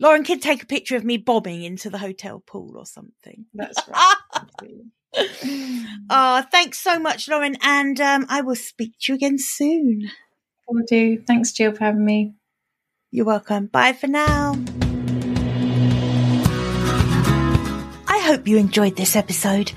Lauren 0.00 0.24
can 0.24 0.40
take 0.40 0.62
a 0.62 0.66
picture 0.66 0.96
of 0.96 1.04
me 1.04 1.16
bobbing 1.16 1.62
into 1.62 1.88
the 1.88 1.98
hotel 1.98 2.42
pool 2.44 2.74
or 2.76 2.86
something. 2.86 3.46
That's 3.54 3.80
right. 3.88 4.16
oh, 6.10 6.44
thanks 6.50 6.78
so 6.78 6.98
much, 6.98 7.28
Lauren. 7.28 7.56
And 7.62 8.00
um, 8.00 8.26
I 8.28 8.40
will 8.40 8.56
speak 8.56 8.94
to 9.02 9.12
you 9.12 9.16
again 9.16 9.38
soon. 9.38 10.10
Will 10.68 10.84
do. 10.88 11.22
Thanks, 11.26 11.52
Jill, 11.52 11.72
for 11.72 11.84
having 11.84 12.04
me. 12.04 12.34
You're 13.10 13.26
welcome. 13.26 13.66
Bye 13.66 13.92
for 13.92 14.08
now. 14.08 14.56
Hope 18.34 18.48
you 18.48 18.56
enjoyed 18.56 18.96
this 18.96 19.14
episode 19.14 19.70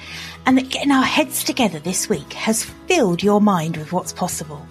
and 0.47 0.57
that 0.57 0.69
getting 0.69 0.91
our 0.91 1.03
heads 1.03 1.43
together 1.43 1.77
this 1.77 2.09
week 2.09 2.33
has 2.33 2.65
filled 2.87 3.21
your 3.21 3.39
mind 3.39 3.77
with 3.77 3.93
what's 3.93 4.11
possible. 4.11 4.65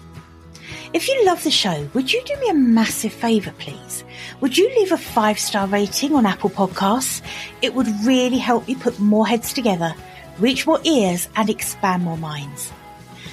If 0.91 1.07
you 1.07 1.25
love 1.25 1.41
the 1.45 1.51
show, 1.51 1.87
would 1.93 2.11
you 2.11 2.21
do 2.25 2.35
me 2.41 2.49
a 2.49 2.53
massive 2.53 3.13
favour, 3.13 3.53
please? 3.59 4.03
Would 4.41 4.57
you 4.57 4.67
leave 4.75 4.91
a 4.91 4.97
five 4.97 5.39
star 5.39 5.67
rating 5.67 6.13
on 6.13 6.25
Apple 6.25 6.49
Podcasts? 6.49 7.21
It 7.61 7.75
would 7.75 7.87
really 8.03 8.39
help 8.39 8.67
me 8.67 8.75
put 8.75 8.99
more 8.99 9.25
heads 9.25 9.53
together, 9.53 9.95
reach 10.37 10.67
more 10.67 10.81
ears, 10.83 11.29
and 11.37 11.49
expand 11.49 12.03
more 12.03 12.17
minds. 12.17 12.73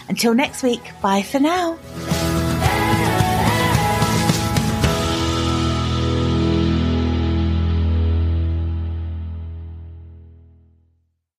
Until 0.08 0.34
next 0.34 0.62
week, 0.62 0.82
bye 1.02 1.22
for 1.22 1.40
now. 1.40 1.76